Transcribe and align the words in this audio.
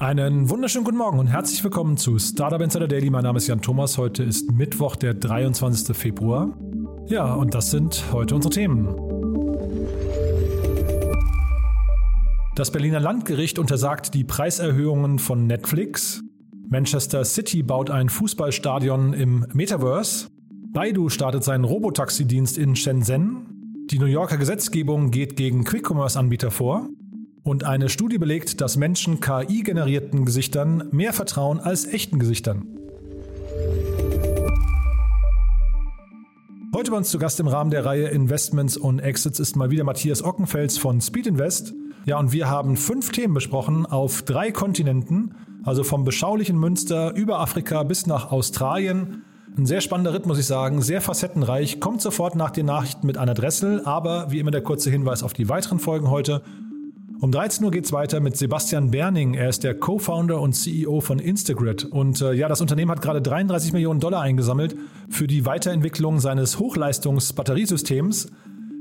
Einen 0.00 0.48
wunderschönen 0.48 0.86
guten 0.86 0.96
Morgen 0.96 1.18
und 1.18 1.26
herzlich 1.26 1.62
willkommen 1.62 1.98
zu 1.98 2.18
Startup 2.18 2.62
Insider 2.62 2.88
Daily. 2.88 3.10
Mein 3.10 3.22
Name 3.22 3.36
ist 3.36 3.48
Jan 3.48 3.60
Thomas. 3.60 3.98
Heute 3.98 4.22
ist 4.22 4.50
Mittwoch, 4.50 4.96
der 4.96 5.12
23. 5.12 5.94
Februar. 5.94 6.56
Ja, 7.08 7.34
und 7.34 7.52
das 7.52 7.70
sind 7.70 8.02
heute 8.10 8.34
unsere 8.34 8.50
Themen. 8.50 8.86
Das 12.56 12.70
Berliner 12.70 12.98
Landgericht 12.98 13.58
untersagt 13.58 14.14
die 14.14 14.24
Preiserhöhungen 14.24 15.18
von 15.18 15.46
Netflix. 15.46 16.22
Manchester 16.70 17.22
City 17.26 17.62
baut 17.62 17.90
ein 17.90 18.08
Fußballstadion 18.08 19.12
im 19.12 19.44
Metaverse. 19.52 20.28
Baidu 20.72 21.10
startet 21.10 21.44
seinen 21.44 21.64
Robotaxi-Dienst 21.64 22.56
in 22.56 22.74
Shenzhen. 22.74 23.86
Die 23.90 23.98
New 23.98 24.06
Yorker 24.06 24.38
Gesetzgebung 24.38 25.10
geht 25.10 25.36
gegen 25.36 25.64
Quick-Commerce-Anbieter 25.64 26.50
vor. 26.50 26.88
Und 27.42 27.64
eine 27.64 27.88
Studie 27.88 28.18
belegt, 28.18 28.60
dass 28.60 28.76
Menschen 28.76 29.20
KI-generierten 29.20 30.24
Gesichtern 30.26 30.88
mehr 30.90 31.12
vertrauen 31.12 31.58
als 31.58 31.86
echten 31.86 32.18
Gesichtern. 32.18 32.66
Heute 36.74 36.90
bei 36.90 36.96
uns 36.98 37.10
zu 37.10 37.18
Gast 37.18 37.40
im 37.40 37.48
Rahmen 37.48 37.70
der 37.70 37.84
Reihe 37.84 38.08
Investments 38.08 38.76
und 38.76 39.00
Exits 39.00 39.40
ist 39.40 39.56
mal 39.56 39.70
wieder 39.70 39.84
Matthias 39.84 40.22
Ockenfels 40.22 40.78
von 40.78 41.00
Speed 41.00 41.26
Invest. 41.26 41.74
Ja, 42.04 42.18
und 42.18 42.32
wir 42.32 42.48
haben 42.48 42.76
fünf 42.76 43.10
Themen 43.10 43.34
besprochen 43.34 43.86
auf 43.86 44.22
drei 44.22 44.52
Kontinenten, 44.52 45.34
also 45.64 45.82
vom 45.82 46.04
beschaulichen 46.04 46.58
Münster 46.58 47.14
über 47.14 47.40
Afrika 47.40 47.82
bis 47.82 48.06
nach 48.06 48.30
Australien. 48.30 49.24
Ein 49.56 49.66
sehr 49.66 49.80
spannender 49.80 50.14
Ritt, 50.14 50.26
muss 50.26 50.38
ich 50.38 50.46
sagen, 50.46 50.80
sehr 50.80 51.00
facettenreich. 51.00 51.80
Kommt 51.80 52.02
sofort 52.02 52.36
nach 52.36 52.50
den 52.50 52.66
Nachrichten 52.66 53.06
mit 53.06 53.18
einer 53.18 53.34
Dressel, 53.34 53.82
aber 53.84 54.30
wie 54.30 54.38
immer 54.38 54.50
der 54.50 54.62
kurze 54.62 54.90
Hinweis 54.90 55.22
auf 55.22 55.32
die 55.32 55.48
weiteren 55.48 55.80
Folgen 55.80 56.08
heute. 56.10 56.42
Um 57.22 57.30
13 57.32 57.62
Uhr 57.66 57.70
geht 57.70 57.84
es 57.84 57.92
weiter 57.92 58.18
mit 58.20 58.38
Sebastian 58.38 58.90
Berning. 58.90 59.34
Er 59.34 59.50
ist 59.50 59.62
der 59.62 59.74
Co-Founder 59.74 60.40
und 60.40 60.54
CEO 60.54 61.02
von 61.02 61.18
Instagrid. 61.18 61.84
Und 61.84 62.22
äh, 62.22 62.32
ja, 62.32 62.48
das 62.48 62.62
Unternehmen 62.62 62.90
hat 62.90 63.02
gerade 63.02 63.20
33 63.20 63.74
Millionen 63.74 64.00
Dollar 64.00 64.22
eingesammelt 64.22 64.74
für 65.10 65.26
die 65.26 65.44
Weiterentwicklung 65.44 66.18
seines 66.18 66.58
Hochleistungs-Batteriesystems. 66.58 68.30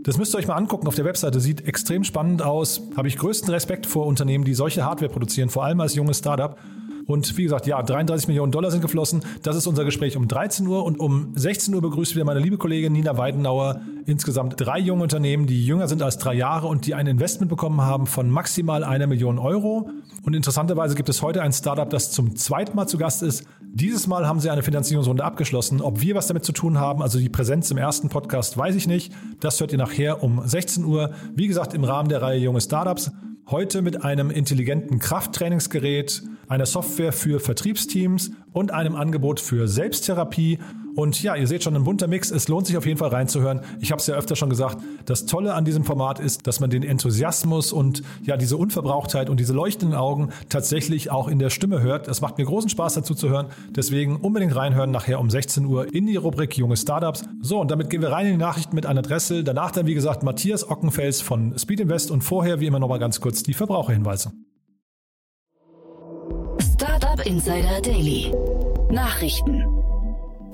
Das 0.03 0.17
müsst 0.17 0.33
ihr 0.33 0.37
euch 0.37 0.47
mal 0.47 0.55
angucken 0.55 0.87
auf 0.87 0.95
der 0.95 1.05
Webseite. 1.05 1.39
Sieht 1.39 1.67
extrem 1.67 2.03
spannend 2.03 2.41
aus. 2.41 2.81
Habe 2.95 3.07
ich 3.07 3.17
größten 3.17 3.49
Respekt 3.49 3.85
vor 3.85 4.05
Unternehmen, 4.05 4.45
die 4.45 4.53
solche 4.53 4.85
Hardware 4.85 5.11
produzieren, 5.11 5.49
vor 5.49 5.65
allem 5.65 5.81
als 5.81 5.95
junges 5.95 6.19
Startup. 6.19 6.57
Und 7.05 7.37
wie 7.37 7.43
gesagt, 7.43 7.65
ja, 7.65 7.81
33 7.81 8.27
Millionen 8.27 8.51
Dollar 8.51 8.69
sind 8.69 8.81
geflossen. 8.81 9.21
Das 9.41 9.55
ist 9.55 9.65
unser 9.65 9.83
Gespräch 9.83 10.15
um 10.15 10.27
13 10.27 10.67
Uhr. 10.67 10.85
Und 10.85 10.99
um 10.99 11.31
16 11.35 11.73
Uhr 11.73 11.81
begrüßt 11.81 12.13
wieder 12.13 12.23
meine 12.23 12.39
liebe 12.39 12.57
Kollegin 12.57 12.93
Nina 12.93 13.17
Weidenauer 13.17 13.81
insgesamt 14.05 14.55
drei 14.57 14.79
junge 14.79 15.03
Unternehmen, 15.03 15.47
die 15.47 15.65
jünger 15.65 15.87
sind 15.87 16.03
als 16.03 16.19
drei 16.19 16.35
Jahre 16.35 16.67
und 16.67 16.85
die 16.85 16.93
ein 16.93 17.07
Investment 17.07 17.49
bekommen 17.49 17.81
haben 17.81 18.05
von 18.05 18.29
maximal 18.29 18.83
einer 18.83 19.07
Million 19.07 19.39
Euro. 19.39 19.89
Und 20.23 20.35
interessanterweise 20.35 20.93
gibt 20.93 21.09
es 21.09 21.23
heute 21.23 21.41
ein 21.41 21.51
Startup, 21.51 21.89
das 21.89 22.11
zum 22.11 22.35
zweiten 22.35 22.75
Mal 22.75 22.85
zu 22.85 22.99
Gast 22.99 23.23
ist. 23.23 23.43
Dieses 23.71 24.07
Mal 24.07 24.27
haben 24.27 24.39
sie 24.39 24.49
eine 24.49 24.63
Finanzierungsrunde 24.63 25.23
abgeschlossen. 25.23 25.81
Ob 25.81 26.01
wir 26.01 26.15
was 26.15 26.27
damit 26.27 26.43
zu 26.43 26.51
tun 26.51 26.79
haben, 26.79 27.03
also 27.03 27.19
die 27.19 27.29
Präsenz 27.29 27.69
im 27.69 27.77
ersten 27.77 28.09
Podcast, 28.09 28.57
weiß 28.57 28.75
ich 28.75 28.87
nicht. 28.87 29.13
Das 29.39 29.59
hört 29.59 29.71
ihr 29.71 29.77
nachher 29.77 30.23
um 30.23 30.41
16 30.43 30.83
Uhr. 30.83 31.11
Wie 31.35 31.47
gesagt, 31.47 31.75
im 31.75 31.83
Rahmen 31.83 32.09
der 32.09 32.21
Reihe 32.21 32.39
Junge 32.39 32.61
Startups. 32.61 33.11
Heute 33.47 33.81
mit 33.81 34.03
einem 34.03 34.31
intelligenten 34.31 34.99
Krafttrainingsgerät, 34.99 36.23
einer 36.47 36.65
Software 36.65 37.11
für 37.11 37.39
Vertriebsteams 37.39 38.31
und 38.53 38.71
einem 38.71 38.95
Angebot 38.95 39.39
für 39.39 39.67
Selbsttherapie. 39.67 40.59
Und 40.95 41.21
ja, 41.21 41.35
ihr 41.35 41.47
seht 41.47 41.63
schon 41.63 41.75
ein 41.75 41.83
bunter 41.83 42.07
Mix. 42.07 42.31
Es 42.31 42.47
lohnt 42.47 42.67
sich 42.67 42.77
auf 42.77 42.85
jeden 42.85 42.97
Fall 42.97 43.09
reinzuhören. 43.09 43.61
Ich 43.79 43.91
habe 43.91 43.99
es 43.99 44.07
ja 44.07 44.15
öfter 44.15 44.35
schon 44.35 44.49
gesagt. 44.49 44.77
Das 45.05 45.25
Tolle 45.25 45.53
an 45.53 45.65
diesem 45.65 45.83
Format 45.83 46.19
ist, 46.19 46.47
dass 46.47 46.59
man 46.59 46.69
den 46.69 46.83
Enthusiasmus 46.83 47.71
und 47.71 48.03
ja 48.23 48.37
diese 48.37 48.57
Unverbrauchtheit 48.57 49.29
und 49.29 49.39
diese 49.39 49.53
leuchtenden 49.53 49.97
Augen 49.97 50.29
tatsächlich 50.49 51.11
auch 51.11 51.27
in 51.27 51.39
der 51.39 51.49
Stimme 51.49 51.81
hört. 51.81 52.07
Es 52.07 52.21
macht 52.21 52.37
mir 52.37 52.45
großen 52.45 52.69
Spaß 52.69 52.95
dazu 52.95 53.15
zu 53.15 53.29
hören. 53.29 53.47
Deswegen 53.69 54.17
unbedingt 54.17 54.55
reinhören 54.55 54.91
nachher 54.91 55.19
um 55.19 55.29
16 55.29 55.65
Uhr 55.65 55.93
in 55.93 56.07
die 56.07 56.15
Rubrik 56.15 56.57
Junge 56.57 56.77
Startups. 56.77 57.23
So, 57.41 57.59
und 57.59 57.71
damit 57.71 57.89
gehen 57.89 58.01
wir 58.01 58.11
rein 58.11 58.25
in 58.25 58.33
die 58.33 58.37
Nachrichten 58.37 58.75
mit 58.75 58.85
einer 58.85 59.01
Dressel. 59.01 59.43
Danach 59.43 59.71
dann, 59.71 59.85
wie 59.85 59.93
gesagt, 59.93 60.23
Matthias 60.23 60.69
Ockenfels 60.69 61.21
von 61.21 61.57
Speed 61.57 61.81
Invest 61.81 62.11
und 62.11 62.23
vorher, 62.23 62.59
wie 62.59 62.65
immer, 62.67 62.79
nochmal 62.79 62.99
ganz 62.99 63.21
kurz 63.21 63.43
die 63.43 63.53
Verbraucherhinweise. 63.53 64.31
Startup 66.59 67.25
Insider 67.25 67.81
Daily. 67.81 68.31
Nachrichten. 68.91 69.78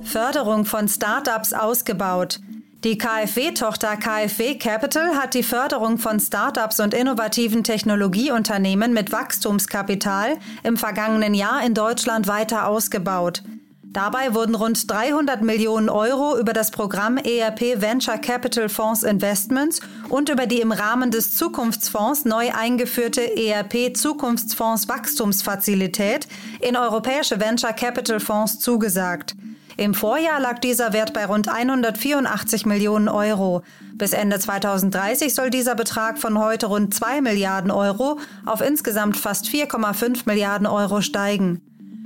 Förderung 0.06 0.66
von 0.66 0.88
Startups 0.88 1.52
ausgebaut. 1.54 2.40
Die 2.84 2.98
KfW-Tochter 2.98 3.98
KfW 3.98 4.56
Capital 4.60 5.16
hat 5.16 5.34
die 5.34 5.42
Förderung 5.42 5.98
von 5.98 6.20
Startups 6.20 6.80
und 6.80 6.94
innovativen 6.94 7.64
Technologieunternehmen 7.64 8.94
mit 8.94 9.12
Wachstumskapital 9.12 10.38
im 10.64 10.78
vergangenen 10.78 11.34
Jahr 11.34 11.66
in 11.66 11.74
Deutschland 11.74 12.28
weiter 12.28 12.68
ausgebaut. 12.68 13.42
Dabei 13.82 14.36
wurden 14.36 14.56
rund 14.56 14.92
300 14.92 15.42
Millionen 15.42 15.90
Euro 15.90 16.38
über 16.38 16.54
das 16.54 16.70
Programm 16.70 17.18
ERP 17.18 17.82
Venture 17.82 18.18
Capital 18.18 18.70
Fonds 18.70 19.04
Investments 19.04 19.80
und 20.10 20.30
über 20.30 20.46
die 20.46 20.60
im 20.60 20.72
Rahmen 20.72 21.12
des 21.12 21.34
Zukunftsfonds 21.34 22.26
neu 22.26 22.52
eingeführte 22.54 23.22
ERP 23.22 23.98
Zukunftsfonds 23.98 24.88
Wachstumsfazilität 24.88 26.28
in 26.60 26.76
europäische 26.76 27.40
Venture 27.40 27.74
Capital 27.74 28.20
Fonds 28.20 28.60
zugesagt. 28.60 29.36
Im 29.78 29.94
Vorjahr 29.94 30.40
lag 30.40 30.60
dieser 30.60 30.94
Wert 30.94 31.14
bei 31.14 31.26
rund 31.26 31.50
184 31.50 32.66
Millionen 32.66 33.10
Euro. 33.10 33.62
Bis 33.96 34.14
Ende 34.14 34.40
2030 34.40 35.36
soll 35.36 35.50
dieser 35.50 35.76
Betrag 35.76 36.18
von 36.18 36.40
heute 36.40 36.68
rund 36.68 36.94
2 36.94 37.20
Milliarden 37.20 37.72
Euro 37.72 38.18
auf 38.46 38.62
insgesamt 38.62 39.18
fast 39.18 39.48
4,5 39.48 40.22
Milliarden 40.26 40.66
Euro 40.66 41.02
steigen. 41.02 41.62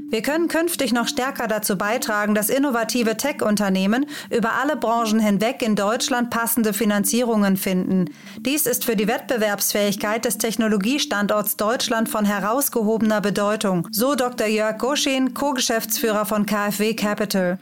Wir 0.09 0.23
können 0.23 0.47
künftig 0.47 0.91
noch 0.91 1.07
stärker 1.07 1.47
dazu 1.47 1.77
beitragen, 1.77 2.33
dass 2.33 2.49
innovative 2.49 3.15
Tech-Unternehmen 3.15 4.07
über 4.31 4.53
alle 4.53 4.75
Branchen 4.75 5.19
hinweg 5.19 5.61
in 5.61 5.75
Deutschland 5.75 6.31
passende 6.31 6.73
Finanzierungen 6.73 7.57
finden. 7.57 8.05
Dies 8.39 8.65
ist 8.65 8.85
für 8.85 8.95
die 8.95 9.07
Wettbewerbsfähigkeit 9.07 10.25
des 10.25 10.39
Technologiestandorts 10.39 11.57
Deutschland 11.57 12.09
von 12.09 12.25
herausgehobener 12.25 13.21
Bedeutung, 13.21 13.87
so 13.91 14.15
Dr. 14.15 14.47
Jörg 14.47 14.79
Goschin, 14.79 15.35
Co-Geschäftsführer 15.35 16.25
von 16.25 16.47
KfW 16.47 16.95
Capital. 16.95 17.59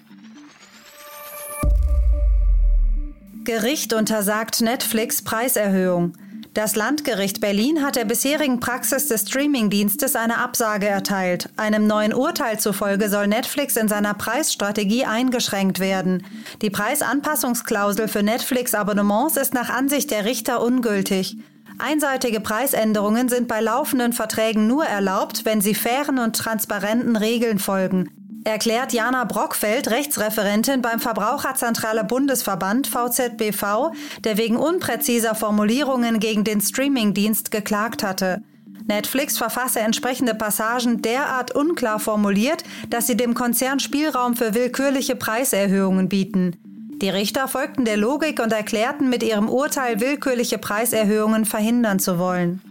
Gericht 3.43 3.93
untersagt 3.93 4.61
Netflix 4.61 5.21
Preiserhöhung. 5.21 6.13
Das 6.57 6.75
Landgericht 6.75 7.39
Berlin 7.39 7.83
hat 7.83 7.97
der 7.97 8.05
bisherigen 8.05 8.59
Praxis 8.59 9.07
des 9.07 9.21
Streamingdienstes 9.21 10.15
eine 10.15 10.39
Absage 10.39 10.87
erteilt. 10.87 11.51
Einem 11.55 11.85
neuen 11.85 12.15
Urteil 12.15 12.59
zufolge 12.59 13.09
soll 13.09 13.27
Netflix 13.27 13.75
in 13.75 13.87
seiner 13.87 14.15
Preisstrategie 14.15 15.05
eingeschränkt 15.05 15.79
werden. 15.79 16.25
Die 16.63 16.71
Preisanpassungsklausel 16.71 18.07
für 18.07 18.23
Netflix-Abonnements 18.23 19.37
ist 19.37 19.53
nach 19.53 19.69
Ansicht 19.69 20.09
der 20.09 20.25
Richter 20.25 20.63
ungültig. 20.63 21.37
Einseitige 21.77 22.39
Preisänderungen 22.39 23.29
sind 23.29 23.47
bei 23.47 23.61
laufenden 23.61 24.11
Verträgen 24.11 24.65
nur 24.65 24.83
erlaubt, 24.83 25.45
wenn 25.45 25.61
sie 25.61 25.75
fairen 25.75 26.17
und 26.17 26.35
transparenten 26.35 27.17
Regeln 27.17 27.59
folgen 27.59 28.16
erklärt 28.47 28.93
Jana 28.93 29.25
Brockfeld, 29.25 29.89
Rechtsreferentin 29.89 30.81
beim 30.81 30.99
Verbraucherzentrale 30.99 32.03
Bundesverband 32.03 32.87
VZBV, 32.87 33.91
der 34.23 34.37
wegen 34.37 34.55
unpräziser 34.55 35.35
Formulierungen 35.35 36.19
gegen 36.19 36.43
den 36.43 36.61
Streamingdienst 36.61 37.51
geklagt 37.51 38.03
hatte. 38.03 38.41
Netflix 38.87 39.37
verfasse 39.37 39.81
entsprechende 39.81 40.33
Passagen 40.33 41.01
derart 41.01 41.53
unklar 41.53 41.99
formuliert, 41.99 42.63
dass 42.89 43.05
sie 43.07 43.17
dem 43.17 43.33
Konzern 43.33 43.81
Spielraum 43.81 44.35
für 44.35 44.53
willkürliche 44.53 45.15
Preiserhöhungen 45.15 46.07
bieten. 46.07 46.55
Die 47.01 47.09
Richter 47.09 47.47
folgten 47.47 47.83
der 47.83 47.97
Logik 47.97 48.41
und 48.41 48.53
erklärten 48.53 49.09
mit 49.09 49.23
ihrem 49.23 49.49
Urteil 49.49 49.99
willkürliche 49.99 50.57
Preiserhöhungen 50.57 51.45
verhindern 51.45 51.99
zu 51.99 52.17
wollen. 52.17 52.61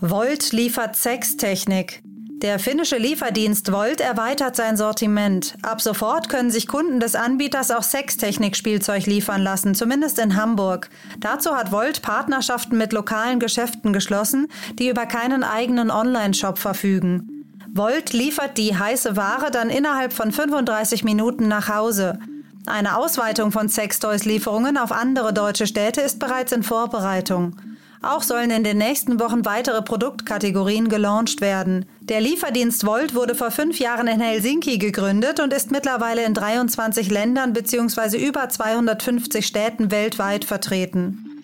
Volt 0.00 0.52
liefert 0.52 0.96
Sextechnik. 0.96 2.02
Der 2.42 2.58
finnische 2.58 2.96
Lieferdienst 2.96 3.70
Volt 3.70 4.00
erweitert 4.00 4.56
sein 4.56 4.78
Sortiment. 4.78 5.56
Ab 5.60 5.82
sofort 5.82 6.30
können 6.30 6.50
sich 6.50 6.66
Kunden 6.66 6.98
des 6.98 7.14
Anbieters 7.14 7.70
auch 7.70 7.82
Sextechnik-Spielzeug 7.82 9.04
liefern 9.04 9.42
lassen, 9.42 9.74
zumindest 9.74 10.18
in 10.18 10.36
Hamburg. 10.36 10.88
Dazu 11.18 11.54
hat 11.54 11.70
Volt 11.70 12.00
Partnerschaften 12.00 12.78
mit 12.78 12.94
lokalen 12.94 13.40
Geschäften 13.40 13.92
geschlossen, 13.92 14.48
die 14.78 14.88
über 14.88 15.04
keinen 15.04 15.44
eigenen 15.44 15.90
Online-Shop 15.90 16.58
verfügen. 16.58 17.44
Volt 17.74 18.14
liefert 18.14 18.56
die 18.56 18.74
heiße 18.74 19.16
Ware 19.16 19.50
dann 19.50 19.68
innerhalb 19.68 20.14
von 20.14 20.32
35 20.32 21.04
Minuten 21.04 21.46
nach 21.46 21.68
Hause. 21.68 22.20
Eine 22.64 22.96
Ausweitung 22.96 23.52
von 23.52 23.68
Sextoys-Lieferungen 23.68 24.78
auf 24.78 24.92
andere 24.92 25.34
deutsche 25.34 25.66
Städte 25.66 26.00
ist 26.00 26.18
bereits 26.18 26.52
in 26.52 26.62
Vorbereitung. 26.62 27.54
Auch 28.02 28.22
sollen 28.22 28.50
in 28.50 28.64
den 28.64 28.78
nächsten 28.78 29.20
Wochen 29.20 29.44
weitere 29.44 29.82
Produktkategorien 29.82 30.88
gelauncht 30.88 31.42
werden. 31.42 31.84
Der 32.00 32.22
Lieferdienst 32.22 32.86
Volt 32.86 33.14
wurde 33.14 33.34
vor 33.34 33.50
fünf 33.50 33.78
Jahren 33.78 34.06
in 34.06 34.20
Helsinki 34.20 34.78
gegründet 34.78 35.38
und 35.38 35.52
ist 35.52 35.70
mittlerweile 35.70 36.24
in 36.24 36.32
23 36.32 37.10
Ländern 37.10 37.52
bzw. 37.52 38.16
über 38.16 38.48
250 38.48 39.46
Städten 39.46 39.90
weltweit 39.90 40.46
vertreten. 40.46 41.42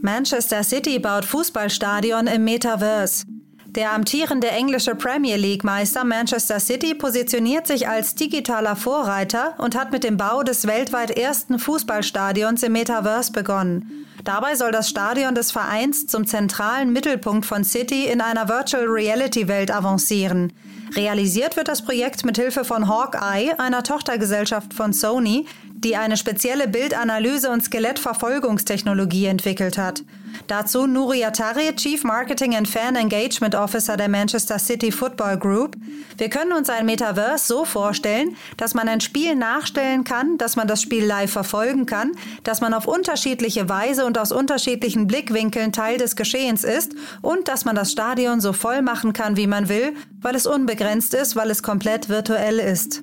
Manchester 0.00 0.62
City 0.62 1.00
baut 1.00 1.24
Fußballstadion 1.24 2.28
im 2.28 2.44
Metaverse. 2.44 3.24
Der 3.74 3.92
amtierende 3.92 4.48
englische 4.48 4.94
Premier 4.94 5.36
League-Meister 5.36 6.04
Manchester 6.04 6.60
City 6.60 6.94
positioniert 6.94 7.66
sich 7.66 7.88
als 7.88 8.14
digitaler 8.14 8.76
Vorreiter 8.76 9.54
und 9.58 9.74
hat 9.74 9.90
mit 9.90 10.04
dem 10.04 10.16
Bau 10.16 10.44
des 10.44 10.68
weltweit 10.68 11.10
ersten 11.10 11.58
Fußballstadions 11.58 12.62
im 12.62 12.70
Metaverse 12.72 13.32
begonnen. 13.32 14.06
Dabei 14.22 14.54
soll 14.54 14.70
das 14.70 14.88
Stadion 14.88 15.34
des 15.34 15.50
Vereins 15.50 16.06
zum 16.06 16.24
zentralen 16.24 16.92
Mittelpunkt 16.92 17.46
von 17.46 17.64
City 17.64 18.06
in 18.06 18.20
einer 18.20 18.48
Virtual 18.48 18.84
Reality 18.86 19.48
Welt 19.48 19.72
avancieren. 19.72 20.52
Realisiert 20.94 21.56
wird 21.56 21.66
das 21.66 21.82
Projekt 21.82 22.24
mit 22.24 22.38
Hilfe 22.38 22.64
von 22.64 22.88
Hawkeye, 22.88 23.58
einer 23.58 23.82
Tochtergesellschaft 23.82 24.72
von 24.72 24.92
Sony, 24.92 25.46
die 25.84 25.96
eine 25.96 26.16
spezielle 26.16 26.66
Bildanalyse 26.66 27.50
und 27.50 27.62
Skelettverfolgungstechnologie 27.62 29.26
entwickelt 29.26 29.78
hat. 29.78 30.02
Dazu 30.46 30.86
Nuri 30.86 31.24
Atari, 31.24 31.74
Chief 31.76 32.02
Marketing 32.02 32.56
and 32.56 32.68
Fan 32.68 32.96
Engagement 32.96 33.54
Officer 33.54 33.96
der 33.96 34.08
Manchester 34.08 34.58
City 34.58 34.90
Football 34.90 35.38
Group. 35.38 35.76
Wir 36.18 36.28
können 36.28 36.52
uns 36.52 36.68
ein 36.70 36.86
Metaverse 36.86 37.46
so 37.46 37.64
vorstellen, 37.64 38.36
dass 38.56 38.74
man 38.74 38.88
ein 38.88 39.00
Spiel 39.00 39.36
nachstellen 39.36 40.04
kann, 40.04 40.38
dass 40.38 40.56
man 40.56 40.66
das 40.66 40.82
Spiel 40.82 41.04
live 41.04 41.30
verfolgen 41.30 41.86
kann, 41.86 42.12
dass 42.42 42.60
man 42.60 42.74
auf 42.74 42.86
unterschiedliche 42.86 43.68
Weise 43.68 44.04
und 44.04 44.18
aus 44.18 44.32
unterschiedlichen 44.32 45.06
Blickwinkeln 45.06 45.72
Teil 45.72 45.98
des 45.98 46.16
Geschehens 46.16 46.64
ist 46.64 46.94
und 47.22 47.48
dass 47.48 47.64
man 47.64 47.76
das 47.76 47.92
Stadion 47.92 48.40
so 48.40 48.52
voll 48.52 48.82
machen 48.82 49.12
kann, 49.12 49.36
wie 49.36 49.46
man 49.46 49.68
will, 49.68 49.94
weil 50.20 50.34
es 50.34 50.46
unbegrenzt 50.46 51.14
ist, 51.14 51.36
weil 51.36 51.50
es 51.50 51.62
komplett 51.62 52.08
virtuell 52.08 52.58
ist. 52.58 53.02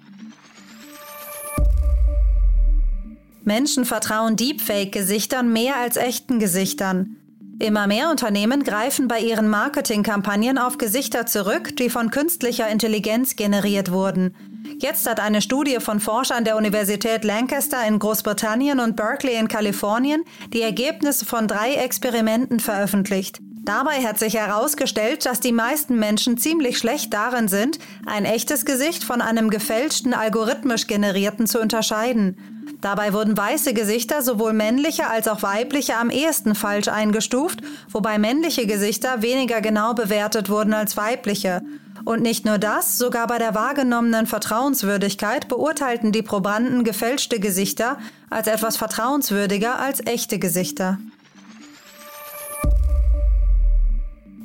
Menschen 3.44 3.86
vertrauen 3.86 4.36
Deepfake-Gesichtern 4.36 5.52
mehr 5.52 5.78
als 5.78 5.98
echten 5.98 6.40
Gesichtern. 6.40 7.18
Immer 7.60 7.86
mehr 7.86 8.10
Unternehmen 8.10 8.64
greifen 8.64 9.08
bei 9.08 9.20
ihren 9.20 9.48
Marketingkampagnen 9.48 10.58
auf 10.58 10.78
Gesichter 10.80 11.28
zurück, 11.28 11.76
die 11.78 11.90
von 11.92 12.10
künstlicher 12.10 12.68
Intelligenz 12.68 13.36
generiert 13.36 13.92
wurden. 13.92 14.36
Jetzt 14.80 15.08
hat 15.08 15.20
eine 15.20 15.42
Studie 15.42 15.78
von 15.80 16.00
Forschern 16.00 16.44
der 16.44 16.58
Universität 16.58 17.24
Lancaster 17.24 17.86
in 17.86 18.00
Großbritannien 18.00 18.80
und 18.80 18.96
Berkeley 18.96 19.36
in 19.36 19.48
Kalifornien 19.48 20.24
die 20.54 20.62
Ergebnisse 20.62 21.26
von 21.26 21.48
drei 21.48 21.74
Experimenten 21.76 22.60
veröffentlicht. 22.60 23.40
Dabei 23.64 24.04
hat 24.04 24.18
sich 24.18 24.34
herausgestellt, 24.34 25.28
dass 25.28 25.40
die 25.40 25.52
meisten 25.52 26.00
Menschen 26.00 26.40
ziemlich 26.40 26.80
schlecht 26.80 27.14
darin 27.14 27.48
sind, 27.48 27.78
ein 28.08 28.26
echtes 28.26 28.66
Gesicht 28.66 29.04
von 29.04 29.22
einem 29.22 29.52
gefälschten, 29.52 30.16
algorithmisch 30.16 30.88
generierten 30.88 31.46
zu 31.46 31.62
unterscheiden. 31.62 32.61
Dabei 32.82 33.14
wurden 33.14 33.38
weiße 33.38 33.74
Gesichter 33.74 34.24
sowohl 34.24 34.54
männliche 34.54 35.08
als 35.08 35.28
auch 35.28 35.44
weibliche 35.44 35.98
am 35.98 36.10
ehesten 36.10 36.56
falsch 36.56 36.88
eingestuft, 36.88 37.62
wobei 37.90 38.18
männliche 38.18 38.66
Gesichter 38.66 39.22
weniger 39.22 39.62
genau 39.62 39.94
bewertet 39.94 40.50
wurden 40.50 40.74
als 40.74 40.98
weibliche. 40.98 41.62
Und 42.04 42.24
nicht 42.24 42.46
nur 42.46 42.58
das, 42.58 42.98
sogar 42.98 43.28
bei 43.28 43.38
der 43.38 43.54
wahrgenommenen 43.54 44.26
Vertrauenswürdigkeit 44.26 45.48
beurteilten 45.48 46.12
die 46.12 46.24
Probanden 46.24 46.84
gefälschte 46.84 47.40
Gesichter 47.40 48.00
als 48.32 48.48
etwas 48.48 48.78
vertrauenswürdiger 48.78 49.80
als 49.80 50.04
echte 50.08 50.40
Gesichter. 50.40 50.98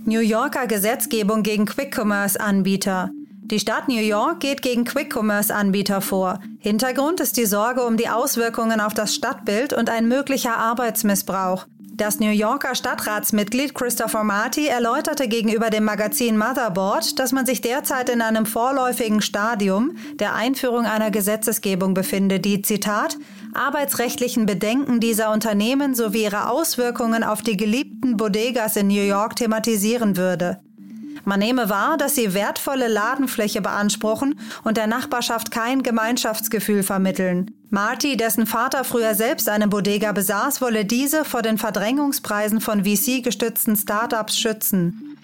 New 0.05 0.21
Yorker 0.21 0.67
Gesetzgebung 0.67 1.43
gegen 1.43 1.65
Quick-Commerce-Anbieter. 1.65 3.11
Die 3.49 3.61
Stadt 3.61 3.87
New 3.87 4.01
York 4.01 4.41
geht 4.41 4.61
gegen 4.61 4.85
Quick-Commerce-Anbieter 4.85 6.01
vor. 6.01 6.41
Hintergrund 6.59 7.21
ist 7.21 7.37
die 7.37 7.47
Sorge 7.47 7.85
um 7.85 7.97
die 7.97 8.09
Auswirkungen 8.09 8.81
auf 8.81 8.93
das 8.93 9.15
Stadtbild 9.15 9.73
und 9.73 9.89
ein 9.89 10.09
möglicher 10.09 10.57
Arbeitsmissbrauch. 10.57 11.65
Das 11.95 12.19
New 12.19 12.33
Yorker 12.33 12.75
Stadtratsmitglied 12.75 13.73
Christopher 13.73 14.25
Marty 14.25 14.67
erläuterte 14.67 15.29
gegenüber 15.29 15.71
dem 15.71 15.85
Magazin 15.85 16.37
Motherboard, 16.37 17.21
dass 17.21 17.31
man 17.31 17.47
sich 17.47 17.61
derzeit 17.61 18.09
in 18.09 18.21
einem 18.21 18.47
vorläufigen 18.47 19.23
Stadium 19.23 19.97
der 20.15 20.35
Einführung 20.35 20.85
einer 20.85 21.13
Gesetzesgebung 21.13 21.95
befinde, 21.95 22.41
die, 22.41 22.63
Zitat, 22.63 23.17
arbeitsrechtlichen 23.55 24.45
Bedenken 24.45 24.99
dieser 24.99 25.31
Unternehmen 25.31 25.95
sowie 25.95 26.25
ihre 26.25 26.51
Auswirkungen 26.51 27.23
auf 27.23 27.43
die 27.43 27.57
geliebten 27.57 28.17
Bodegas 28.17 28.75
in 28.75 28.89
New 28.89 29.07
York 29.07 29.37
thematisieren 29.37 30.17
würde. 30.17 30.59
Man 31.29 31.41
nehme 31.41 31.69
wahr, 31.69 31.97
dass 31.97 32.15
sie 32.15 32.35
wertvolle 32.35 32.87
Ladenfläche 32.87 33.61
beanspruchen 33.61 34.39
und 34.63 34.77
der 34.77 34.87
Nachbarschaft 34.87 35.51
kein 35.51 35.83
Gemeinschaftsgefühl 35.83 36.85
vermitteln. 36.85 37.51
Marty, 37.69 38.17
dessen 38.17 38.47
Vater 38.47 38.85
früher 38.85 39.17
selbst 39.17 39.49
eine 39.49 39.67
Bodega 39.67 40.13
besaß, 40.13 40.61
wolle 40.61 40.85
diese 40.85 41.25
vor 41.25 41.43
den 41.43 41.59
Verdrängungspreisen 41.59 42.61
von 42.61 42.85
VC-gestützten 42.85 43.75
Startups 43.75 44.39
schützen. 44.39 45.19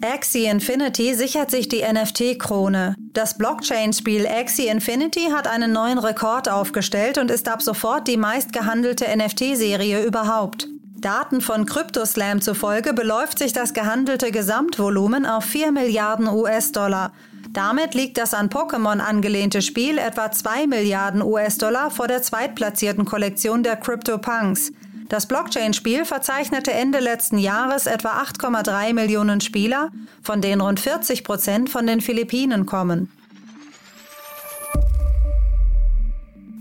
Axie 0.00 0.46
Infinity 0.46 1.14
sichert 1.14 1.50
sich 1.50 1.68
die 1.68 1.82
NFT-Krone. 1.82 2.94
Das 3.12 3.36
Blockchain-Spiel 3.36 4.26
Axie 4.26 4.68
Infinity 4.68 5.28
hat 5.30 5.46
einen 5.46 5.74
neuen 5.74 5.98
Rekord 5.98 6.48
aufgestellt 6.48 7.18
und 7.18 7.30
ist 7.30 7.46
ab 7.46 7.60
sofort 7.60 8.08
die 8.08 8.16
meistgehandelte 8.16 9.04
NFT-Serie 9.14 10.02
überhaupt. 10.02 10.66
Daten 11.00 11.40
von 11.40 11.64
CryptoSlam 11.64 12.42
zufolge 12.42 12.92
beläuft 12.92 13.38
sich 13.38 13.54
das 13.54 13.72
gehandelte 13.72 14.30
Gesamtvolumen 14.30 15.24
auf 15.24 15.44
4 15.44 15.72
Milliarden 15.72 16.28
US-Dollar. 16.28 17.12
Damit 17.52 17.94
liegt 17.94 18.18
das 18.18 18.34
an 18.34 18.50
Pokémon 18.50 19.00
angelehnte 19.00 19.62
Spiel 19.62 19.96
etwa 19.96 20.30
2 20.30 20.66
Milliarden 20.66 21.22
US-Dollar 21.22 21.90
vor 21.90 22.06
der 22.06 22.22
zweitplatzierten 22.22 23.06
Kollektion 23.06 23.62
der 23.62 23.76
CryptoPunks. 23.76 24.72
Das 25.08 25.26
Blockchain-Spiel 25.26 26.04
verzeichnete 26.04 26.72
Ende 26.72 27.00
letzten 27.00 27.38
Jahres 27.38 27.86
etwa 27.86 28.20
8,3 28.20 28.92
Millionen 28.92 29.40
Spieler, 29.40 29.90
von 30.22 30.42
denen 30.42 30.60
rund 30.60 30.80
40 30.80 31.24
Prozent 31.24 31.70
von 31.70 31.86
den 31.86 32.02
Philippinen 32.02 32.66
kommen. 32.66 33.10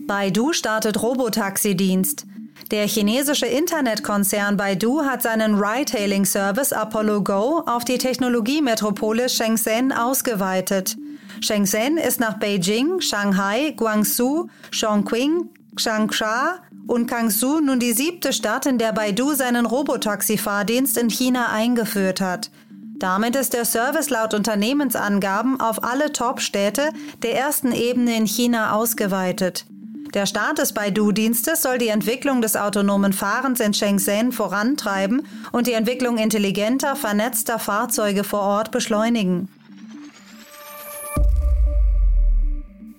Baidu 0.08 0.54
startet 0.54 1.02
Robotaxi-Dienst. 1.02 2.26
Der 2.72 2.88
chinesische 2.88 3.48
Internetkonzern 3.48 4.56
Baidu 4.56 5.02
hat 5.02 5.24
seinen 5.24 5.56
Ride-Hailing-Service 5.56 6.72
Apollo 6.72 7.24
Go 7.24 7.64
auf 7.66 7.84
die 7.84 7.98
Technologiemetropole 7.98 9.28
Shenzhen 9.28 9.92
ausgeweitet. 9.92 10.96
Shenzhen 11.42 11.98
ist 11.98 12.20
nach 12.20 12.38
Beijing, 12.38 13.02
Shanghai, 13.02 13.74
Guangzhou, 13.76 14.50
Chongqing, 14.72 15.50
Changsha 15.78 16.60
und 16.86 17.08
Kangsu 17.08 17.60
nun 17.60 17.80
die 17.80 17.94
siebte 17.94 18.34
Stadt, 18.34 18.68
in 18.68 18.78
der 18.78 18.94
Baidu 18.94 19.34
seinen 19.34 19.66
Robotaxi-Fahrdienst 19.66 20.96
in 21.00 21.10
China 21.10 21.52
eingeführt 21.52 22.22
hat. 22.22 22.52
Damit 23.00 23.36
ist 23.36 23.54
der 23.54 23.66
Service 23.66 24.12
laut 24.12 24.36
Unternehmensangaben 24.36 25.60
auf 25.60 25.84
alle 25.84 26.12
Top-Städte 26.12 26.90
der 27.24 27.36
ersten 27.36 27.72
Ebene 27.72 28.16
in 28.16 28.28
China 28.28 28.74
ausgeweitet. 28.74 29.66
Der 30.14 30.26
Start 30.26 30.58
des 30.58 30.74
Baidu-Dienstes 30.74 31.62
soll 31.62 31.78
die 31.78 31.90
Entwicklung 31.90 32.42
des 32.42 32.56
autonomen 32.56 33.14
Fahrens 33.14 33.60
in 33.60 33.76
Shenzhen 33.76 34.32
vorantreiben 34.32 35.28
und 35.52 35.68
die 35.68 35.74
Entwicklung 35.74 36.18
intelligenter, 36.18 36.96
vernetzter 36.96 37.60
Fahrzeuge 37.60 38.24
vor 38.24 38.42
Ort 38.42 38.72
beschleunigen. 38.72 39.50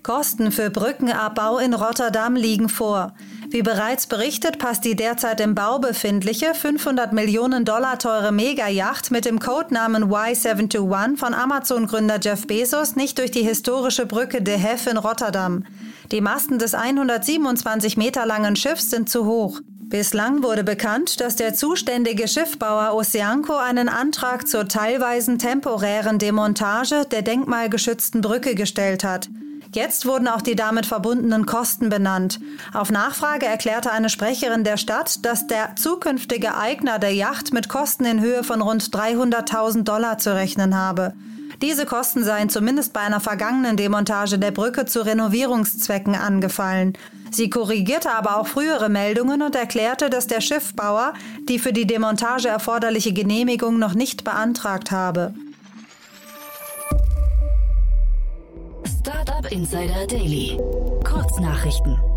Kosten 0.03 0.51
für 0.51 0.69
Brückenabbau 0.69 1.59
in 1.59 1.73
Rotterdam 1.73 2.35
liegen 2.35 2.69
vor. 2.69 3.13
Wie 3.49 3.61
bereits 3.61 4.07
berichtet, 4.07 4.57
passt 4.57 4.85
die 4.85 4.95
derzeit 4.95 5.41
im 5.41 5.53
Bau 5.53 5.79
befindliche 5.79 6.55
500 6.55 7.11
Millionen 7.11 7.65
Dollar 7.65 7.99
teure 7.99 8.31
Megayacht 8.31 9.11
mit 9.11 9.25
dem 9.25 9.39
Codenamen 9.39 10.05
Y721 10.05 11.17
von 11.17 11.33
Amazon-Gründer 11.33 12.19
Jeff 12.21 12.47
Bezos 12.47 12.95
nicht 12.95 13.17
durch 13.17 13.31
die 13.31 13.43
historische 13.43 14.05
Brücke 14.05 14.41
De 14.41 14.57
Hef 14.57 14.87
in 14.87 14.95
Rotterdam. 14.95 15.65
Die 16.11 16.19
Masten 16.19 16.59
des 16.59 16.75
127 16.75 17.95
Meter 17.95 18.25
langen 18.25 18.57
Schiffs 18.57 18.89
sind 18.89 19.09
zu 19.09 19.25
hoch. 19.25 19.61
Bislang 19.63 20.43
wurde 20.43 20.65
bekannt, 20.65 21.21
dass 21.21 21.37
der 21.37 21.53
zuständige 21.53 22.27
Schiffbauer 22.27 22.93
Oceanco 22.93 23.55
einen 23.55 23.87
Antrag 23.87 24.45
zur 24.45 24.67
teilweisen 24.67 25.39
temporären 25.39 26.19
Demontage 26.19 27.05
der 27.09 27.21
denkmalgeschützten 27.21 28.19
Brücke 28.19 28.55
gestellt 28.55 29.05
hat. 29.05 29.29
Jetzt 29.73 30.05
wurden 30.05 30.27
auch 30.27 30.41
die 30.41 30.57
damit 30.57 30.85
verbundenen 30.85 31.45
Kosten 31.45 31.87
benannt. 31.87 32.41
Auf 32.73 32.91
Nachfrage 32.91 33.45
erklärte 33.45 33.91
eine 33.91 34.09
Sprecherin 34.09 34.65
der 34.65 34.75
Stadt, 34.75 35.25
dass 35.25 35.47
der 35.47 35.77
zukünftige 35.77 36.57
Eigner 36.57 36.99
der 36.99 37.13
Yacht 37.13 37.53
mit 37.53 37.69
Kosten 37.69 38.03
in 38.03 38.19
Höhe 38.19 38.43
von 38.43 38.61
rund 38.61 38.83
300.000 38.83 39.83
Dollar 39.83 40.17
zu 40.17 40.35
rechnen 40.35 40.75
habe. 40.75 41.13
Diese 41.61 41.85
Kosten 41.85 42.23
seien 42.23 42.49
zumindest 42.49 42.91
bei 42.91 43.01
einer 43.01 43.19
vergangenen 43.19 43.77
Demontage 43.77 44.39
der 44.39 44.51
Brücke 44.51 44.85
zu 44.85 45.05
Renovierungszwecken 45.05 46.15
angefallen. 46.15 46.93
Sie 47.29 47.49
korrigierte 47.49 48.11
aber 48.11 48.37
auch 48.37 48.47
frühere 48.47 48.89
Meldungen 48.89 49.41
und 49.41 49.55
erklärte, 49.55 50.09
dass 50.09 50.27
der 50.27 50.41
Schiffbauer 50.41 51.13
die 51.47 51.59
für 51.59 51.71
die 51.71 51.85
Demontage 51.85 52.47
erforderliche 52.47 53.13
Genehmigung 53.13 53.79
noch 53.79 53.93
nicht 53.93 54.23
beantragt 54.23 54.91
habe. 54.91 55.33
Startup 58.99 59.49
Insider 59.51 60.07
Daily. 60.07 60.57
Kurznachrichten. 61.03 62.10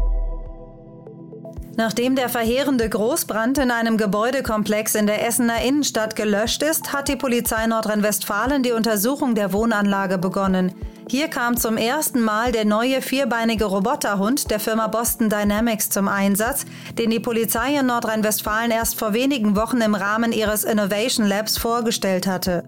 Nachdem 1.76 2.14
der 2.14 2.28
verheerende 2.28 2.88
Großbrand 2.88 3.58
in 3.58 3.70
einem 3.70 3.96
Gebäudekomplex 3.96 4.94
in 4.94 5.06
der 5.06 5.26
Essener 5.26 5.62
Innenstadt 5.62 6.14
gelöscht 6.14 6.62
ist, 6.62 6.92
hat 6.92 7.08
die 7.08 7.16
Polizei 7.16 7.66
Nordrhein-Westfalen 7.66 8.62
die 8.62 8.72
Untersuchung 8.72 9.34
der 9.34 9.52
Wohnanlage 9.52 10.18
begonnen. 10.18 10.72
Hier 11.08 11.28
kam 11.28 11.56
zum 11.56 11.76
ersten 11.76 12.22
Mal 12.22 12.52
der 12.52 12.64
neue 12.64 13.02
vierbeinige 13.02 13.66
Roboterhund 13.66 14.50
der 14.50 14.60
Firma 14.60 14.86
Boston 14.86 15.28
Dynamics 15.28 15.90
zum 15.90 16.08
Einsatz, 16.08 16.64
den 16.96 17.10
die 17.10 17.20
Polizei 17.20 17.76
in 17.78 17.86
Nordrhein-Westfalen 17.86 18.70
erst 18.70 18.98
vor 18.98 19.12
wenigen 19.12 19.56
Wochen 19.56 19.80
im 19.80 19.94
Rahmen 19.94 20.32
ihres 20.32 20.64
Innovation 20.64 21.26
Labs 21.26 21.58
vorgestellt 21.58 22.26
hatte. 22.26 22.64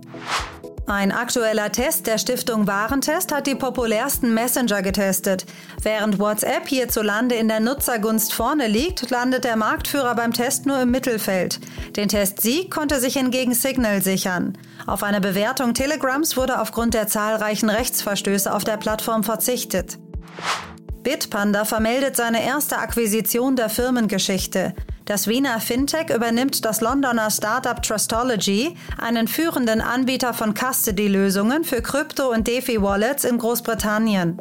Ein 0.89 1.11
aktueller 1.11 1.73
Test 1.73 2.07
der 2.07 2.17
Stiftung 2.17 2.69
Warentest 2.69 3.35
hat 3.35 3.49
die 3.49 3.57
populärsten 3.57 4.33
Messenger 4.33 4.83
getestet. 4.83 5.45
Während 5.83 6.21
WhatsApp 6.21 6.69
hierzulande 6.69 7.35
in 7.35 7.49
der 7.49 7.59
Nutzergunst 7.59 8.33
vorne 8.33 8.69
liegt, 8.69 9.11
landet 9.11 9.43
der 9.43 9.57
Marktführer 9.57 10.15
beim 10.15 10.33
Test 10.33 10.65
nur 10.65 10.81
im 10.81 10.93
Mittelfeld. 10.93 11.59
Den 11.97 12.09
Testsieg 12.09 12.71
konnte 12.71 13.01
sich 13.01 13.15
hingegen 13.15 13.53
Signal 13.53 14.01
sichern. 14.01 14.57
Auf 14.87 15.03
eine 15.03 15.21
Bewertung 15.21 15.75
Telegrams 15.75 16.37
wurde 16.37 16.61
aufgrund 16.61 16.95
der 16.95 17.09
zahlreichen 17.09 17.69
Rechtsverstöße 17.69 18.55
auf 18.55 18.63
der 18.63 18.77
Plattform 18.77 19.25
verzichtet. 19.25 19.99
Bitpanda 21.03 21.65
vermeldet 21.65 22.15
seine 22.15 22.45
erste 22.45 22.79
Akquisition 22.79 23.57
der 23.57 23.71
Firmengeschichte. 23.71 24.73
Das 25.07 25.29
Wiener 25.29 25.61
Fintech 25.61 26.11
übernimmt 26.11 26.65
das 26.65 26.81
Londoner 26.81 27.31
Startup 27.31 27.81
Trustology, 27.81 28.77
einen 28.99 29.29
führenden 29.29 29.81
Anbieter 29.81 30.35
von 30.35 30.53
Custody-Lösungen 30.53 31.63
für 31.63 31.81
Krypto- 31.81 32.33
und 32.33 32.49
DeFi-Wallets 32.49 33.23
in 33.23 33.39
Großbritannien. 33.39 34.41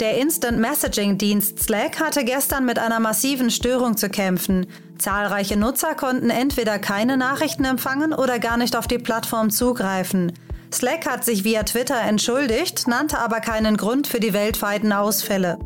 Der 0.00 0.18
Instant 0.18 0.58
Messaging-Dienst 0.58 1.60
Slack 1.62 2.00
hatte 2.00 2.24
gestern 2.24 2.64
mit 2.64 2.80
einer 2.80 2.98
massiven 2.98 3.52
Störung 3.52 3.96
zu 3.96 4.08
kämpfen. 4.10 4.66
Zahlreiche 4.98 5.56
Nutzer 5.56 5.94
konnten 5.94 6.30
entweder 6.30 6.80
keine 6.80 7.16
Nachrichten 7.16 7.64
empfangen 7.64 8.12
oder 8.12 8.40
gar 8.40 8.56
nicht 8.56 8.74
auf 8.74 8.88
die 8.88 8.98
Plattform 8.98 9.50
zugreifen. 9.50 10.32
Slack 10.72 11.06
hat 11.06 11.24
sich 11.24 11.44
via 11.44 11.62
Twitter 11.62 12.00
entschuldigt, 12.00 12.88
nannte 12.88 13.20
aber 13.20 13.38
keinen 13.38 13.76
Grund 13.76 14.08
für 14.08 14.18
die 14.18 14.32
weltweiten 14.32 14.92
Ausfälle. 14.92 15.58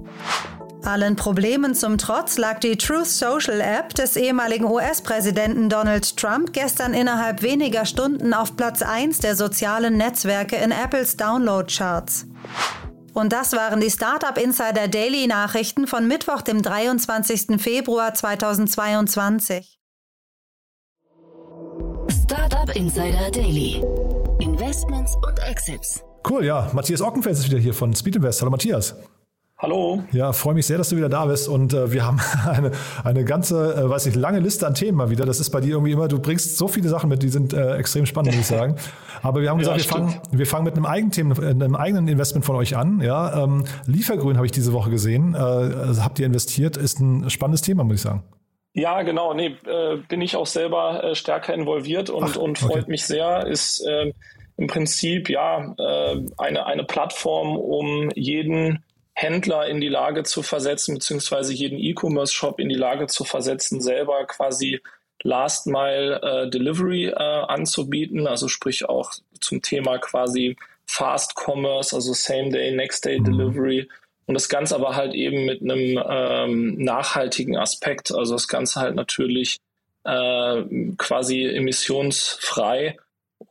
Allen 0.84 1.16
Problemen 1.16 1.74
zum 1.74 1.96
Trotz 1.96 2.38
lag 2.38 2.58
die 2.58 2.76
Truth 2.76 3.06
Social 3.06 3.60
App 3.60 3.94
des 3.94 4.16
ehemaligen 4.16 4.64
US-Präsidenten 4.64 5.68
Donald 5.68 6.16
Trump 6.16 6.52
gestern 6.52 6.92
innerhalb 6.92 7.42
weniger 7.42 7.84
Stunden 7.84 8.34
auf 8.34 8.56
Platz 8.56 8.82
1 8.82 9.20
der 9.20 9.36
sozialen 9.36 9.96
Netzwerke 9.96 10.56
in 10.56 10.72
Apples 10.72 11.16
Download-Charts. 11.16 12.26
Und 13.14 13.32
das 13.32 13.52
waren 13.52 13.80
die 13.80 13.90
Startup 13.90 14.36
Insider 14.36 14.88
Daily 14.88 15.26
Nachrichten 15.26 15.86
von 15.86 16.08
Mittwoch, 16.08 16.42
dem 16.42 16.62
23. 16.62 17.60
Februar 17.60 18.14
2022. 18.14 19.78
Startup 22.24 22.74
Insider 22.74 23.30
Daily. 23.30 23.84
Investments 24.40 25.14
und 25.26 25.38
Exits. 25.48 26.02
Cool, 26.28 26.44
ja. 26.44 26.70
Matthias 26.72 27.02
Ockenfels 27.02 27.40
ist 27.40 27.50
wieder 27.50 27.58
hier 27.58 27.74
von 27.74 27.94
Speed 27.94 28.16
Invest. 28.16 28.40
Hallo 28.40 28.50
Matthias. 28.50 28.94
Hallo. 29.62 30.02
Ja, 30.10 30.32
freue 30.32 30.54
mich 30.54 30.66
sehr, 30.66 30.76
dass 30.76 30.88
du 30.88 30.96
wieder 30.96 31.08
da 31.08 31.24
bist. 31.24 31.48
Und 31.48 31.72
äh, 31.72 31.92
wir 31.92 32.04
haben 32.04 32.20
eine, 32.50 32.72
eine 33.04 33.24
ganze, 33.24 33.76
äh, 33.76 33.88
weiß 33.88 34.06
ich, 34.06 34.16
lange 34.16 34.40
Liste 34.40 34.66
an 34.66 34.74
Themen 34.74 34.98
mal 34.98 35.08
wieder. 35.08 35.24
Das 35.24 35.38
ist 35.38 35.50
bei 35.50 35.60
dir 35.60 35.74
irgendwie 35.74 35.92
immer, 35.92 36.08
du 36.08 36.18
bringst 36.18 36.58
so 36.58 36.66
viele 36.66 36.88
Sachen 36.88 37.08
mit, 37.08 37.22
die 37.22 37.28
sind 37.28 37.52
äh, 37.52 37.76
extrem 37.76 38.04
spannend, 38.04 38.34
muss 38.34 38.50
ich 38.50 38.56
sagen. 38.58 38.74
Aber 39.22 39.40
wir 39.40 39.50
haben 39.50 39.58
gesagt, 39.58 39.78
ja, 39.78 39.84
wir, 39.84 39.88
fangen, 39.88 40.20
wir 40.32 40.46
fangen 40.46 40.64
mit 40.64 40.74
einem 40.74 40.84
eigenen, 40.84 41.62
einem 41.62 41.76
eigenen 41.76 42.08
Investment 42.08 42.44
von 42.44 42.56
euch 42.56 42.76
an. 42.76 43.00
Ja, 43.02 43.44
ähm, 43.44 43.62
Liefergrün 43.86 44.34
habe 44.34 44.46
ich 44.46 44.52
diese 44.52 44.72
Woche 44.72 44.90
gesehen. 44.90 45.34
Äh, 45.34 45.38
also 45.38 46.02
habt 46.02 46.18
ihr 46.18 46.26
investiert? 46.26 46.76
Ist 46.76 46.98
ein 46.98 47.30
spannendes 47.30 47.62
Thema, 47.62 47.84
muss 47.84 47.94
ich 47.94 48.02
sagen. 48.02 48.24
Ja, 48.74 49.02
genau. 49.02 49.32
Nee, 49.32 49.54
äh, 49.64 49.98
bin 50.08 50.22
ich 50.22 50.34
auch 50.34 50.46
selber 50.46 51.04
äh, 51.04 51.14
stärker 51.14 51.54
involviert 51.54 52.10
und, 52.10 52.24
Ach, 52.24 52.36
und 52.36 52.58
freut 52.58 52.82
okay. 52.82 52.90
mich 52.90 53.06
sehr. 53.06 53.46
Ist 53.46 53.86
äh, 53.86 54.12
im 54.56 54.66
Prinzip 54.66 55.30
ja 55.30 55.72
äh, 55.78 56.20
eine, 56.36 56.66
eine 56.66 56.82
Plattform, 56.82 57.56
um 57.56 58.10
jeden 58.16 58.82
Händler 59.14 59.66
in 59.66 59.80
die 59.80 59.88
Lage 59.88 60.22
zu 60.22 60.42
versetzen, 60.42 60.94
beziehungsweise 60.94 61.52
jeden 61.52 61.78
E-Commerce-Shop 61.78 62.58
in 62.58 62.68
die 62.68 62.74
Lage 62.74 63.06
zu 63.06 63.24
versetzen, 63.24 63.80
selber 63.80 64.24
quasi 64.26 64.80
Last 65.22 65.66
Mile 65.66 66.20
äh, 66.22 66.50
Delivery 66.50 67.06
äh, 67.06 67.14
anzubieten, 67.14 68.26
also 68.26 68.48
sprich 68.48 68.88
auch 68.88 69.12
zum 69.40 69.62
Thema 69.62 69.98
quasi 69.98 70.56
Fast 70.86 71.34
Commerce, 71.36 71.94
also 71.94 72.12
Same 72.12 72.50
Day, 72.50 72.72
Next 72.72 73.04
Day 73.04 73.20
mhm. 73.20 73.24
Delivery. 73.24 73.88
Und 74.26 74.34
das 74.34 74.48
Ganze 74.48 74.74
aber 74.74 74.96
halt 74.96 75.14
eben 75.14 75.44
mit 75.44 75.62
einem 75.62 76.02
ähm, 76.08 76.74
nachhaltigen 76.78 77.56
Aspekt, 77.56 78.12
also 78.12 78.34
das 78.34 78.48
Ganze 78.48 78.80
halt 78.80 78.94
natürlich 78.94 79.58
äh, 80.04 80.62
quasi 80.96 81.44
emissionsfrei 81.44 82.96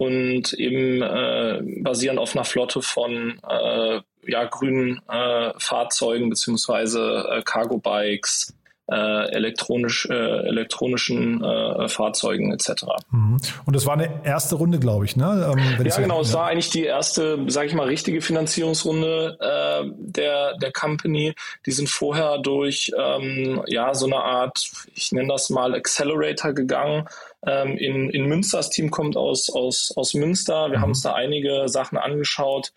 und 0.01 0.53
eben 0.53 1.03
äh, 1.03 1.61
basierend 1.83 2.17
auf 2.17 2.35
einer 2.35 2.43
Flotte 2.43 2.81
von 2.81 3.39
äh, 3.47 4.01
ja, 4.25 4.45
grünen 4.45 4.99
äh, 5.07 5.51
Fahrzeugen 5.59 6.27
beziehungsweise 6.27 7.27
äh, 7.29 7.43
Cargo-Bikes, 7.43 8.55
äh, 8.89 8.95
elektronisch, 9.31 10.07
äh, 10.09 10.13
elektronischen 10.13 11.43
äh, 11.43 11.87
Fahrzeugen 11.87 12.51
etc. 12.51 12.83
Mhm. 13.11 13.37
Und 13.65 13.75
das 13.75 13.85
war 13.85 13.93
eine 13.93 14.25
erste 14.25 14.55
Runde, 14.55 14.79
glaube 14.79 15.05
ich, 15.05 15.15
ne? 15.15 15.53
Ähm, 15.55 15.85
ja, 15.85 15.97
genau. 15.99 16.21
Es 16.21 16.33
war 16.33 16.47
eigentlich 16.47 16.71
die 16.71 16.85
erste, 16.85 17.37
sage 17.47 17.67
ich 17.67 17.75
mal, 17.75 17.85
richtige 17.85 18.21
Finanzierungsrunde 18.21 19.37
äh, 19.39 19.91
der 19.97 20.57
der 20.57 20.71
Company. 20.71 21.35
Die 21.67 21.71
sind 21.71 21.89
vorher 21.89 22.39
durch 22.39 22.91
ähm, 22.97 23.61
ja 23.67 23.93
so 23.93 24.07
eine 24.07 24.17
Art, 24.17 24.67
ich 24.95 25.11
nenne 25.11 25.27
das 25.27 25.51
mal 25.51 25.75
Accelerator 25.75 26.53
gegangen. 26.53 27.07
Ähm, 27.45 27.77
in, 27.77 28.09
in 28.09 28.25
Münster, 28.25 28.57
das 28.57 28.69
Team 28.69 28.91
kommt 28.91 29.17
aus 29.17 29.49
aus 29.49 29.93
aus 29.95 30.13
Münster. 30.13 30.69
Wir 30.69 30.77
mhm. 30.77 30.81
haben 30.81 30.89
uns 30.89 31.01
da 31.01 31.13
einige 31.13 31.67
Sachen 31.67 31.97
angeschaut 31.97 32.71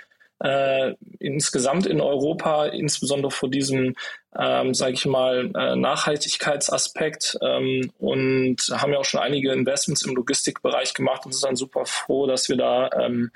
äh, 0.44 0.94
insgesamt 1.20 1.86
in 1.86 2.00
Europa, 2.00 2.66
insbesondere 2.66 3.30
vor 3.30 3.48
diesem, 3.48 3.94
ähm, 4.38 4.74
sage 4.74 4.92
ich 4.92 5.06
mal, 5.06 5.50
äh, 5.54 5.76
Nachhaltigkeitsaspekt 5.76 7.38
ähm, 7.42 7.90
und 7.98 8.56
haben 8.70 8.92
ja 8.92 8.98
auch 8.98 9.04
schon 9.04 9.20
einige 9.20 9.52
Investments 9.52 10.02
im 10.02 10.14
Logistikbereich 10.14 10.94
gemacht 10.94 11.24
und 11.24 11.32
sind 11.32 11.48
dann 11.48 11.56
super 11.56 11.86
froh, 11.86 12.26
dass 12.26 12.48
wir 12.48 12.56
da 12.56 12.90
ähm, 12.92 13.30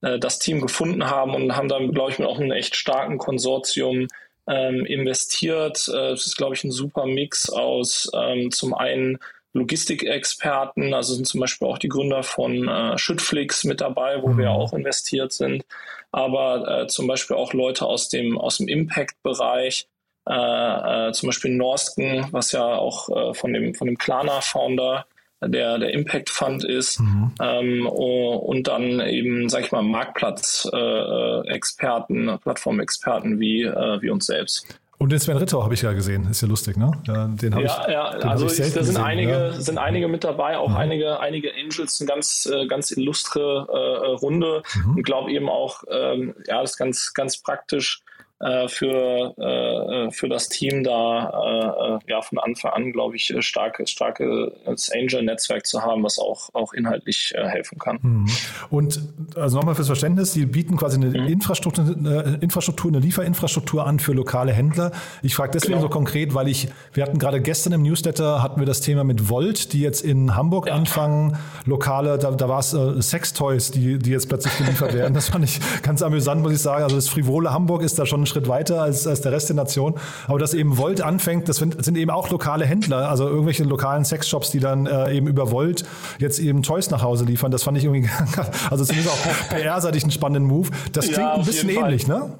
äh, 0.00 0.18
das 0.18 0.38
Team 0.38 0.60
gefunden 0.60 1.06
haben 1.06 1.34
und 1.34 1.56
haben 1.56 1.68
dann, 1.68 1.92
glaube 1.92 2.12
ich, 2.12 2.18
mit 2.18 2.28
auch 2.28 2.38
einem 2.38 2.52
echt 2.52 2.76
starken 2.76 3.18
Konsortium 3.18 4.06
ähm, 4.48 4.86
investiert. 4.86 5.88
Äh, 5.92 6.12
es 6.12 6.26
ist, 6.26 6.36
glaube 6.36 6.54
ich, 6.54 6.62
ein 6.64 6.70
super 6.70 7.06
Mix 7.06 7.50
aus 7.50 8.10
ähm, 8.14 8.50
zum 8.52 8.74
einen 8.74 9.18
Logistikexperten, 9.54 10.92
also 10.92 11.14
sind 11.14 11.26
zum 11.26 11.40
Beispiel 11.40 11.68
auch 11.68 11.78
die 11.78 11.88
Gründer 11.88 12.22
von 12.22 12.68
äh, 12.68 12.98
Schüttflix 12.98 13.64
mit 13.64 13.80
dabei, 13.80 14.22
wo 14.22 14.28
mhm. 14.28 14.38
wir 14.38 14.50
auch 14.50 14.72
investiert 14.72 15.32
sind, 15.32 15.64
aber 16.12 16.82
äh, 16.82 16.86
zum 16.88 17.06
Beispiel 17.06 17.36
auch 17.36 17.54
Leute 17.54 17.86
aus 17.86 18.08
dem, 18.08 18.36
aus 18.36 18.58
dem 18.58 18.68
Impact-Bereich, 18.68 19.86
äh, 20.28 21.08
äh, 21.08 21.12
zum 21.12 21.28
Beispiel 21.28 21.52
Norsken, 21.52 22.26
was 22.32 22.52
ja 22.52 22.64
auch 22.64 23.08
äh, 23.08 23.34
von 23.34 23.52
dem, 23.52 23.74
von 23.74 23.86
dem 23.86 23.96
Klarna-Founder 23.96 25.06
der, 25.48 25.78
der 25.78 25.92
Impact 25.92 26.30
Fund 26.30 26.64
ist 26.64 27.00
mhm. 27.00 27.32
ähm, 27.40 27.86
und 27.86 28.68
dann 28.68 29.00
eben, 29.00 29.48
sag 29.48 29.64
ich 29.64 29.72
mal, 29.72 29.82
Marktplatz-Experten, 29.82 32.28
äh, 32.28 32.38
Plattformexperten 32.38 33.40
wie, 33.40 33.62
äh, 33.62 34.02
wie 34.02 34.10
uns 34.10 34.26
selbst. 34.26 34.78
Und 34.98 35.10
den 35.10 35.18
Sven 35.18 35.36
Ritter 35.36 35.62
habe 35.62 35.74
ich 35.74 35.82
ja 35.82 35.92
gesehen, 35.92 36.28
ist 36.30 36.40
ja 36.40 36.48
lustig, 36.48 36.76
ne? 36.76 36.92
Ja, 37.06 37.26
den 37.26 37.54
habe 37.54 37.64
ja, 37.64 37.84
ich, 37.86 37.92
ja, 37.92 38.18
den 38.18 38.28
also 38.28 38.46
ich 38.46 38.56
da 38.56 38.64
sind 38.64 38.74
gesehen, 38.74 38.96
einige, 38.98 39.32
ja. 39.32 39.52
sind 39.52 39.78
einige 39.78 40.08
mit 40.08 40.24
dabei, 40.24 40.56
auch 40.56 40.70
mhm. 40.70 40.76
einige, 40.76 41.20
einige 41.20 41.52
Angels, 41.54 42.00
eine 42.00 42.08
ganz, 42.08 42.48
äh, 42.52 42.66
ganz 42.66 42.90
illustre 42.92 43.66
äh, 43.68 44.06
Runde 44.16 44.62
mhm. 44.74 44.96
und 44.96 45.02
glaube 45.02 45.32
eben 45.32 45.48
auch, 45.48 45.82
ähm, 45.90 46.34
ja, 46.46 46.60
das 46.60 46.72
ist 46.72 46.76
ganz, 46.78 47.12
ganz 47.12 47.38
praktisch. 47.38 48.02
Äh, 48.40 48.66
für, 48.66 49.32
äh, 49.38 50.10
für 50.10 50.28
das 50.28 50.48
Team 50.48 50.82
da 50.82 52.00
äh, 52.06 52.10
ja 52.10 52.20
von 52.20 52.38
Anfang 52.38 52.72
an, 52.72 52.92
glaube 52.92 53.14
ich, 53.14 53.32
starke, 53.38 53.86
starkes 53.86 54.90
Angel-Netzwerk 54.92 55.64
zu 55.64 55.82
haben, 55.82 56.02
was 56.02 56.18
auch, 56.18 56.50
auch 56.52 56.72
inhaltlich 56.72 57.32
helfen 57.36 57.78
kann. 57.78 58.00
Mhm. 58.02 58.26
Und 58.70 59.00
also 59.36 59.58
nochmal 59.58 59.76
fürs 59.76 59.86
Verständnis, 59.86 60.32
Sie 60.32 60.46
bieten 60.46 60.76
quasi 60.76 60.96
eine 60.96 61.10
mhm. 61.10 61.28
Infrastruktur, 61.28 61.84
eine 61.96 62.38
Infrastruktur, 62.40 62.90
eine 62.90 62.98
Lieferinfrastruktur 62.98 63.86
an 63.86 64.00
für 64.00 64.12
lokale 64.12 64.52
Händler. 64.52 64.90
Ich 65.22 65.36
frage 65.36 65.52
deswegen 65.52 65.74
genau. 65.74 65.82
so 65.82 65.88
konkret, 65.88 66.34
weil 66.34 66.48
ich, 66.48 66.68
wir 66.92 67.04
hatten 67.04 67.20
gerade 67.20 67.40
gestern 67.40 67.72
im 67.72 67.82
Newsletter 67.82 68.42
hatten 68.42 68.60
wir 68.60 68.66
das 68.66 68.80
Thema 68.80 69.04
mit 69.04 69.28
Volt, 69.28 69.72
die 69.72 69.80
jetzt 69.80 70.02
in 70.02 70.34
Hamburg 70.34 70.66
ja. 70.66 70.74
anfangen, 70.74 71.38
lokale, 71.66 72.18
da, 72.18 72.32
da 72.32 72.48
war 72.48 72.58
es 72.58 72.74
äh, 72.74 73.00
Sextoys, 73.00 73.70
die, 73.70 73.98
die 73.98 74.10
jetzt 74.10 74.28
plötzlich 74.28 74.58
geliefert 74.58 74.92
werden. 74.92 75.14
Das 75.14 75.28
fand 75.28 75.44
ich 75.44 75.60
ganz 75.82 76.02
amüsant, 76.02 76.42
muss 76.42 76.52
ich 76.52 76.60
sagen. 76.60 76.82
Also 76.82 76.96
das 76.96 77.08
frivole 77.08 77.52
Hamburg 77.52 77.82
ist 77.82 77.98
da 77.98 78.06
schon 78.06 78.24
einen 78.24 78.26
Schritt 78.34 78.48
weiter 78.48 78.82
als, 78.82 79.06
als 79.06 79.20
der 79.20 79.32
Rest 79.32 79.48
der 79.48 79.56
Nation. 79.56 79.94
Aber 80.26 80.38
dass 80.38 80.54
eben 80.54 80.76
Volt 80.76 81.00
anfängt, 81.00 81.48
das 81.48 81.56
sind, 81.56 81.82
sind 81.84 81.96
eben 81.96 82.10
auch 82.10 82.30
lokale 82.30 82.66
Händler, 82.66 83.08
also 83.08 83.28
irgendwelche 83.28 83.64
lokalen 83.64 84.04
Sexshops, 84.04 84.50
die 84.50 84.60
dann 84.60 84.86
äh, 84.86 85.14
eben 85.14 85.26
über 85.26 85.50
Volt 85.50 85.84
jetzt 86.18 86.38
eben 86.38 86.62
Toys 86.62 86.90
nach 86.90 87.02
Hause 87.02 87.24
liefern. 87.24 87.50
Das 87.50 87.62
fand 87.62 87.78
ich 87.78 87.84
irgendwie, 87.84 88.08
also 88.70 88.84
zumindest 88.84 89.14
auch 89.14 89.48
PR-seitig 89.56 90.02
einen 90.02 90.12
spannenden 90.12 90.44
Move. 90.44 90.70
Das 90.92 91.06
klingt 91.06 91.18
ja, 91.20 91.34
ein 91.34 91.44
bisschen 91.44 91.68
ähnlich, 91.68 92.06
ne? 92.06 92.36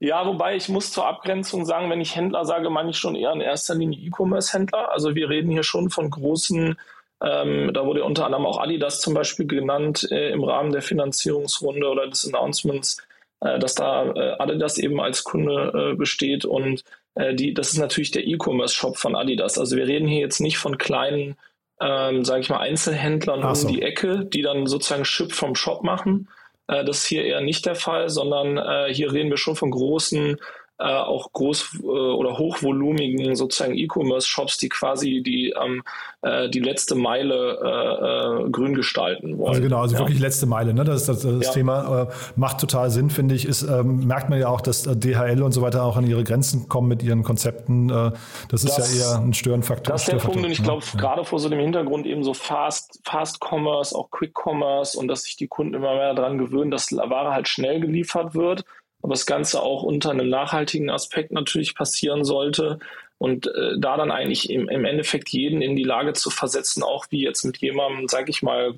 Ja, 0.00 0.24
wobei 0.26 0.54
ich 0.54 0.68
muss 0.68 0.92
zur 0.92 1.08
Abgrenzung 1.08 1.64
sagen, 1.64 1.90
wenn 1.90 2.00
ich 2.00 2.14
Händler 2.14 2.44
sage, 2.44 2.70
meine 2.70 2.90
ich 2.90 2.98
schon 2.98 3.16
eher 3.16 3.32
in 3.32 3.40
erster 3.40 3.74
Linie 3.74 3.98
E-Commerce-Händler. 3.98 4.92
Also 4.92 5.16
wir 5.16 5.28
reden 5.28 5.50
hier 5.50 5.64
schon 5.64 5.90
von 5.90 6.08
großen 6.08 6.76
ähm, 7.20 7.72
da 7.74 7.84
wurde 7.84 8.04
unter 8.04 8.26
anderem 8.26 8.46
auch 8.46 8.60
Adidas 8.60 9.00
zum 9.00 9.12
Beispiel 9.12 9.46
genannt 9.46 10.06
äh, 10.12 10.30
im 10.30 10.44
Rahmen 10.44 10.70
der 10.70 10.82
Finanzierungsrunde 10.82 11.88
oder 11.88 12.06
des 12.06 12.24
Announcements, 12.32 13.02
dass 13.40 13.74
da 13.74 14.10
äh, 14.12 14.36
Adidas 14.38 14.78
eben 14.78 15.00
als 15.00 15.24
Kunde 15.24 15.92
äh, 15.92 15.96
besteht 15.96 16.44
und 16.44 16.82
äh, 17.14 17.34
die, 17.34 17.54
das 17.54 17.72
ist 17.72 17.78
natürlich 17.78 18.10
der 18.10 18.26
E-Commerce-Shop 18.26 18.96
von 18.96 19.14
Adidas. 19.14 19.58
Also 19.58 19.76
wir 19.76 19.86
reden 19.86 20.08
hier 20.08 20.20
jetzt 20.20 20.40
nicht 20.40 20.58
von 20.58 20.78
kleinen, 20.78 21.36
ähm, 21.80 22.24
sage 22.24 22.40
ich 22.40 22.50
mal, 22.50 22.58
Einzelhändlern 22.58 23.54
so. 23.54 23.66
um 23.66 23.72
die 23.72 23.82
Ecke, 23.82 24.24
die 24.24 24.42
dann 24.42 24.66
sozusagen 24.66 25.04
Ship 25.04 25.32
vom 25.32 25.54
Shop 25.54 25.82
machen. 25.82 26.28
Äh, 26.68 26.84
das 26.84 26.98
ist 26.98 27.06
hier 27.06 27.24
eher 27.24 27.40
nicht 27.40 27.66
der 27.66 27.74
Fall, 27.74 28.08
sondern 28.08 28.56
äh, 28.56 28.92
hier 28.92 29.12
reden 29.12 29.30
wir 29.30 29.36
schon 29.36 29.56
von 29.56 29.70
großen 29.70 30.38
äh, 30.78 30.84
auch 30.84 31.32
groß 31.32 31.80
äh, 31.82 31.86
oder 31.86 32.38
hochvolumigen 32.38 33.34
sozusagen 33.34 33.74
E-Commerce-Shops, 33.74 34.58
die 34.58 34.68
quasi 34.68 35.22
die 35.24 35.50
ähm, 35.50 35.82
äh, 36.22 36.48
die 36.48 36.60
letzte 36.60 36.94
Meile 36.94 37.58
äh, 37.62 38.46
äh, 38.46 38.50
grün 38.50 38.74
gestalten 38.74 39.38
wollen. 39.38 39.50
Also 39.50 39.62
genau, 39.62 39.80
also 39.80 39.94
ja. 39.94 40.00
wirklich 40.00 40.20
letzte 40.20 40.46
Meile. 40.46 40.74
Ne? 40.74 40.84
Das, 40.84 41.06
das, 41.06 41.22
das 41.22 41.46
ja. 41.46 41.52
Thema 41.52 42.02
äh, 42.02 42.06
macht 42.36 42.60
total 42.60 42.90
Sinn, 42.90 43.10
finde 43.10 43.34
ich. 43.34 43.44
Ist, 43.44 43.62
ähm, 43.62 44.06
merkt 44.06 44.30
man 44.30 44.38
ja 44.38 44.48
auch, 44.48 44.60
dass 44.60 44.84
DHL 44.84 45.42
und 45.42 45.52
so 45.52 45.62
weiter 45.62 45.82
auch 45.82 45.96
an 45.96 46.06
ihre 46.06 46.22
Grenzen 46.22 46.68
kommen 46.68 46.88
mit 46.88 47.02
ihren 47.02 47.22
Konzepten. 47.22 47.88
Das 47.88 48.64
ist 48.64 48.78
das, 48.78 48.96
ja 48.96 49.12
eher 49.12 49.18
ein 49.18 49.34
Störenfaktor. 49.34 49.92
Das 49.92 50.02
ist 50.02 50.12
der 50.12 50.18
Punkt 50.18 50.44
und 50.44 50.50
ich 50.50 50.62
glaube, 50.62 50.84
ja. 50.92 51.00
gerade 51.00 51.24
vor 51.24 51.38
so 51.38 51.48
dem 51.48 51.60
Hintergrund 51.60 52.06
eben 52.06 52.22
so 52.22 52.34
Fast, 52.34 53.00
Fast 53.04 53.40
Commerce, 53.40 53.96
auch 53.96 54.10
Quick 54.10 54.34
Commerce 54.34 54.98
und 54.98 55.08
dass 55.08 55.22
sich 55.22 55.36
die 55.36 55.48
Kunden 55.48 55.74
immer 55.74 55.94
mehr 55.94 56.14
daran 56.14 56.38
gewöhnen, 56.38 56.70
dass 56.70 56.92
Ware 56.92 57.32
halt 57.32 57.48
schnell 57.48 57.80
geliefert 57.80 58.34
wird 58.34 58.64
aber 59.02 59.14
das 59.14 59.26
Ganze 59.26 59.62
auch 59.62 59.82
unter 59.82 60.10
einem 60.10 60.28
nachhaltigen 60.28 60.90
Aspekt 60.90 61.32
natürlich 61.32 61.74
passieren 61.74 62.24
sollte 62.24 62.78
und 63.18 63.46
äh, 63.46 63.78
da 63.78 63.96
dann 63.96 64.10
eigentlich 64.10 64.50
im, 64.50 64.68
im 64.68 64.84
Endeffekt 64.84 65.28
jeden 65.30 65.60
in 65.60 65.76
die 65.76 65.84
Lage 65.84 66.12
zu 66.12 66.30
versetzen, 66.30 66.82
auch 66.82 67.06
wie 67.10 67.22
jetzt 67.22 67.44
mit 67.44 67.58
jemandem, 67.58 68.08
sag 68.08 68.28
ich 68.28 68.42
mal, 68.42 68.74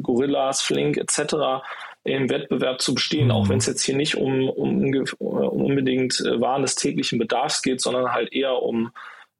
Gorillas, 0.00 0.62
Flink 0.62 0.96
etc. 0.96 1.64
im 2.04 2.30
Wettbewerb 2.30 2.80
zu 2.80 2.94
bestehen, 2.94 3.26
mhm. 3.26 3.32
auch 3.32 3.48
wenn 3.48 3.58
es 3.58 3.66
jetzt 3.66 3.84
hier 3.84 3.96
nicht 3.96 4.16
um, 4.16 4.48
um, 4.48 4.94
um 5.18 5.38
unbedingt 5.38 6.20
äh, 6.20 6.40
Waren 6.40 6.62
des 6.62 6.74
täglichen 6.74 7.18
Bedarfs 7.18 7.62
geht, 7.62 7.80
sondern 7.80 8.12
halt 8.12 8.32
eher 8.32 8.62
um 8.62 8.92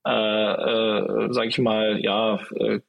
äh, 0.05 0.11
äh, 0.11 1.33
sage 1.33 1.49
ich 1.49 1.59
mal, 1.59 2.01
ja, 2.03 2.41
äh, 2.57 2.81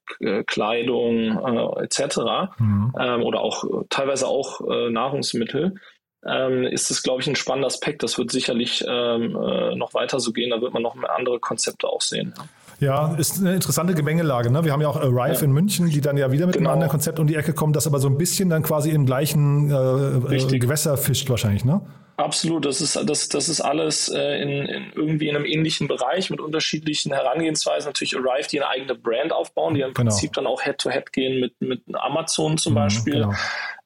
Kleidung 0.46 1.38
äh, 1.38 1.84
etc. 1.84 2.18
Mhm. 2.58 2.94
Ähm, 3.00 3.22
oder 3.22 3.42
auch 3.42 3.64
teilweise 3.90 4.28
auch 4.28 4.62
äh, 4.68 4.90
Nahrungsmittel 4.90 5.76
ähm, 6.26 6.64
ist 6.64 6.92
es, 6.92 7.04
glaube 7.04 7.22
ich, 7.22 7.28
ein 7.28 7.36
spannender 7.36 7.68
Aspekt. 7.68 8.04
Das 8.04 8.18
wird 8.18 8.32
sicherlich 8.32 8.84
ähm, 8.88 9.36
äh, 9.36 9.76
noch 9.76 9.94
weiter 9.94 10.20
so 10.20 10.32
gehen. 10.32 10.52
Da 10.52 10.62
wird 10.62 10.74
man 10.74 10.84
noch 10.84 10.96
andere 11.04 11.40
Konzepte 11.40 11.88
auch 11.88 12.02
sehen. 12.02 12.34
Ja. 12.80 13.16
ist 13.16 13.40
eine 13.40 13.54
interessante 13.54 13.94
Gemengelage. 13.94 14.52
Ne? 14.52 14.66
Wir 14.66 14.74
haben 14.74 14.82
ja 14.82 14.90
auch 14.90 14.98
Arrive 14.98 15.36
ja. 15.36 15.44
in 15.44 15.52
München, 15.52 15.90
die 15.90 16.02
dann 16.02 16.18
ja 16.18 16.32
wieder 16.32 16.48
mit 16.48 16.56
genau. 16.56 16.70
einem 16.70 16.74
anderen 16.76 16.92
Konzept 16.92 17.20
um 17.20 17.28
die 17.28 17.36
Ecke 17.36 17.54
kommen, 17.54 17.72
das 17.72 17.88
aber 17.88 18.00
so 18.00 18.10
ein 18.10 18.18
bisschen 18.18 18.50
dann 18.50 18.64
quasi 18.64 18.90
im 18.90 19.06
gleichen 19.06 19.70
äh, 19.70 20.36
äh 20.36 20.60
Gewässer 20.60 20.98
fischt 20.98 21.30
wahrscheinlich, 21.30 21.64
ne? 21.64 21.82
Absolut, 22.16 22.66
das 22.66 22.80
ist, 22.80 22.96
das, 23.10 23.28
das 23.30 23.50
ist 23.50 23.60
alles 23.60 24.08
äh, 24.08 24.42
in, 24.42 24.50
in 24.68 24.92
irgendwie 24.94 25.30
in 25.30 25.36
einem 25.36 25.46
ähnlichen 25.46 25.88
Bereich 25.88 26.30
mit 26.30 26.40
unterschiedlichen 26.42 27.12
Herangehensweisen. 27.12 27.90
Natürlich 27.90 28.16
Arrive, 28.16 28.48
die 28.50 28.62
eine 28.62 28.70
eigene 28.70 28.94
Brand 28.94 29.34
aufbauen, 29.34 29.74
die 29.74 29.82
im 29.82 29.94
genau. 29.94 30.12
Prinzip 30.12 30.34
dann 30.34 30.46
auch 30.46 30.62
Head-to-Head 30.62 31.08
-head 31.08 31.12
gehen 31.12 31.40
mit, 31.40 31.60
mit 31.60 31.82
Amazon 31.94 32.60
zum 32.60 32.74
mhm, 32.74 32.78
Beispiel. 32.78 33.14
Genau. 33.14 33.34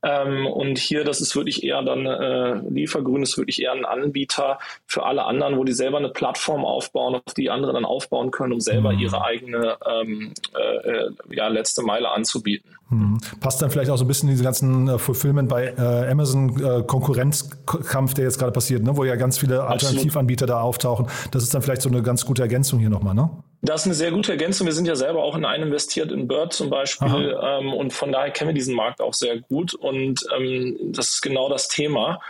Ähm, 0.08 0.46
und 0.48 0.78
hier, 0.78 1.04
das 1.04 1.20
ist 1.20 1.36
wirklich 1.36 1.64
eher 1.64 1.82
dann, 1.82 2.06
äh, 2.06 2.56
Liefergrün 2.70 3.24
ist 3.24 3.38
wirklich 3.38 3.62
eher 3.62 3.74
ein 3.74 3.84
Anbieter 3.84 4.58
für 4.86 5.06
alle 5.06 5.26
anderen, 5.26 5.58
wo 5.58 5.66
die 5.66 5.74
selber 5.74 5.98
eine 5.98 6.10
Plattform 6.10 6.64
aufbauen, 6.64 7.16
auf 7.16 7.34
die 7.34 7.50
andere 7.50 7.74
dann 7.74 7.84
aufbauen 7.84 8.32
können, 8.32 8.54
um 8.54 8.62
selber 8.62 8.94
mhm. 8.94 9.00
ihre 9.00 9.22
eigene 9.24 9.78
ähm, 9.86 10.34
äh, 10.56 10.90
äh 10.90 11.12
ja, 11.32 11.50
letzte 11.50 11.82
Meile 11.84 12.12
anzubieten. 12.12 12.70
Mhm. 12.90 13.18
Passt 13.42 13.62
dann 13.62 13.70
vielleicht 13.70 13.92
auch 13.92 13.98
so 13.98 14.06
ein 14.06 14.08
bisschen 14.08 14.30
diese 14.30 14.44
ganzen 14.44 14.88
äh, 14.88 14.98
Fulfillment 14.98 15.50
bei 15.50 15.74
äh, 15.78 16.10
Amazon 16.10 16.64
äh, 16.64 16.84
Konkurrenzkampf, 16.84 18.14
der 18.14 18.26
jetzt 18.26 18.40
gerade 18.40 18.54
passiert, 18.54 18.84
ne? 18.84 18.96
wo 18.96 19.04
ja 19.04 19.18
ganz 19.18 19.38
viele 19.38 19.64
Alternativanbieter 19.64 20.46
da 20.46 20.62
auftauchen. 20.62 21.08
Das 21.32 21.44
ist 21.44 21.54
dann 21.54 21.62
vielleicht 21.62 21.82
so 21.82 21.90
eine 21.90 22.02
ganz 22.02 22.26
gute 22.26 22.44
Ergänzung 22.44 22.80
hier 22.80 22.90
nochmal, 22.90 23.14
ne? 23.14 23.30
Das 23.68 23.82
ist 23.82 23.88
eine 23.88 23.96
sehr 23.96 24.12
gute 24.12 24.32
Ergänzung. 24.32 24.66
Wir 24.66 24.74
sind 24.74 24.88
ja 24.88 24.96
selber 24.96 25.24
auch 25.24 25.36
in 25.36 25.44
einen 25.44 25.64
investiert, 25.64 26.12
in 26.12 26.28
Bird 26.28 26.54
zum 26.54 26.70
Beispiel. 26.70 27.38
Ähm, 27.42 27.74
und 27.74 27.92
von 27.92 28.14
daher 28.14 28.32
kennen 28.32 28.50
wir 28.50 28.56
diesen 28.56 28.74
Markt 28.74 29.02
auch 29.02 29.14
sehr 29.14 29.42
gut. 29.42 29.74
Und 29.74 30.26
ähm, 30.36 30.78
das 30.94 31.10
ist 31.10 31.22
genau 31.22 31.50
das 31.50 31.68
Thema. 31.68 32.22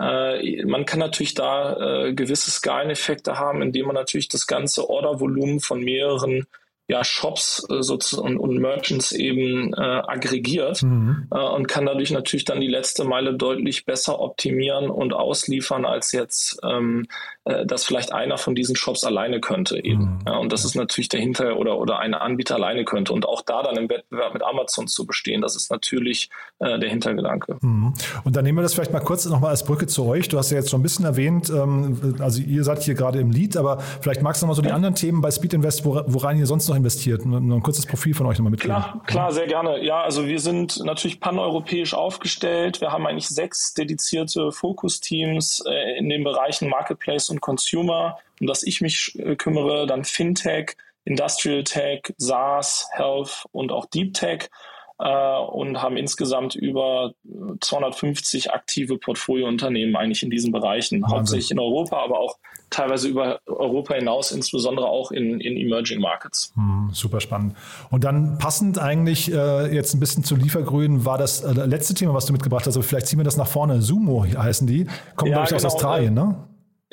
Äh, 0.00 0.64
man 0.64 0.86
kann 0.86 0.98
natürlich 0.98 1.34
da 1.34 2.06
äh, 2.06 2.12
gewisse 2.12 2.50
Skaleneffekte 2.50 3.38
haben, 3.38 3.62
indem 3.62 3.86
man 3.86 3.94
natürlich 3.94 4.28
das 4.28 4.48
ganze 4.48 4.90
Ordervolumen 4.90 5.60
von 5.60 5.80
mehreren 5.80 6.46
ja, 6.90 7.04
Shops 7.04 7.64
äh, 7.70 7.82
sozusagen 7.82 8.36
und, 8.36 8.58
Merchants 8.58 9.12
eben 9.12 9.72
äh, 9.74 9.80
aggregiert 9.80 10.82
mhm. 10.82 11.28
äh, 11.30 11.38
und 11.38 11.68
kann 11.68 11.86
dadurch 11.86 12.10
natürlich 12.10 12.44
dann 12.44 12.60
die 12.60 12.66
letzte 12.66 13.04
Meile 13.04 13.34
deutlich 13.34 13.84
besser 13.86 14.20
optimieren 14.20 14.90
und 14.90 15.14
ausliefern, 15.14 15.84
als 15.84 16.12
jetzt 16.12 16.58
ähm, 16.64 17.06
äh, 17.44 17.64
das 17.64 17.84
vielleicht 17.84 18.12
einer 18.12 18.38
von 18.38 18.54
diesen 18.54 18.74
Shops 18.76 19.04
alleine 19.04 19.40
könnte 19.40 19.82
eben. 19.82 20.02
Mhm. 20.02 20.18
Ja, 20.26 20.36
und 20.38 20.52
das 20.52 20.64
ist 20.64 20.74
natürlich 20.74 21.08
dahinter 21.08 21.56
oder, 21.56 21.78
oder 21.78 22.00
ein 22.00 22.12
Anbieter 22.12 22.56
alleine 22.56 22.84
könnte. 22.84 23.12
Und 23.12 23.26
auch 23.26 23.42
da 23.42 23.62
dann 23.62 23.76
im 23.76 23.88
Wettbewerb 23.88 24.34
mit 24.34 24.42
Amazon 24.42 24.88
zu 24.88 25.06
bestehen, 25.06 25.40
das 25.40 25.54
ist 25.54 25.70
natürlich 25.70 26.28
äh, 26.58 26.78
der 26.78 26.90
Hintergedanke. 26.90 27.56
Mhm. 27.60 27.94
Und 28.24 28.36
dann 28.36 28.44
nehmen 28.44 28.58
wir 28.58 28.62
das 28.62 28.74
vielleicht 28.74 28.92
mal 28.92 29.00
kurz 29.00 29.24
nochmal 29.26 29.50
als 29.50 29.64
Brücke 29.64 29.86
zu 29.86 30.06
euch. 30.06 30.28
Du 30.28 30.38
hast 30.38 30.50
ja 30.50 30.58
jetzt 30.58 30.70
schon 30.70 30.80
ein 30.80 30.82
bisschen 30.82 31.04
erwähnt, 31.04 31.50
ähm, 31.50 32.16
also 32.18 32.42
ihr 32.42 32.64
seid 32.64 32.82
hier 32.82 32.94
gerade 32.94 33.20
im 33.20 33.30
Lead, 33.30 33.56
aber 33.56 33.78
vielleicht 34.00 34.22
magst 34.22 34.42
du 34.42 34.46
nochmal 34.46 34.56
so 34.56 34.62
die 34.62 34.72
anderen 34.72 34.96
Themen 34.96 35.20
bei 35.20 35.30
Speed 35.30 35.54
Invest, 35.54 35.84
woran 35.84 36.36
ihr 36.36 36.46
sonst 36.46 36.68
noch 36.68 36.76
investiert. 36.80 37.24
Nur 37.24 37.40
ein 37.40 37.62
kurzes 37.62 37.86
Profil 37.86 38.14
von 38.14 38.26
euch 38.26 38.38
nochmal 38.38 38.50
mitgeben. 38.50 38.76
Klar, 38.76 39.02
klar, 39.06 39.32
sehr 39.32 39.46
gerne. 39.46 39.84
Ja, 39.84 40.02
also 40.02 40.26
wir 40.26 40.40
sind 40.40 40.82
natürlich 40.84 41.20
paneuropäisch 41.20 41.94
aufgestellt. 41.94 42.80
Wir 42.80 42.92
haben 42.92 43.06
eigentlich 43.06 43.28
sechs 43.28 43.74
dedizierte 43.74 44.52
Fokusteams 44.52 45.62
äh, 45.66 45.98
in 45.98 46.08
den 46.08 46.24
Bereichen 46.24 46.68
Marketplace 46.68 47.30
und 47.30 47.40
Consumer, 47.40 48.18
um 48.40 48.46
das 48.46 48.62
ich 48.62 48.80
mich 48.80 49.14
äh, 49.18 49.36
kümmere, 49.36 49.86
dann 49.86 50.04
Fintech, 50.04 50.76
Industrial 51.04 51.64
Tech, 51.64 52.02
SaaS, 52.18 52.88
Health 52.92 53.44
und 53.52 53.72
auch 53.72 53.86
Deep 53.86 54.14
Tech 54.14 54.50
äh, 54.98 55.38
und 55.38 55.80
haben 55.80 55.96
insgesamt 55.96 56.54
über 56.54 57.12
250 57.60 58.52
aktive 58.52 58.98
Portfoliounternehmen 58.98 59.96
eigentlich 59.96 60.22
in 60.22 60.30
diesen 60.30 60.52
Bereichen, 60.52 61.02
Wahnsinn. 61.02 61.16
hauptsächlich 61.16 61.50
in 61.50 61.58
Europa, 61.58 62.02
aber 62.02 62.20
auch 62.20 62.38
teilweise 62.70 63.08
über 63.08 63.40
Europa 63.46 63.94
hinaus, 63.94 64.32
insbesondere 64.32 64.86
auch 64.86 65.10
in, 65.10 65.40
in 65.40 65.56
Emerging 65.56 66.00
Markets. 66.00 66.52
Hm, 66.54 66.90
super 66.92 67.20
spannend. 67.20 67.56
Und 67.90 68.04
dann 68.04 68.38
passend 68.38 68.78
eigentlich 68.78 69.32
äh, 69.32 69.74
jetzt 69.74 69.94
ein 69.94 70.00
bisschen 70.00 70.24
zu 70.24 70.36
Liefergrün 70.36 71.04
war 71.04 71.18
das 71.18 71.42
äh, 71.42 71.52
letzte 71.52 71.94
Thema, 71.94 72.14
was 72.14 72.26
du 72.26 72.32
mitgebracht 72.32 72.66
hast, 72.66 72.76
aber 72.76 72.84
vielleicht 72.84 73.08
ziehen 73.08 73.18
wir 73.18 73.24
das 73.24 73.36
nach 73.36 73.48
vorne. 73.48 73.82
Sumo 73.82 74.24
heißen 74.24 74.66
die, 74.66 74.86
kommen 75.16 75.30
ja, 75.30 75.38
glaube 75.38 75.44
ich 75.44 75.48
genau, 75.48 75.56
aus 75.56 75.64
Australien, 75.64 76.14
ne? 76.14 76.36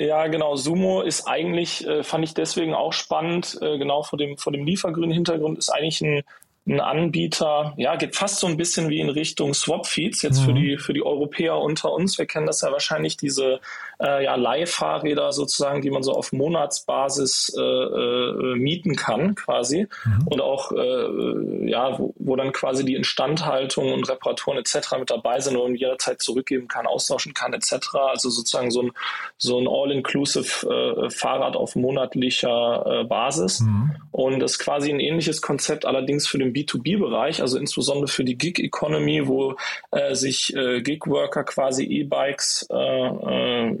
Ja, 0.00 0.28
genau. 0.28 0.54
Sumo 0.54 1.02
ist 1.02 1.26
eigentlich, 1.26 1.86
äh, 1.86 2.04
fand 2.04 2.24
ich 2.24 2.34
deswegen 2.34 2.74
auch 2.74 2.92
spannend, 2.92 3.58
äh, 3.60 3.78
genau 3.78 4.02
vor 4.02 4.18
dem, 4.18 4.36
vor 4.36 4.52
dem 4.52 4.64
Liefergrün-Hintergrund, 4.64 5.58
ist 5.58 5.70
eigentlich 5.70 6.00
ein 6.00 6.22
ein 6.68 6.80
Anbieter, 6.80 7.72
ja, 7.76 7.96
geht 7.96 8.14
fast 8.14 8.40
so 8.40 8.46
ein 8.46 8.56
bisschen 8.56 8.90
wie 8.90 9.00
in 9.00 9.08
Richtung 9.08 9.54
Swap-Feeds, 9.54 10.22
jetzt 10.22 10.40
mhm. 10.40 10.44
für 10.44 10.52
die, 10.54 10.78
für 10.78 10.92
die 10.92 11.02
Europäer 11.02 11.56
unter 11.58 11.92
uns. 11.92 12.18
Wir 12.18 12.26
kennen 12.26 12.46
das 12.46 12.60
ja 12.60 12.70
wahrscheinlich, 12.70 13.16
diese 13.16 13.60
äh, 14.00 14.24
ja, 14.24 14.36
Leihfahrräder 14.36 15.32
sozusagen, 15.32 15.82
die 15.82 15.90
man 15.90 16.02
so 16.02 16.12
auf 16.12 16.32
Monatsbasis 16.32 17.54
äh, 17.56 17.60
äh, 17.60 18.54
mieten 18.56 18.96
kann, 18.96 19.34
quasi. 19.34 19.88
Mhm. 20.04 20.26
Und 20.28 20.40
auch, 20.40 20.72
äh, 20.72 21.68
ja, 21.68 21.98
wo, 21.98 22.14
wo 22.18 22.36
dann 22.36 22.52
quasi 22.52 22.84
die 22.84 22.94
Instandhaltung 22.94 23.92
und 23.92 24.08
Reparaturen 24.08 24.58
etc. 24.58 24.98
mit 24.98 25.10
dabei 25.10 25.40
sind 25.40 25.56
und 25.56 25.74
jederzeit 25.74 26.22
zurückgeben 26.22 26.68
kann, 26.68 26.86
austauschen 26.86 27.34
kann, 27.34 27.52
etc. 27.52 27.94
Also 27.94 28.30
sozusagen 28.30 28.70
so 28.70 28.82
ein, 28.82 28.92
so 29.36 29.58
ein 29.58 29.66
All-Inclusive 29.68 31.06
äh, 31.06 31.10
Fahrrad 31.10 31.56
auf 31.56 31.74
monatlicher 31.74 32.84
äh, 32.86 33.04
Basis. 33.04 33.60
Mhm. 33.60 33.96
Und 34.12 34.40
das 34.40 34.52
ist 34.52 34.58
quasi 34.58 34.90
ein 34.92 35.00
ähnliches 35.00 35.42
Konzept, 35.42 35.86
allerdings 35.86 36.26
für 36.26 36.38
den 36.38 36.52
B2B-Bereich, 36.52 37.40
also 37.40 37.58
insbesondere 37.58 38.08
für 38.08 38.24
die 38.24 38.36
Gig-Economy, 38.36 39.28
wo 39.28 39.54
sich 40.12 40.48
Gig-Worker 40.48 41.44
quasi 41.44 41.84
E-Bikes 41.84 42.66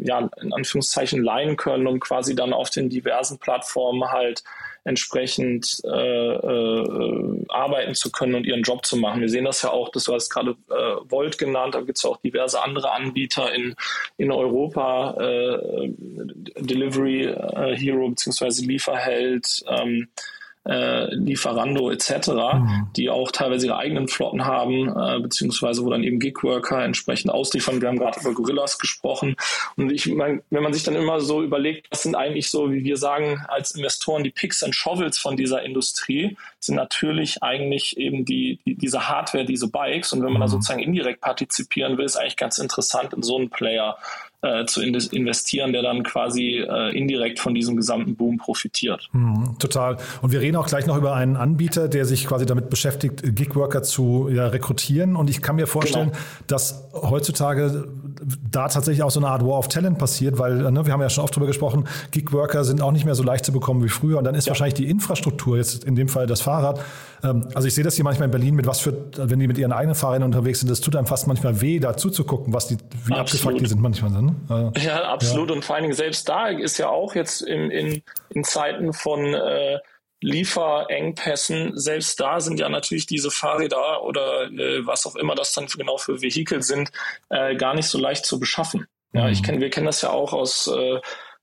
ja, 0.08 0.28
in 0.40 0.52
Anführungszeichen 0.52 1.22
leihen 1.22 1.56
können, 1.56 1.86
um 1.86 2.00
quasi 2.00 2.34
dann 2.34 2.52
auf 2.52 2.70
den 2.70 2.88
diversen 2.88 3.38
Plattformen 3.38 4.10
halt 4.10 4.42
entsprechend 4.84 5.82
äh, 5.84 5.88
äh, 5.88 7.44
arbeiten 7.48 7.94
zu 7.94 8.10
können 8.10 8.34
und 8.34 8.46
ihren 8.46 8.62
Job 8.62 8.86
zu 8.86 8.96
machen. 8.96 9.20
Wir 9.20 9.28
sehen 9.28 9.44
das 9.44 9.62
ja 9.62 9.70
auch, 9.70 9.90
das 9.90 10.04
du 10.04 10.14
hast 10.14 10.30
gerade 10.30 10.52
äh, 10.70 11.10
Volt 11.10 11.36
genannt, 11.36 11.74
da 11.74 11.82
gibt 11.82 11.98
es 11.98 12.04
auch 12.06 12.16
diverse 12.18 12.62
andere 12.62 12.90
Anbieter 12.92 13.52
in, 13.52 13.74
in 14.16 14.32
Europa, 14.32 15.14
äh, 15.20 15.90
Delivery 16.58 17.24
äh, 17.26 17.76
Hero 17.76 18.08
bzw. 18.08 18.64
Lieferheld, 18.64 19.62
ähm, 19.68 20.08
äh, 20.68 21.14
Lieferando 21.14 21.90
etc., 21.90 22.28
mhm. 22.28 22.88
die 22.96 23.10
auch 23.10 23.32
teilweise 23.32 23.66
ihre 23.66 23.78
eigenen 23.78 24.08
Flotten 24.08 24.44
haben, 24.44 24.88
äh, 24.88 25.20
beziehungsweise 25.20 25.84
wo 25.84 25.90
dann 25.90 26.02
eben 26.02 26.20
Gigworker 26.20 26.84
entsprechend 26.84 27.30
ausliefern. 27.30 27.80
Wir 27.80 27.88
haben 27.88 27.98
gerade 27.98 28.20
über 28.20 28.34
Gorillas 28.34 28.78
gesprochen. 28.78 29.36
Und 29.76 29.90
ich 29.90 30.06
meine, 30.06 30.42
wenn 30.50 30.62
man 30.62 30.72
sich 30.72 30.82
dann 30.82 30.94
immer 30.94 31.20
so 31.20 31.42
überlegt, 31.42 31.86
was 31.90 32.02
sind 32.02 32.14
eigentlich 32.14 32.50
so, 32.50 32.70
wie 32.70 32.84
wir 32.84 32.96
sagen, 32.96 33.42
als 33.48 33.72
Investoren 33.72 34.24
die 34.24 34.30
Picks 34.30 34.62
and 34.62 34.74
Shovels 34.74 35.18
von 35.18 35.36
dieser 35.36 35.62
Industrie, 35.62 36.36
sind 36.60 36.76
natürlich 36.76 37.42
eigentlich 37.42 37.96
eben 37.96 38.24
die, 38.24 38.58
die 38.66 38.74
diese 38.74 39.08
Hardware, 39.08 39.44
diese 39.44 39.68
Bikes. 39.68 40.12
Und 40.12 40.20
wenn 40.20 40.32
man 40.32 40.40
mhm. 40.40 40.44
da 40.44 40.48
sozusagen 40.48 40.80
indirekt 40.80 41.20
partizipieren 41.20 41.96
will, 41.96 42.04
ist 42.04 42.16
eigentlich 42.16 42.36
ganz 42.36 42.58
interessant, 42.58 43.14
in 43.14 43.22
so 43.22 43.36
einen 43.36 43.48
Player 43.48 43.96
äh, 44.40 44.66
zu 44.66 44.80
investieren, 44.82 45.72
der 45.72 45.82
dann 45.82 46.04
quasi 46.04 46.58
äh, 46.58 46.96
indirekt 46.96 47.40
von 47.40 47.54
diesem 47.54 47.76
gesamten 47.76 48.14
Boom 48.14 48.36
profitiert. 48.36 49.08
Mhm, 49.12 49.56
total. 49.58 49.96
Und 50.22 50.30
wir 50.30 50.40
reden 50.40 50.56
auch 50.56 50.68
gleich 50.68 50.86
noch 50.86 50.96
über 50.96 51.14
einen 51.14 51.36
Anbieter, 51.36 51.88
der 51.88 52.04
sich 52.04 52.24
quasi 52.24 52.46
damit 52.46 52.70
beschäftigt, 52.70 53.34
Gigworker 53.34 53.82
zu 53.82 54.28
ja, 54.32 54.46
rekrutieren. 54.46 55.16
Und 55.16 55.28
ich 55.28 55.42
kann 55.42 55.56
mir 55.56 55.66
vorstellen, 55.66 56.10
genau. 56.10 56.22
dass 56.46 56.88
heutzutage 56.94 57.88
da 58.48 58.68
tatsächlich 58.68 59.02
auch 59.02 59.10
so 59.10 59.18
eine 59.18 59.28
Art 59.28 59.42
War 59.42 59.58
of 59.58 59.66
Talent 59.66 59.98
passiert, 59.98 60.38
weil 60.38 60.70
ne, 60.70 60.86
wir 60.86 60.92
haben 60.92 61.00
ja 61.00 61.10
schon 61.10 61.24
oft 61.24 61.34
drüber 61.34 61.46
gesprochen, 61.46 61.88
Gigworker 62.12 62.62
sind 62.62 62.80
auch 62.80 62.92
nicht 62.92 63.04
mehr 63.04 63.16
so 63.16 63.24
leicht 63.24 63.44
zu 63.44 63.52
bekommen 63.52 63.82
wie 63.82 63.88
früher. 63.88 64.18
Und 64.18 64.24
dann 64.24 64.36
ist 64.36 64.46
ja. 64.46 64.50
wahrscheinlich 64.50 64.74
die 64.74 64.88
Infrastruktur, 64.88 65.56
jetzt 65.56 65.82
in 65.82 65.96
dem 65.96 66.08
Fall 66.08 66.28
das 66.28 66.42
Fahrrad, 66.42 66.80
also 67.22 67.66
ich 67.66 67.74
sehe 67.74 67.84
das 67.84 67.96
hier 67.96 68.04
manchmal 68.04 68.26
in 68.26 68.30
Berlin 68.30 68.54
mit 68.54 68.66
was 68.66 68.80
für, 68.80 69.10
wenn 69.16 69.38
die 69.38 69.46
mit 69.46 69.58
ihren 69.58 69.72
eigenen 69.72 69.94
Fahrrädern 69.94 70.24
unterwegs 70.24 70.60
sind, 70.60 70.70
das 70.70 70.80
tut 70.80 70.94
einem 70.96 71.06
fast 71.06 71.26
manchmal 71.26 71.60
weh, 71.60 71.80
da 71.80 71.96
zuzugucken, 71.96 72.52
was 72.52 72.68
die, 72.68 72.76
wie 72.76 73.14
absolut. 73.14 73.18
abgefuckt 73.20 73.60
die 73.60 73.66
sind 73.66 73.80
manchmal. 73.80 74.10
Ne? 74.10 74.72
Äh, 74.74 74.84
ja, 74.84 75.02
absolut. 75.04 75.48
Ja. 75.48 75.56
Und 75.56 75.64
vor 75.64 75.76
allen 75.76 75.84
Dingen 75.84 75.94
selbst 75.94 76.28
da 76.28 76.48
ist 76.48 76.78
ja 76.78 76.88
auch 76.88 77.14
jetzt 77.14 77.42
in, 77.42 77.70
in, 77.70 78.02
in 78.30 78.44
Zeiten 78.44 78.92
von 78.92 79.34
äh, 79.34 79.78
Lieferengpässen, 80.20 81.78
selbst 81.78 82.18
da 82.18 82.40
sind 82.40 82.58
ja 82.58 82.68
natürlich 82.68 83.06
diese 83.06 83.30
Fahrräder 83.30 84.02
oder 84.02 84.46
äh, 84.50 84.84
was 84.84 85.06
auch 85.06 85.14
immer 85.14 85.34
das 85.34 85.52
dann 85.52 85.66
genau 85.66 85.96
für 85.96 86.22
Vehikel 86.22 86.62
sind, 86.62 86.90
äh, 87.30 87.54
gar 87.54 87.74
nicht 87.74 87.86
so 87.86 87.98
leicht 87.98 88.26
zu 88.26 88.40
beschaffen. 88.40 88.86
Ja, 89.12 89.24
mhm. 89.24 89.32
ich 89.32 89.42
kenne, 89.42 89.60
wir 89.60 89.70
kennen 89.70 89.86
das 89.86 90.02
ja 90.02 90.10
auch 90.10 90.32
aus 90.32 90.66
äh, 90.66 91.00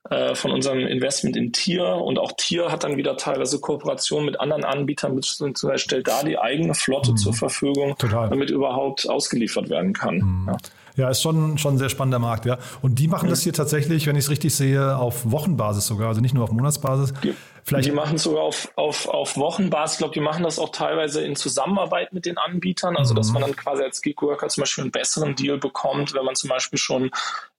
äh, 0.09 0.35
von 0.35 0.51
unserem 0.51 0.79
Investment 0.79 1.35
in 1.35 1.51
Tier 1.51 1.85
und 1.85 2.19
auch 2.19 2.33
Tier 2.33 2.71
hat 2.71 2.83
dann 2.83 2.97
wieder 2.97 3.17
teilweise 3.17 3.59
Kooperationen 3.59 4.25
mit 4.25 4.39
anderen 4.39 4.63
Anbietern, 4.63 5.15
beziehungsweise 5.15 5.79
stellt 5.79 6.07
da 6.07 6.21
die 6.23 6.37
eigene 6.37 6.75
Flotte 6.75 7.11
mhm. 7.11 7.17
zur 7.17 7.33
Verfügung, 7.33 7.97
Total. 7.97 8.29
damit 8.29 8.51
überhaupt 8.51 9.09
ausgeliefert 9.09 9.69
werden 9.69 9.93
kann. 9.93 10.17
Mhm. 10.17 10.47
Ja. 10.47 10.57
Ja, 10.95 11.09
ist 11.09 11.21
schon, 11.21 11.57
schon 11.57 11.75
ein 11.75 11.77
sehr 11.77 11.89
spannender 11.89 12.19
Markt, 12.19 12.45
ja. 12.45 12.57
Und 12.81 12.99
die 12.99 13.07
machen 13.07 13.29
das 13.29 13.41
hier 13.41 13.53
tatsächlich, 13.53 14.07
wenn 14.07 14.15
ich 14.15 14.25
es 14.25 14.29
richtig 14.29 14.55
sehe, 14.55 14.97
auf 14.97 15.29
Wochenbasis 15.29 15.85
sogar, 15.85 16.07
also 16.07 16.21
nicht 16.21 16.33
nur 16.33 16.43
auf 16.43 16.51
Monatsbasis. 16.51 17.13
Die, 17.23 17.33
Vielleicht 17.67 17.87
die 17.87 17.91
machen 17.91 18.17
es 18.17 18.23
sogar 18.23 18.43
auf, 18.43 18.71
auf, 18.75 19.07
auf 19.07 19.37
Wochenbasis. 19.37 19.95
Ich 19.95 19.97
glaube, 19.97 20.13
die 20.13 20.19
machen 20.19 20.43
das 20.43 20.59
auch 20.59 20.69
teilweise 20.69 21.23
in 21.23 21.35
Zusammenarbeit 21.35 22.13
mit 22.13 22.27
den 22.27 22.37
Anbietern, 22.37 22.95
also 22.95 23.13
mhm. 23.13 23.17
dass 23.17 23.31
man 23.31 23.41
dann 23.41 23.55
quasi 23.55 23.81
als 23.81 24.03
Geekworker 24.03 24.47
zum 24.49 24.61
Beispiel 24.61 24.83
einen 24.83 24.91
besseren 24.91 25.35
Deal 25.35 25.57
bekommt, 25.57 26.13
wenn 26.13 26.23
man 26.23 26.35
zum 26.35 26.51
Beispiel 26.51 26.77
schon 26.77 27.09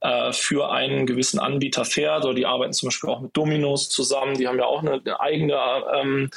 äh, 0.00 0.32
für 0.32 0.70
einen 0.70 1.06
gewissen 1.06 1.40
Anbieter 1.40 1.84
fährt 1.84 2.24
oder 2.24 2.34
die 2.34 2.46
arbeiten 2.46 2.72
zum 2.72 2.86
Beispiel 2.86 3.10
auch 3.10 3.20
mit 3.20 3.36
Dominos 3.36 3.88
zusammen. 3.88 4.34
Die 4.34 4.46
haben 4.46 4.58
ja 4.58 4.66
auch 4.66 4.80
eine, 4.80 5.00
eine 5.04 5.20
eigene 5.20 5.58
ähm, 6.00 6.30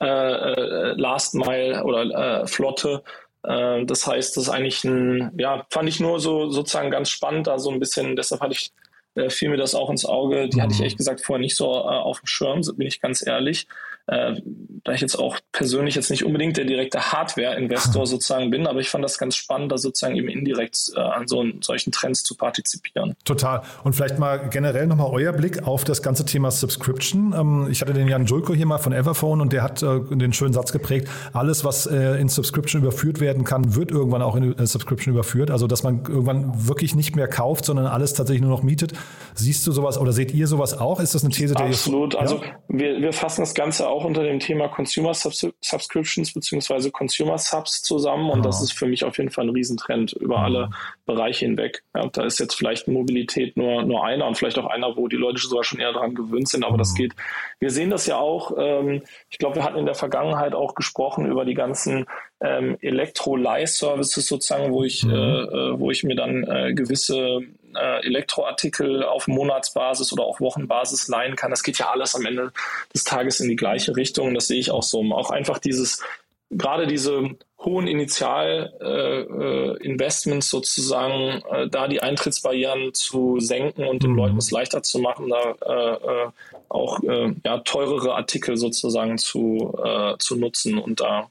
äh, 0.00 0.06
äh 0.06 0.94
Last 0.96 1.34
Mile 1.34 1.84
oder 1.84 2.42
äh, 2.42 2.46
Flotte. 2.46 3.04
Äh, 3.42 3.84
das 3.84 4.06
heißt, 4.06 4.36
das 4.36 4.44
ist 4.44 4.50
eigentlich 4.50 4.84
ein, 4.84 5.32
ja, 5.38 5.66
fand 5.70 5.88
ich 5.88 6.00
nur 6.00 6.20
so 6.20 6.50
sozusagen 6.50 6.90
ganz 6.90 7.10
spannend, 7.10 7.46
da 7.46 7.58
so 7.58 7.70
ein 7.70 7.80
bisschen, 7.80 8.16
deshalb 8.16 8.40
hatte 8.40 8.54
ich, 8.54 8.72
äh, 9.14 9.30
fiel 9.30 9.50
mir 9.50 9.56
das 9.56 9.74
auch 9.74 9.90
ins 9.90 10.04
Auge. 10.04 10.48
Die 10.48 10.60
hatte 10.60 10.72
ich 10.72 10.78
mhm. 10.78 10.84
ehrlich 10.84 10.96
gesagt 10.96 11.20
vorher 11.20 11.40
nicht 11.40 11.56
so 11.56 11.66
äh, 11.66 11.68
auf 11.68 12.20
dem 12.20 12.26
Schirm, 12.26 12.60
bin 12.76 12.86
ich 12.86 13.00
ganz 13.00 13.26
ehrlich 13.26 13.66
äh, 14.10 14.34
da 14.82 14.92
ich 14.92 15.00
jetzt 15.00 15.16
auch 15.16 15.38
persönlich 15.52 15.94
jetzt 15.94 16.10
nicht 16.10 16.24
unbedingt 16.24 16.56
der 16.56 16.64
direkte 16.64 17.12
Hardware-Investor 17.12 18.06
sozusagen 18.08 18.50
bin, 18.50 18.66
aber 18.66 18.80
ich 18.80 18.88
fand 18.88 19.04
das 19.04 19.18
ganz 19.18 19.36
spannend, 19.36 19.70
da 19.70 19.78
sozusagen 19.78 20.16
eben 20.16 20.28
indirekt 20.28 20.90
äh, 20.96 21.00
an 21.00 21.28
so 21.28 21.44
solchen 21.60 21.92
Trends 21.92 22.24
zu 22.24 22.36
partizipieren. 22.36 23.14
Total. 23.24 23.62
Und 23.84 23.94
vielleicht 23.94 24.18
mal 24.18 24.48
generell 24.50 24.86
nochmal 24.86 25.10
euer 25.12 25.32
Blick 25.32 25.66
auf 25.66 25.84
das 25.84 26.02
ganze 26.02 26.24
Thema 26.24 26.50
Subscription. 26.50 27.34
Ähm, 27.38 27.68
ich 27.70 27.80
hatte 27.82 27.92
den 27.92 28.08
Jan 28.08 28.26
Julko 28.26 28.52
hier 28.52 28.66
mal 28.66 28.78
von 28.78 28.92
Everphone 28.92 29.40
und 29.40 29.52
der 29.52 29.62
hat 29.62 29.82
äh, 29.82 30.00
den 30.10 30.32
schönen 30.32 30.54
Satz 30.54 30.72
geprägt, 30.72 31.08
alles, 31.32 31.64
was 31.64 31.86
äh, 31.86 32.20
in 32.20 32.28
Subscription 32.28 32.82
überführt 32.82 33.20
werden 33.20 33.44
kann, 33.44 33.76
wird 33.76 33.92
irgendwann 33.92 34.22
auch 34.22 34.34
in 34.34 34.58
äh, 34.58 34.66
Subscription 34.66 35.14
überführt. 35.14 35.52
Also, 35.52 35.68
dass 35.68 35.84
man 35.84 36.04
irgendwann 36.08 36.66
wirklich 36.66 36.96
nicht 36.96 37.14
mehr 37.14 37.28
kauft, 37.28 37.64
sondern 37.64 37.86
alles 37.86 38.14
tatsächlich 38.14 38.42
nur 38.42 38.50
noch 38.50 38.64
mietet. 38.64 38.92
Siehst 39.34 39.66
du 39.66 39.72
sowas 39.72 39.98
oder 39.98 40.12
seht 40.12 40.32
ihr 40.34 40.48
sowas 40.48 40.76
auch? 40.78 40.98
Ist 40.98 41.14
das 41.14 41.22
eine 41.22 41.32
These, 41.32 41.54
der 41.54 41.66
Absolut. 41.66 42.14
Ihr, 42.14 42.20
also, 42.20 42.40
wir, 42.68 43.00
wir 43.00 43.12
fassen 43.12 43.42
das 43.42 43.54
Ganze 43.54 43.88
auch 43.88 43.99
unter 44.04 44.22
dem 44.22 44.40
Thema 44.40 44.68
Consumer 44.68 45.14
Subscriptions 45.14 46.32
beziehungsweise 46.32 46.90
Consumer 46.90 47.38
Subs 47.38 47.82
zusammen 47.82 48.30
und 48.30 48.40
oh. 48.40 48.42
das 48.42 48.62
ist 48.62 48.72
für 48.72 48.86
mich 48.86 49.04
auf 49.04 49.18
jeden 49.18 49.30
Fall 49.30 49.46
ein 49.46 49.50
Riesentrend 49.50 50.12
über 50.12 50.38
alle 50.38 50.70
Bereiche 51.10 51.44
hinweg. 51.44 51.82
Ja, 51.94 52.06
da 52.06 52.24
ist 52.24 52.38
jetzt 52.38 52.54
vielleicht 52.54 52.86
Mobilität 52.86 53.56
nur, 53.56 53.82
nur 53.82 54.04
einer 54.04 54.26
und 54.26 54.38
vielleicht 54.38 54.58
auch 54.58 54.66
einer, 54.66 54.96
wo 54.96 55.08
die 55.08 55.16
Leute 55.16 55.40
sogar 55.40 55.64
schon 55.64 55.80
eher 55.80 55.92
daran 55.92 56.14
gewöhnt 56.14 56.48
sind, 56.48 56.64
aber 56.64 56.78
das 56.78 56.94
geht. 56.94 57.12
Wir 57.58 57.70
sehen 57.70 57.90
das 57.90 58.06
ja 58.06 58.16
auch, 58.16 58.52
ähm, 58.56 59.02
ich 59.28 59.38
glaube, 59.38 59.56
wir 59.56 59.64
hatten 59.64 59.78
in 59.78 59.86
der 59.86 59.94
Vergangenheit 59.94 60.54
auch 60.54 60.74
gesprochen 60.74 61.26
über 61.26 61.44
die 61.44 61.54
ganzen 61.54 62.06
ähm, 62.40 62.78
Elektro-Leih-Services 62.80 64.26
sozusagen, 64.26 64.72
wo 64.72 64.84
ich, 64.84 65.04
mhm. 65.04 65.10
äh, 65.10 65.16
äh 65.16 65.80
wo 65.80 65.90
ich 65.90 66.04
mir 66.04 66.14
dann 66.14 66.44
äh, 66.44 66.72
gewisse 66.74 67.40
äh, 67.74 68.06
Elektroartikel 68.06 69.02
auf 69.02 69.26
Monatsbasis 69.28 70.12
oder 70.12 70.24
auch 70.24 70.40
Wochenbasis 70.40 71.08
leihen 71.08 71.36
kann. 71.36 71.50
Das 71.50 71.62
geht 71.62 71.78
ja 71.78 71.90
alles 71.90 72.14
am 72.14 72.24
Ende 72.24 72.52
des 72.94 73.04
Tages 73.04 73.40
in 73.40 73.48
die 73.48 73.56
gleiche 73.56 73.96
Richtung. 73.96 74.34
Das 74.34 74.46
sehe 74.46 74.60
ich 74.60 74.70
auch 74.70 74.82
so. 74.82 75.02
Auch 75.12 75.30
einfach 75.30 75.58
dieses, 75.58 76.02
gerade 76.50 76.86
diese 76.86 77.30
hohen 77.58 77.86
Initialinvestments 77.86 80.46
äh, 80.46 80.50
sozusagen, 80.50 81.42
äh, 81.50 81.68
da 81.68 81.88
die 81.88 82.02
Eintrittsbarrieren 82.02 82.94
zu 82.94 83.38
senken 83.38 83.84
und 83.84 84.02
den 84.02 84.12
mhm. 84.12 84.16
Leuten 84.16 84.38
es 84.38 84.50
leichter 84.50 84.82
zu 84.82 84.98
machen, 84.98 85.28
da 85.28 85.54
äh, 85.64 85.94
äh 85.94 86.30
auch 86.68 87.02
äh, 87.02 87.34
ja, 87.44 87.58
teurere 87.58 88.14
Artikel 88.14 88.56
sozusagen 88.56 89.18
zu, 89.18 89.76
äh, 89.84 90.16
zu 90.18 90.36
nutzen 90.36 90.78
und 90.78 91.00
da 91.00 91.22
äh, 91.22 91.26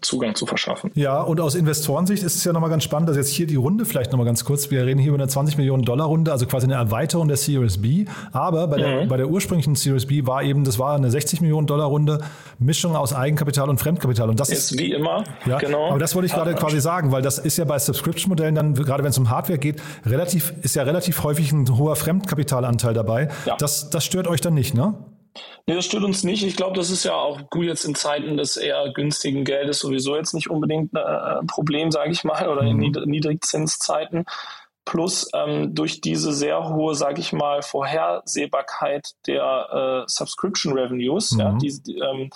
Zugang 0.00 0.34
zu 0.34 0.46
verschaffen. 0.46 0.90
Ja, 0.94 1.20
und 1.20 1.40
aus 1.40 1.54
Investorensicht 1.54 2.22
ist 2.22 2.36
es 2.36 2.44
ja 2.44 2.52
nochmal 2.52 2.70
ganz 2.70 2.84
spannend, 2.84 3.08
dass 3.08 3.16
jetzt 3.16 3.30
hier 3.30 3.46
die 3.46 3.56
Runde 3.56 3.84
vielleicht 3.84 4.12
nochmal 4.12 4.26
ganz 4.26 4.44
kurz, 4.44 4.70
wir 4.70 4.84
reden 4.84 4.98
hier 4.98 5.10
über 5.10 5.22
eine 5.22 5.28
20 5.28 5.56
Millionen 5.58 5.82
Dollar 5.82 6.06
Runde, 6.06 6.32
also 6.32 6.46
quasi 6.46 6.66
eine 6.66 6.74
Erweiterung 6.74 7.28
der 7.28 7.36
Series 7.36 7.80
B, 7.80 8.06
aber 8.32 8.66
bei 8.68 8.78
der, 8.78 9.04
mhm. 9.04 9.08
bei 9.08 9.16
der 9.16 9.28
ursprünglichen 9.28 9.74
Series 9.74 10.06
B 10.06 10.26
war 10.26 10.42
eben, 10.42 10.64
das 10.64 10.78
war 10.78 10.94
eine 10.94 11.10
60 11.10 11.40
Millionen 11.40 11.66
Dollar 11.66 11.86
Runde, 11.86 12.20
Mischung 12.58 12.96
aus 12.96 13.14
Eigenkapital 13.14 13.68
und 13.68 13.78
Fremdkapital 13.78 14.30
und 14.30 14.40
das 14.40 14.50
ist, 14.50 14.72
ist 14.72 14.78
wie 14.78 14.92
immer, 14.92 15.24
ja, 15.46 15.58
genau. 15.58 15.90
Aber 15.90 15.98
das 15.98 16.14
wollte 16.14 16.26
ich 16.26 16.32
gerade 16.32 16.54
quasi 16.54 16.80
sagen, 16.80 17.12
weil 17.12 17.22
das 17.22 17.38
ist 17.38 17.56
ja 17.56 17.64
bei 17.64 17.78
Subscription-Modellen 17.78 18.54
dann, 18.54 18.74
gerade 18.74 19.02
wenn 19.02 19.10
es 19.10 19.18
um 19.18 19.30
Hardware 19.30 19.58
geht, 19.58 19.80
relativ, 20.06 20.52
ist 20.62 20.76
ja 20.76 20.82
relativ 20.82 21.22
häufig 21.22 21.52
ein 21.52 21.76
hoher 21.76 21.96
Fremdkapitalanteil 21.96 22.94
dabei. 22.94 23.28
Ja. 23.46 23.56
Das, 23.58 23.90
das 23.90 24.04
stört 24.04 24.26
euch 24.26 24.40
dann 24.40 24.54
nicht, 24.54 24.74
ne? 24.74 24.94
Nee, 25.68 25.74
das 25.74 25.84
stört 25.84 26.02
uns 26.02 26.24
nicht. 26.24 26.44
Ich 26.44 26.56
glaube, 26.56 26.74
das 26.74 26.88
ist 26.88 27.04
ja 27.04 27.12
auch 27.12 27.50
gut 27.50 27.66
jetzt 27.66 27.84
in 27.84 27.94
Zeiten 27.94 28.38
des 28.38 28.56
eher 28.56 28.90
günstigen 28.94 29.44
Geldes 29.44 29.80
sowieso 29.80 30.16
jetzt 30.16 30.32
nicht 30.32 30.48
unbedingt 30.48 30.94
äh, 30.94 31.00
ein 31.00 31.46
Problem, 31.46 31.90
sage 31.90 32.10
ich 32.10 32.24
mal, 32.24 32.48
oder 32.48 32.62
in 32.62 32.78
mhm. 32.78 32.94
Niedrigzinszeiten. 33.04 34.24
Plus 34.86 35.28
ähm, 35.34 35.74
durch 35.74 36.00
diese 36.00 36.32
sehr 36.32 36.70
hohe, 36.70 36.94
sage 36.94 37.20
ich 37.20 37.34
mal, 37.34 37.60
Vorhersehbarkeit 37.60 39.10
der 39.26 40.04
äh, 40.06 40.10
Subscription 40.10 40.72
Revenues, 40.72 41.32
mhm. 41.32 41.40
ja, 41.40 41.52
die, 41.60 41.82
die, 41.82 41.98
ähm, 41.98 42.22
äh, 42.22 42.30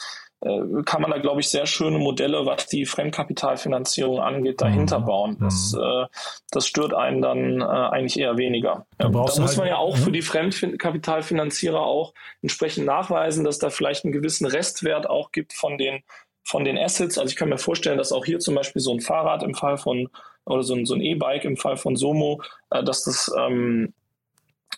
kann 0.84 1.02
man 1.02 1.12
da, 1.12 1.18
glaube 1.18 1.40
ich, 1.40 1.48
sehr 1.48 1.66
schöne 1.66 1.98
Modelle, 1.98 2.44
was 2.46 2.66
die 2.66 2.84
Fremdkapitalfinanzierung 2.84 4.18
angeht, 4.18 4.60
dahinter 4.60 5.00
mhm. 5.00 5.04
bauen. 5.04 5.36
Das, 5.40 5.72
mhm. 5.72 5.82
äh, 5.82 6.06
das 6.50 6.66
stört 6.66 6.94
einen 6.94 7.22
dann 7.22 7.60
äh, 7.60 7.64
eigentlich 7.64 8.18
eher 8.18 8.36
weniger. 8.36 8.86
Da, 8.98 9.08
muss 9.08 9.38
halt, 9.38 9.56
man 9.56 9.68
ja 9.68 9.76
auch 9.76 9.96
mhm. 9.96 10.00
für 10.00 10.12
die 10.12 10.22
Fremdkapitalfinanzierer 10.22 11.80
auch 11.80 12.12
entsprechend 12.42 12.86
nachweisen, 12.86 13.44
dass 13.44 13.58
da 13.58 13.70
vielleicht 13.70 14.04
einen 14.04 14.12
gewissen 14.12 14.46
Restwert 14.46 15.08
auch 15.08 15.30
gibt 15.30 15.52
von 15.52 15.78
den 15.78 16.02
von 16.44 16.64
den 16.64 16.76
Assets. 16.76 17.18
Also 17.18 17.30
ich 17.30 17.36
kann 17.36 17.48
mir 17.48 17.58
vorstellen, 17.58 17.98
dass 17.98 18.10
auch 18.10 18.24
hier 18.24 18.40
zum 18.40 18.56
Beispiel 18.56 18.82
so 18.82 18.92
ein 18.92 19.00
Fahrrad 19.00 19.44
im 19.44 19.54
Fall 19.54 19.78
von 19.78 20.08
oder 20.44 20.64
so 20.64 20.74
ein, 20.74 20.86
so 20.86 20.96
E-Bike 20.96 21.44
im 21.44 21.56
Fall 21.56 21.76
von 21.76 21.94
Somo, 21.94 22.42
äh, 22.70 22.82
dass 22.82 23.04
das 23.04 23.32
ähm, 23.38 23.94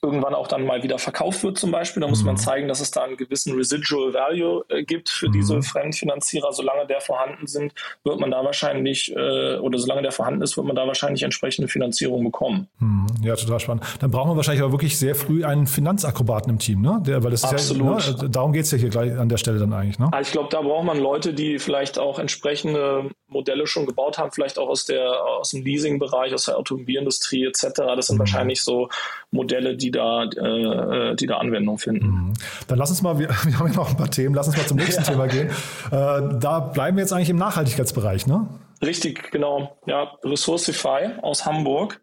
irgendwann 0.04 0.34
auch 0.34 0.46
dann 0.46 0.64
mal 0.64 0.82
wieder 0.82 0.98
verkauft 0.98 1.42
wird 1.42 1.58
zum 1.58 1.70
Beispiel. 1.70 2.02
Da 2.02 2.08
muss 2.08 2.20
mhm. 2.20 2.26
man 2.26 2.36
zeigen, 2.36 2.68
dass 2.68 2.80
es 2.80 2.90
da 2.90 3.04
einen 3.04 3.16
gewissen 3.16 3.54
Residual 3.54 4.12
Value 4.12 4.64
äh, 4.68 4.84
gibt 4.84 5.08
für 5.08 5.28
mhm. 5.28 5.32
diese 5.32 5.62
Fremdfinanzierer. 5.62 6.52
Solange 6.52 6.86
der 6.86 7.00
vorhanden 7.00 7.46
sind, 7.46 7.72
wird 8.04 8.20
man 8.20 8.30
da 8.30 8.44
wahrscheinlich, 8.44 9.14
äh, 9.16 9.56
oder 9.56 9.78
solange 9.78 10.02
der 10.02 10.12
vorhanden 10.12 10.42
ist, 10.42 10.56
wird 10.56 10.66
man 10.66 10.76
da 10.76 10.86
wahrscheinlich 10.86 11.22
entsprechende 11.22 11.68
Finanzierung 11.68 12.22
bekommen. 12.24 12.68
Mhm. 12.78 13.06
Ja, 13.22 13.34
total 13.36 13.60
spannend. 13.60 13.84
Dann 14.00 14.10
brauchen 14.10 14.30
wir 14.30 14.36
wahrscheinlich 14.36 14.62
aber 14.62 14.72
wirklich 14.72 14.98
sehr 14.98 15.14
früh 15.14 15.44
einen 15.44 15.66
Finanzakrobaten 15.66 16.50
im 16.50 16.58
Team, 16.58 16.82
ne? 16.82 17.02
Der, 17.06 17.24
weil 17.24 17.30
das 17.30 17.44
Absolut. 17.44 17.98
Ist 17.98 18.08
ja, 18.08 18.22
ne? 18.22 18.30
Darum 18.30 18.52
geht 18.52 18.64
es 18.64 18.70
ja 18.70 18.78
hier 18.78 18.90
gleich 18.90 19.16
an 19.18 19.28
der 19.28 19.38
Stelle 19.38 19.58
dann 19.58 19.72
eigentlich. 19.72 19.98
Ne? 19.98 20.08
Also 20.12 20.28
ich 20.28 20.32
glaube, 20.32 20.48
da 20.50 20.60
braucht 20.60 20.84
man 20.84 20.98
Leute, 20.98 21.32
die 21.32 21.58
vielleicht 21.58 21.98
auch 21.98 22.18
entsprechende 22.18 23.10
Modelle 23.34 23.66
schon 23.66 23.84
gebaut 23.84 24.16
haben, 24.16 24.32
vielleicht 24.32 24.58
auch 24.58 24.68
aus 24.68 24.86
der 24.86 25.22
aus 25.22 25.50
dem 25.50 25.62
Leasing-Bereich, 25.62 26.32
aus 26.32 26.46
der 26.46 26.56
Automobilindustrie 26.56 27.44
etc. 27.44 27.66
Das 27.96 28.06
sind 28.06 28.16
mhm. 28.16 28.20
wahrscheinlich 28.20 28.62
so 28.62 28.88
Modelle, 29.30 29.76
die 29.76 29.90
da, 29.90 30.24
äh, 30.24 31.14
die 31.16 31.26
da 31.26 31.36
Anwendung 31.36 31.78
finden. 31.78 32.06
Mhm. 32.06 32.32
Dann 32.68 32.78
lass 32.78 32.90
uns 32.90 33.02
mal, 33.02 33.18
wir, 33.18 33.28
wir, 33.44 33.58
haben 33.58 33.68
ja 33.68 33.74
noch 33.74 33.90
ein 33.90 33.96
paar 33.96 34.10
Themen, 34.10 34.34
lass 34.34 34.46
uns 34.46 34.56
mal 34.56 34.66
zum 34.66 34.78
nächsten 34.78 35.02
ja. 35.04 35.10
Thema 35.10 35.26
gehen. 35.26 35.48
Äh, 35.90 36.38
da 36.40 36.60
bleiben 36.60 36.96
wir 36.96 37.02
jetzt 37.02 37.12
eigentlich 37.12 37.30
im 37.30 37.36
Nachhaltigkeitsbereich, 37.36 38.26
ne? 38.26 38.48
Richtig, 38.82 39.30
genau. 39.30 39.76
Ja, 39.86 40.16
Resourcify 40.22 41.18
aus 41.22 41.44
Hamburg. 41.44 42.00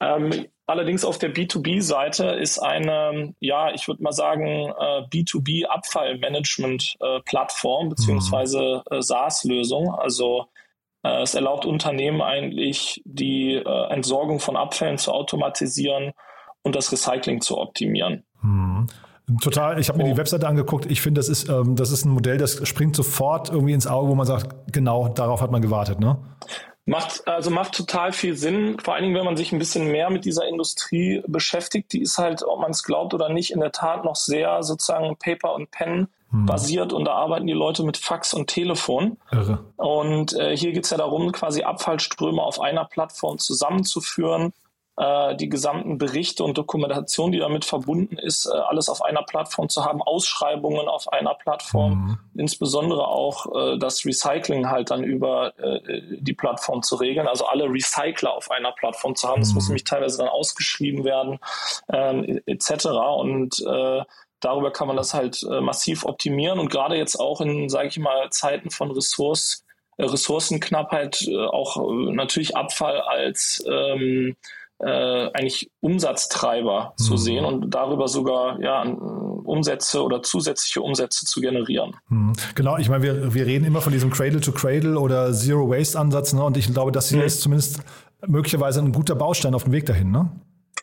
Ähm, 0.00 0.46
allerdings 0.66 1.04
auf 1.04 1.18
der 1.18 1.34
B2B-Seite 1.34 2.26
ist 2.26 2.58
eine, 2.58 3.34
ja, 3.40 3.72
ich 3.72 3.88
würde 3.88 4.02
mal 4.02 4.12
sagen, 4.12 4.46
äh, 4.46 5.02
B2B-Abfallmanagement-Plattform 5.10 7.86
äh, 7.86 7.90
beziehungsweise 7.90 8.82
äh, 8.90 9.02
SaaS-Lösung. 9.02 9.94
Also 9.94 10.46
es 11.02 11.34
erlaubt 11.36 11.66
Unternehmen 11.66 12.20
eigentlich, 12.20 13.00
die 13.04 13.54
Entsorgung 13.54 14.40
von 14.40 14.56
Abfällen 14.56 14.98
zu 14.98 15.12
automatisieren 15.12 16.10
und 16.62 16.74
das 16.74 16.90
Recycling 16.90 17.40
zu 17.40 17.58
optimieren. 17.58 18.24
Hm. 18.40 18.88
Total, 19.40 19.80
ich 19.80 19.88
habe 19.88 19.98
mir 19.98 20.04
die. 20.04 20.16
Webseite 20.16 20.46
angeguckt. 20.46 20.86
Ich 20.86 21.00
finde, 21.00 21.18
das 21.18 21.28
ist, 21.28 21.48
ähm, 21.48 21.74
das 21.74 21.90
ist 21.90 22.04
ein 22.04 22.10
Modell, 22.10 22.38
das 22.38 22.66
springt 22.66 22.94
sofort 22.94 23.50
irgendwie 23.50 23.72
ins 23.72 23.86
Auge, 23.86 24.08
wo 24.08 24.14
man 24.14 24.26
sagt, 24.26 24.72
genau, 24.72 25.08
darauf 25.08 25.40
hat 25.40 25.50
man 25.50 25.62
gewartet, 25.62 25.98
ne? 25.98 26.18
Macht, 26.88 27.26
also 27.26 27.50
macht 27.50 27.74
total 27.74 28.12
viel 28.12 28.36
Sinn, 28.36 28.78
vor 28.78 28.94
allen 28.94 29.02
Dingen, 29.02 29.16
wenn 29.16 29.24
man 29.24 29.36
sich 29.36 29.50
ein 29.50 29.58
bisschen 29.58 29.90
mehr 29.90 30.08
mit 30.08 30.24
dieser 30.24 30.46
Industrie 30.46 31.20
beschäftigt. 31.26 31.92
Die 31.92 32.00
ist 32.00 32.16
halt, 32.16 32.44
ob 32.44 32.60
man 32.60 32.70
es 32.70 32.84
glaubt 32.84 33.12
oder 33.12 33.28
nicht, 33.28 33.50
in 33.50 33.58
der 33.58 33.72
Tat 33.72 34.04
noch 34.04 34.14
sehr 34.14 34.62
sozusagen 34.62 35.16
Paper 35.16 35.54
und 35.54 35.72
Pen 35.72 36.06
hm. 36.30 36.46
basiert 36.46 36.92
und 36.92 37.04
da 37.04 37.14
arbeiten 37.14 37.48
die 37.48 37.52
Leute 37.52 37.82
mit 37.82 37.96
Fax 37.96 38.34
und 38.34 38.46
Telefon. 38.46 39.16
Irre. 39.32 39.64
Und 39.74 40.34
äh, 40.34 40.56
hier 40.56 40.70
geht 40.70 40.84
es 40.84 40.90
ja 40.90 40.96
darum, 40.96 41.32
quasi 41.32 41.64
Abfallströme 41.64 42.40
auf 42.40 42.60
einer 42.60 42.84
Plattform 42.84 43.38
zusammenzuführen 43.38 44.52
äh, 44.96 45.36
die 45.36 45.48
gesamten 45.48 45.98
Berichte 45.98 46.42
und 46.42 46.56
Dokumentation, 46.56 47.30
die 47.30 47.38
damit 47.38 47.64
verbunden 47.64 48.16
ist, 48.18 48.46
äh, 48.46 48.56
alles 48.56 48.88
auf 48.88 49.02
einer 49.02 49.22
Plattform 49.22 49.68
zu 49.68 49.84
haben, 49.84 50.02
Ausschreibungen 50.02 50.88
auf 50.88 51.12
einer 51.12 51.34
Plattform, 51.34 51.92
mhm. 51.92 52.18
insbesondere 52.40 53.06
auch 53.06 53.46
äh, 53.54 53.78
das 53.78 54.06
Recycling 54.06 54.70
halt 54.70 54.90
dann 54.90 55.04
über 55.04 55.58
äh, 55.58 56.00
die 56.18 56.32
Plattform 56.32 56.82
zu 56.82 56.96
regeln, 56.96 57.28
also 57.28 57.44
alle 57.46 57.70
Recycler 57.70 58.32
auf 58.32 58.50
einer 58.50 58.72
Plattform 58.72 59.14
zu 59.14 59.28
haben. 59.28 59.40
Das 59.40 59.52
muss 59.52 59.64
mhm. 59.64 59.72
nämlich 59.72 59.84
teilweise 59.84 60.18
dann 60.18 60.28
ausgeschrieben 60.28 61.04
werden, 61.04 61.38
ähm, 61.92 62.40
etc. 62.46 62.86
Und 63.18 63.60
äh, 63.66 64.02
darüber 64.40 64.72
kann 64.72 64.88
man 64.88 64.96
das 64.96 65.12
halt 65.12 65.42
äh, 65.42 65.60
massiv 65.60 66.06
optimieren 66.06 66.58
und 66.58 66.70
gerade 66.70 66.96
jetzt 66.96 67.16
auch 67.16 67.42
in, 67.42 67.68
sage 67.68 67.88
ich 67.88 67.98
mal, 67.98 68.30
Zeiten 68.30 68.70
von 68.70 68.90
Ressource, 68.90 69.62
äh, 69.98 70.04
Ressourcenknappheit 70.04 71.28
auch 71.50 71.76
natürlich 72.12 72.56
Abfall 72.56 73.02
als 73.02 73.62
ähm, 73.70 74.36
äh, 74.78 75.30
eigentlich 75.32 75.70
Umsatztreiber 75.80 76.94
mhm. 76.98 77.02
zu 77.02 77.16
sehen 77.16 77.44
und 77.44 77.70
darüber 77.70 78.08
sogar 78.08 78.60
ja, 78.60 78.82
Umsätze 78.82 80.02
oder 80.02 80.22
zusätzliche 80.22 80.82
Umsätze 80.82 81.24
zu 81.24 81.40
generieren. 81.40 81.94
Mhm. 82.08 82.32
Genau, 82.54 82.76
ich 82.76 82.88
meine, 82.88 83.02
wir, 83.02 83.34
wir 83.34 83.46
reden 83.46 83.64
immer 83.64 83.80
von 83.80 83.92
diesem 83.92 84.10
Cradle-to-Cradle 84.10 84.98
oder 84.98 85.32
Zero-Waste-Ansatz 85.32 86.32
ne? 86.34 86.44
und 86.44 86.56
ich 86.56 86.72
glaube, 86.72 86.92
das 86.92 87.08
hier 87.08 87.20
mhm. 87.20 87.26
ist 87.26 87.40
zumindest 87.40 87.80
möglicherweise 88.26 88.80
ein 88.80 88.92
guter 88.92 89.14
Baustein 89.14 89.54
auf 89.54 89.64
dem 89.64 89.72
Weg 89.72 89.86
dahin. 89.86 90.10
Ne? 90.10 90.30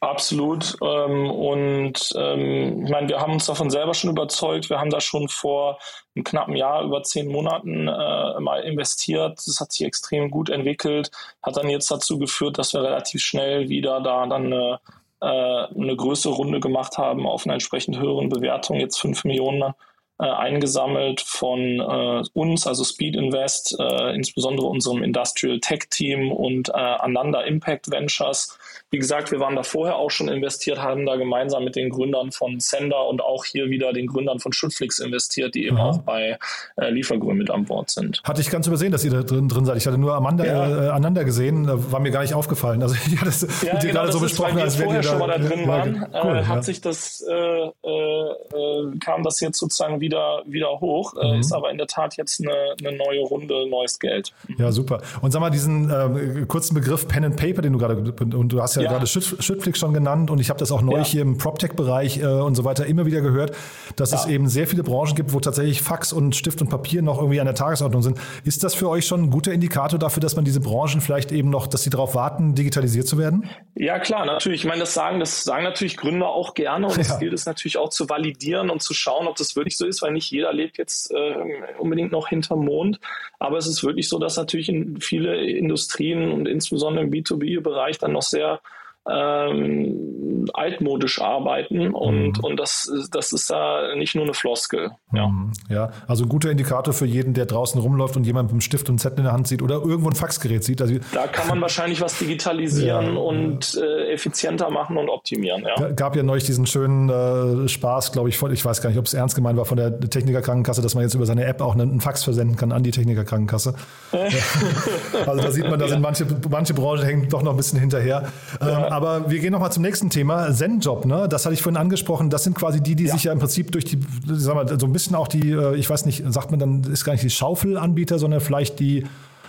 Absolut. 0.03 0.75
Ähm, 0.81 1.31
und 1.31 2.13
ähm, 2.17 2.83
ich 2.83 2.91
meine, 2.91 3.07
wir 3.07 3.21
haben 3.21 3.33
uns 3.33 3.45
davon 3.45 3.69
selber 3.69 3.93
schon 3.93 4.09
überzeugt. 4.09 4.69
Wir 4.69 4.79
haben 4.79 4.89
da 4.89 4.99
schon 4.99 5.29
vor 5.29 5.79
einem 6.13 6.25
knappen 6.25 6.57
Jahr, 6.57 6.83
über 6.83 7.03
zehn 7.03 7.31
Monaten 7.31 7.87
äh, 7.87 8.39
mal 8.41 8.63
investiert. 8.65 9.37
Das 9.37 9.61
hat 9.61 9.71
sich 9.71 9.87
extrem 9.87 10.29
gut 10.29 10.49
entwickelt, 10.49 11.09
hat 11.41 11.55
dann 11.55 11.69
jetzt 11.69 11.89
dazu 11.89 12.19
geführt, 12.19 12.57
dass 12.57 12.73
wir 12.73 12.83
relativ 12.83 13.21
schnell 13.21 13.69
wieder 13.69 14.01
da 14.01 14.27
dann 14.27 14.51
eine, 14.51 14.79
äh, 15.21 15.25
eine 15.73 15.95
größere 15.95 16.33
Runde 16.33 16.59
gemacht 16.59 16.97
haben 16.97 17.25
auf 17.25 17.45
einer 17.45 17.53
entsprechend 17.53 17.97
höheren 17.97 18.27
Bewertung, 18.27 18.81
jetzt 18.81 18.99
fünf 18.99 19.23
Millionen 19.23 19.73
äh, 20.19 20.25
eingesammelt 20.25 21.21
von 21.21 21.79
äh, 21.79 22.23
uns, 22.33 22.67
also 22.67 22.83
Speed 22.83 23.15
Invest, 23.15 23.73
äh, 23.79 24.13
insbesondere 24.13 24.67
unserem 24.67 25.01
Industrial 25.01 25.61
Tech 25.61 25.87
Team 25.89 26.29
und 26.29 26.67
äh, 26.69 26.73
Ananda 26.73 27.41
Impact 27.43 27.89
Ventures 27.89 28.59
wie 28.93 28.99
gesagt, 28.99 29.31
wir 29.31 29.39
waren 29.39 29.55
da 29.55 29.63
vorher 29.63 29.95
auch 29.95 30.11
schon 30.11 30.27
investiert, 30.27 30.79
haben 30.79 31.07
da 31.07 31.15
gemeinsam 31.15 31.63
mit 31.63 31.75
den 31.75 31.89
Gründern 31.89 32.31
von 32.31 32.59
Sender 32.59 33.07
und 33.07 33.23
auch 33.23 33.43
hier 33.43 33.71
wieder 33.71 33.91
den 33.91 34.05
Gründern 34.05 34.37
von 34.37 34.53
Schutflix 34.53 34.99
investiert, 34.99 35.55
die 35.55 35.65
eben 35.65 35.77
Aha. 35.77 35.89
auch 35.89 35.97
bei 36.03 36.37
äh, 36.77 36.91
Liefergrün 36.91 37.35
mit 37.35 37.49
an 37.49 37.65
Bord 37.65 37.89
sind. 37.89 38.21
Hatte 38.23 38.41
ich 38.41 38.51
ganz 38.51 38.67
übersehen, 38.67 38.91
dass 38.91 39.03
ihr 39.03 39.09
da 39.09 39.23
drin, 39.23 39.49
drin 39.49 39.65
seid. 39.65 39.77
Ich 39.77 39.87
hatte 39.87 39.97
nur 39.97 40.13
Amanda, 40.13 40.45
ja. 40.45 40.85
äh, 40.85 40.89
Ananda 40.89 41.23
gesehen, 41.23 41.67
war 41.91 41.99
mir 42.01 42.11
gar 42.11 42.21
nicht 42.21 42.35
aufgefallen. 42.35 42.83
Also 42.83 42.93
ich 43.07 43.19
hatte 43.19 43.29
es 43.29 43.63
ja, 43.63 43.79
genau, 43.79 43.93
gerade 43.93 44.11
so 44.11 44.19
besprochen, 44.19 44.59
als 44.59 44.77
wenn 44.77 44.93
wir 44.93 45.01
vorher 45.01 45.03
schon 45.03 45.17
mal 45.17 45.27
da 45.27 45.39
drin 45.39 45.67
waren, 45.67 46.07
ja, 46.13 46.23
cool, 46.23 46.37
äh, 46.37 46.43
hat 46.43 46.63
sich 46.63 46.79
das, 46.79 47.25
äh, 47.27 47.33
äh, 47.33 47.69
äh, 47.89 48.97
kam 48.99 49.23
das 49.23 49.39
jetzt 49.39 49.57
sozusagen 49.57 50.01
wieder, 50.01 50.43
wieder 50.45 50.69
hoch, 50.79 51.15
mhm. 51.15 51.39
ist 51.39 51.51
aber 51.51 51.71
in 51.71 51.79
der 51.79 51.87
Tat 51.87 52.15
jetzt 52.17 52.41
eine, 52.41 52.75
eine, 52.79 52.95
neue 52.95 53.21
Runde, 53.21 53.67
neues 53.67 53.97
Geld. 53.97 54.33
Ja, 54.59 54.71
super. 54.71 55.01
Und 55.21 55.31
sag 55.31 55.39
mal, 55.39 55.49
diesen 55.49 55.89
ähm, 55.89 56.47
kurzen 56.47 56.75
Begriff 56.75 57.07
Pen 57.07 57.25
and 57.25 57.37
Paper, 57.37 57.63
den 57.63 57.73
du 57.73 57.79
gerade, 57.79 57.95
und 57.95 58.49
du 58.49 58.61
hast 58.61 58.75
ja 58.75 58.82
ja. 58.83 58.91
gerade 58.91 59.07
Schüttflix 59.07 59.79
schon 59.79 59.93
genannt 59.93 60.31
und 60.31 60.39
ich 60.39 60.49
habe 60.49 60.59
das 60.59 60.71
auch 60.71 60.81
neulich 60.81 61.07
ja. 61.07 61.13
hier 61.13 61.21
im 61.23 61.37
PropTech-Bereich 61.37 62.19
äh, 62.19 62.25
und 62.25 62.55
so 62.55 62.63
weiter 62.63 62.85
immer 62.85 63.05
wieder 63.05 63.21
gehört, 63.21 63.55
dass 63.95 64.11
ja. 64.11 64.17
es 64.17 64.25
eben 64.25 64.47
sehr 64.47 64.67
viele 64.67 64.83
Branchen 64.83 65.15
gibt, 65.15 65.33
wo 65.33 65.39
tatsächlich 65.39 65.81
Fax 65.81 66.13
und 66.13 66.35
Stift 66.35 66.61
und 66.61 66.69
Papier 66.69 67.01
noch 67.01 67.17
irgendwie 67.19 67.39
an 67.39 67.45
der 67.45 67.55
Tagesordnung 67.55 68.01
sind. 68.01 68.17
Ist 68.43 68.63
das 68.63 68.75
für 68.75 68.89
euch 68.89 69.05
schon 69.05 69.23
ein 69.23 69.29
guter 69.29 69.51
Indikator 69.51 69.99
dafür, 69.99 70.21
dass 70.21 70.35
man 70.35 70.45
diese 70.45 70.59
Branchen 70.59 71.01
vielleicht 71.01 71.31
eben 71.31 71.49
noch, 71.49 71.67
dass 71.67 71.83
sie 71.83 71.89
darauf 71.89 72.15
warten, 72.15 72.55
digitalisiert 72.55 73.07
zu 73.07 73.17
werden? 73.17 73.49
Ja, 73.75 73.99
klar, 73.99 74.25
natürlich. 74.25 74.61
Ich 74.61 74.67
meine, 74.67 74.81
das 74.81 74.93
sagen, 74.93 75.19
das 75.19 75.43
sagen 75.43 75.63
natürlich 75.63 75.97
Gründer 75.97 76.27
auch 76.27 76.53
gerne 76.53 76.87
und 76.87 76.97
es 76.97 77.19
gilt 77.19 77.33
es 77.33 77.45
natürlich 77.45 77.77
auch 77.77 77.89
zu 77.89 78.09
validieren 78.09 78.69
und 78.69 78.81
zu 78.81 78.93
schauen, 78.93 79.27
ob 79.27 79.35
das 79.35 79.55
wirklich 79.55 79.77
so 79.77 79.85
ist, 79.85 80.01
weil 80.01 80.11
nicht 80.11 80.29
jeder 80.31 80.53
lebt 80.53 80.77
jetzt 80.77 81.11
äh, 81.11 81.35
unbedingt 81.79 82.11
noch 82.11 82.27
hinterm 82.27 82.65
Mond. 82.65 82.99
Aber 83.39 83.57
es 83.57 83.67
ist 83.67 83.83
wirklich 83.83 84.07
so, 84.07 84.19
dass 84.19 84.37
natürlich 84.37 84.69
in 84.69 85.01
viele 85.01 85.35
Industrien 85.35 86.31
und 86.31 86.47
insbesondere 86.47 87.03
im 87.03 87.11
B2B-Bereich 87.11 87.97
dann 87.97 88.13
noch 88.13 88.21
sehr 88.21 88.61
ähm, 89.09 90.45
altmodisch 90.53 91.21
arbeiten 91.21 91.93
und, 91.93 92.37
mhm. 92.37 92.43
und 92.43 92.57
das, 92.57 92.91
das 93.11 93.33
ist 93.33 93.49
da 93.49 93.95
nicht 93.95 94.15
nur 94.15 94.23
eine 94.23 94.33
Floskel. 94.33 94.91
Ja. 95.13 95.27
Mhm. 95.27 95.51
ja, 95.69 95.91
also 96.07 96.23
ein 96.23 96.29
guter 96.29 96.51
Indikator 96.51 96.93
für 96.93 97.05
jeden, 97.05 97.33
der 97.33 97.45
draußen 97.45 97.79
rumläuft 97.79 98.15
und 98.15 98.25
jemand 98.25 98.47
mit 98.47 98.53
einem 98.53 98.61
Stift 98.61 98.89
und 98.89 98.99
Zettel 98.99 99.19
in 99.19 99.23
der 99.25 99.33
Hand 99.33 99.47
sieht 99.47 99.61
oder 99.61 99.75
irgendwo 99.75 100.09
ein 100.09 100.15
Faxgerät 100.15 100.63
sieht. 100.63 100.81
Also, 100.81 100.95
da 101.13 101.27
kann 101.27 101.47
man 101.47 101.61
wahrscheinlich 101.61 102.01
was 102.01 102.17
digitalisieren 102.17 103.13
ja, 103.15 103.19
und 103.19 103.75
äh, 103.75 104.13
effizienter 104.13 104.69
machen 104.69 104.97
und 104.97 105.09
optimieren. 105.09 105.65
Ja. 105.65 105.89
Gab 105.91 106.15
ja 106.15 106.23
neulich 106.23 106.45
diesen 106.45 106.65
schönen 106.65 107.09
äh, 107.09 107.67
Spaß, 107.67 108.13
glaube 108.13 108.29
ich, 108.29 108.37
von, 108.37 108.51
ich 108.53 108.63
weiß 108.63 108.81
gar 108.81 108.89
nicht, 108.89 108.99
ob 108.99 109.05
es 109.05 109.13
ernst 109.13 109.35
gemeint 109.35 109.57
war, 109.57 109.65
von 109.65 109.77
der 109.77 109.99
Technikerkrankenkasse, 109.99 110.81
dass 110.81 110.95
man 110.95 111.03
jetzt 111.03 111.13
über 111.13 111.25
seine 111.25 111.45
App 111.45 111.61
auch 111.61 111.73
einen, 111.73 111.91
einen 111.91 112.01
Fax 112.01 112.23
versenden 112.23 112.55
kann 112.55 112.71
an 112.71 112.83
die 112.83 112.91
Technikerkrankenkasse. 112.91 113.75
also 115.25 115.41
da 115.41 115.51
sieht 115.51 115.69
man, 115.69 115.79
da 115.79 115.87
sind 115.87 116.01
manche, 116.01 116.25
manche 116.49 116.73
Branchen 116.73 117.03
hängen 117.03 117.29
doch 117.29 117.41
noch 117.41 117.51
ein 117.51 117.57
bisschen 117.57 117.79
hinterher. 117.79 118.23
Ähm, 118.61 118.92
aber 118.93 119.29
wir 119.29 119.39
gehen 119.39 119.51
nochmal 119.51 119.71
zum 119.71 119.81
nächsten 119.81 120.09
Thema. 120.09 120.53
Zen-Job, 120.53 121.05
ne? 121.05 121.27
Das 121.27 121.45
hatte 121.45 121.53
ich 121.55 121.61
vorhin 121.61 121.77
angesprochen. 121.77 122.29
Das 122.29 122.43
sind 122.43 122.55
quasi 122.55 122.81
die, 122.81 122.95
die 122.95 123.05
ja. 123.05 123.13
sich 123.13 123.23
ja 123.23 123.31
im 123.31 123.39
Prinzip 123.39 123.71
durch 123.71 123.85
die, 123.85 123.99
sag 124.27 124.53
mal, 124.53 124.79
so 124.79 124.85
ein 124.85 124.93
bisschen 124.93 125.15
auch 125.15 125.27
die, 125.27 125.51
äh, 125.51 125.75
ich 125.75 125.89
weiß 125.89 126.05
nicht, 126.05 126.23
sagt 126.31 126.51
man 126.51 126.59
dann, 126.59 126.83
ist 126.83 127.03
gar 127.03 127.13
nicht 127.13 127.23
die 127.23 127.31
Schaufelanbieter, 127.31 128.19
sondern 128.19 128.39
vielleicht 128.39 128.79
die 128.79 129.05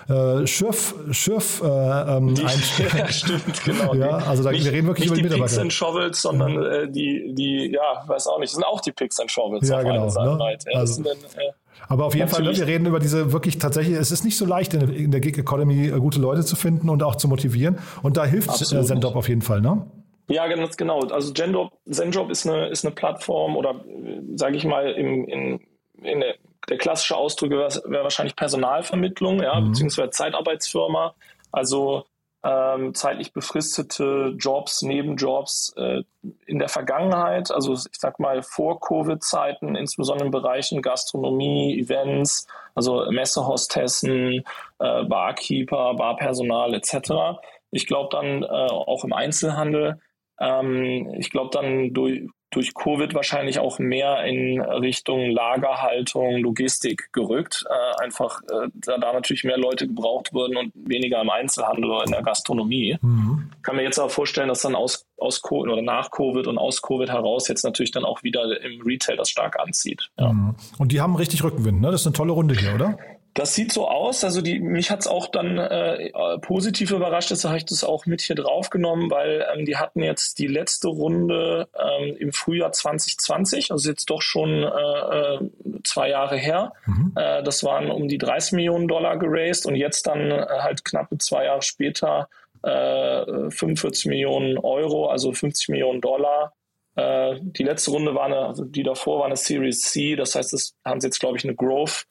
äh, 0.08 0.46
Schürf, 0.46 0.94
Schürf 1.12 1.62
äh, 1.62 1.66
ähm, 1.66 2.34
ja, 2.36 3.08
stimmt, 3.08 3.64
genau. 3.64 3.94
ja, 3.94 4.16
also 4.16 4.42
da, 4.42 4.50
nicht, 4.50 4.64
wir 4.64 4.72
reden 4.72 4.86
wirklich 4.86 5.10
nicht 5.10 5.20
über 5.20 5.34
die 5.34 5.40
Picks 5.40 5.58
and 5.58 5.72
Shovels, 5.72 6.20
sondern 6.20 6.62
äh, 6.62 6.90
die, 6.90 7.34
die, 7.34 7.72
ja, 7.72 8.02
weiß 8.06 8.26
auch 8.26 8.38
nicht, 8.38 8.50
das 8.50 8.56
sind 8.56 8.64
auch 8.64 8.80
die 8.80 8.92
Picks 8.92 9.18
and 9.20 9.30
Shovels 9.30 9.68
ja, 9.68 9.82
genau, 9.82 10.06
ne? 10.06 10.56
Ja, 10.66 10.78
also, 10.78 10.94
sind 10.94 11.06
dann, 11.06 11.16
äh, 11.16 11.52
Aber 11.88 12.06
auf 12.06 12.14
jeden 12.14 12.28
Natürlich. 12.28 12.58
Fall, 12.58 12.64
ne, 12.64 12.66
wir 12.68 12.74
reden 12.74 12.86
über 12.86 12.98
diese 12.98 13.32
wirklich 13.32 13.58
tatsächlich, 13.58 13.96
es 13.96 14.10
ist 14.10 14.24
nicht 14.24 14.36
so 14.36 14.46
leicht 14.46 14.74
in, 14.74 15.10
der 15.10 15.20
Gig 15.20 15.36
Economy 15.38 15.88
äh, 15.88 15.98
gute 15.98 16.20
Leute 16.20 16.44
zu 16.44 16.56
finden 16.56 16.88
und 16.88 17.02
auch 17.02 17.16
zu 17.16 17.28
motivieren. 17.28 17.78
Und 18.02 18.16
da 18.16 18.24
hilft 18.24 18.50
äh, 18.50 18.82
Zendob 18.82 19.16
auf 19.16 19.28
jeden 19.28 19.42
Fall, 19.42 19.60
ne? 19.60 19.86
Ja, 20.28 20.46
ganz 20.46 20.76
genau. 20.76 21.00
Also 21.00 21.32
Zenjob, 21.32 21.72
Zenjob 21.90 22.30
ist 22.30 22.48
eine, 22.48 22.68
ist 22.68 22.84
eine 22.84 22.94
Plattform 22.94 23.56
oder 23.56 23.84
äh, 23.86 24.20
sage 24.36 24.56
ich 24.56 24.64
mal 24.64 24.92
im, 24.92 25.28
in, 25.28 25.60
in 26.02 26.20
der, 26.20 26.34
der 26.68 26.78
klassische 26.78 27.16
Ausdruck 27.16 27.50
wäre 27.50 27.68
wahrscheinlich 28.02 28.34
Personalvermittlung, 28.34 29.42
ja, 29.42 29.60
mhm. 29.60 29.68
beziehungsweise 29.68 30.10
Zeitarbeitsfirma. 30.10 31.14
Also 31.52 32.04
ähm, 32.44 32.94
zeitlich 32.94 33.32
befristete 33.32 34.34
Jobs, 34.38 34.82
Nebenjobs 34.82 35.72
äh, 35.78 36.02
in 36.46 36.58
der 36.58 36.68
Vergangenheit, 36.68 37.50
also 37.50 37.72
ich 37.72 37.98
sag 37.98 38.20
mal 38.20 38.42
vor 38.42 38.80
Covid-Zeiten, 38.80 39.74
insbesondere 39.76 40.26
in 40.26 40.30
Bereichen 40.30 40.82
Gastronomie, 40.82 41.78
Events, 41.80 42.46
also 42.74 43.06
Messehostessen, 43.10 44.44
äh, 44.78 45.04
Barkeeper, 45.04 45.94
Barpersonal 45.94 46.74
etc. 46.74 47.38
Ich 47.70 47.86
glaube 47.86 48.10
dann 48.12 48.42
äh, 48.42 48.46
auch 48.46 49.04
im 49.04 49.14
Einzelhandel. 49.14 50.00
Ähm, 50.38 51.14
ich 51.18 51.30
glaube 51.30 51.50
dann 51.50 51.94
durch, 51.94 52.28
durch 52.54 52.74
Covid 52.74 53.14
wahrscheinlich 53.14 53.58
auch 53.58 53.78
mehr 53.78 54.24
in 54.24 54.60
Richtung 54.60 55.30
Lagerhaltung, 55.30 56.38
Logistik 56.38 57.12
gerückt. 57.12 57.64
Äh, 57.68 58.02
einfach, 58.02 58.40
äh, 58.42 58.68
da, 58.74 58.98
da 58.98 59.12
natürlich 59.12 59.44
mehr 59.44 59.58
Leute 59.58 59.86
gebraucht 59.86 60.32
wurden 60.32 60.56
und 60.56 60.72
weniger 60.74 61.20
im 61.20 61.30
Einzelhandel 61.30 61.90
oder 61.90 62.04
in 62.04 62.12
der 62.12 62.22
Gastronomie. 62.22 62.96
Mhm. 63.00 63.50
Kann 63.62 63.76
mir 63.76 63.82
jetzt 63.82 63.98
aber 63.98 64.10
vorstellen, 64.10 64.48
dass 64.48 64.62
dann 64.62 64.74
aus, 64.74 65.06
aus 65.18 65.42
Covid 65.42 65.72
oder 65.72 65.82
nach 65.82 66.10
Covid 66.10 66.46
und 66.46 66.58
aus 66.58 66.82
Covid 66.82 67.10
heraus 67.10 67.48
jetzt 67.48 67.64
natürlich 67.64 67.90
dann 67.90 68.04
auch 68.04 68.22
wieder 68.22 68.60
im 68.62 68.82
Retail 68.82 69.16
das 69.16 69.30
stark 69.30 69.58
anzieht. 69.58 70.10
Ja. 70.18 70.32
Mhm. 70.32 70.54
Und 70.78 70.92
die 70.92 71.00
haben 71.00 71.16
richtig 71.16 71.42
Rückenwind, 71.42 71.80
ne? 71.80 71.90
Das 71.90 72.02
ist 72.02 72.06
eine 72.06 72.14
tolle 72.14 72.32
Runde 72.32 72.54
hier, 72.54 72.74
oder? 72.74 72.98
Das 73.34 73.56
sieht 73.56 73.72
so 73.72 73.88
aus. 73.88 74.22
Also 74.22 74.40
die, 74.40 74.60
mich 74.60 74.92
hat's 74.92 75.08
auch 75.08 75.26
dann 75.26 75.58
äh, 75.58 76.10
positiv 76.38 76.92
überrascht, 76.92 77.32
deshalb 77.32 77.50
habe 77.50 77.58
ich 77.58 77.64
das 77.64 77.82
auch 77.82 78.06
mit 78.06 78.20
hier 78.20 78.36
draufgenommen, 78.36 79.10
weil 79.10 79.44
ähm, 79.52 79.64
die 79.64 79.76
hatten 79.76 80.04
jetzt 80.04 80.38
die 80.38 80.46
letzte 80.46 80.88
Runde 80.88 81.68
ähm, 81.74 82.16
im 82.16 82.32
Frühjahr 82.32 82.70
2020, 82.70 83.72
also 83.72 83.90
jetzt 83.90 84.08
doch 84.08 84.22
schon 84.22 84.62
äh, 84.62 84.66
äh, 84.66 85.40
zwei 85.82 86.10
Jahre 86.10 86.36
her. 86.36 86.72
Mhm. 86.86 87.12
Äh, 87.16 87.42
das 87.42 87.64
waren 87.64 87.90
um 87.90 88.06
die 88.06 88.18
30 88.18 88.52
Millionen 88.52 88.86
Dollar 88.86 89.18
geraced 89.18 89.66
und 89.66 89.74
jetzt 89.74 90.06
dann 90.06 90.30
äh, 90.30 90.46
halt 90.60 90.84
knappe 90.84 91.18
zwei 91.18 91.46
Jahre 91.46 91.62
später 91.62 92.28
äh, 92.62 93.50
45 93.50 94.06
Millionen 94.06 94.58
Euro, 94.58 95.08
also 95.08 95.32
50 95.32 95.70
Millionen 95.70 96.00
Dollar. 96.00 96.52
Äh, 96.94 97.40
die 97.40 97.64
letzte 97.64 97.90
Runde 97.90 98.14
war 98.14 98.26
eine, 98.26 98.38
also 98.38 98.64
die 98.64 98.84
davor 98.84 99.18
war 99.18 99.26
eine 99.26 99.36
Series 99.36 99.80
C, 99.80 100.14
das 100.14 100.36
heißt, 100.36 100.52
das 100.52 100.76
haben 100.84 101.00
sie 101.00 101.08
jetzt, 101.08 101.18
glaube 101.18 101.36
ich, 101.36 101.42
eine 101.42 101.56
Growth 101.56 102.06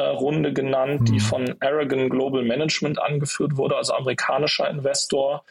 Runde 0.00 0.52
genannt, 0.52 1.02
mhm. 1.02 1.04
die 1.06 1.20
von 1.20 1.54
Aragon 1.60 2.08
Global 2.08 2.44
Management 2.44 3.00
angeführt 3.00 3.56
wurde, 3.56 3.76
also 3.76 3.94
amerikanischer 3.94 4.68
Investor. 4.68 5.44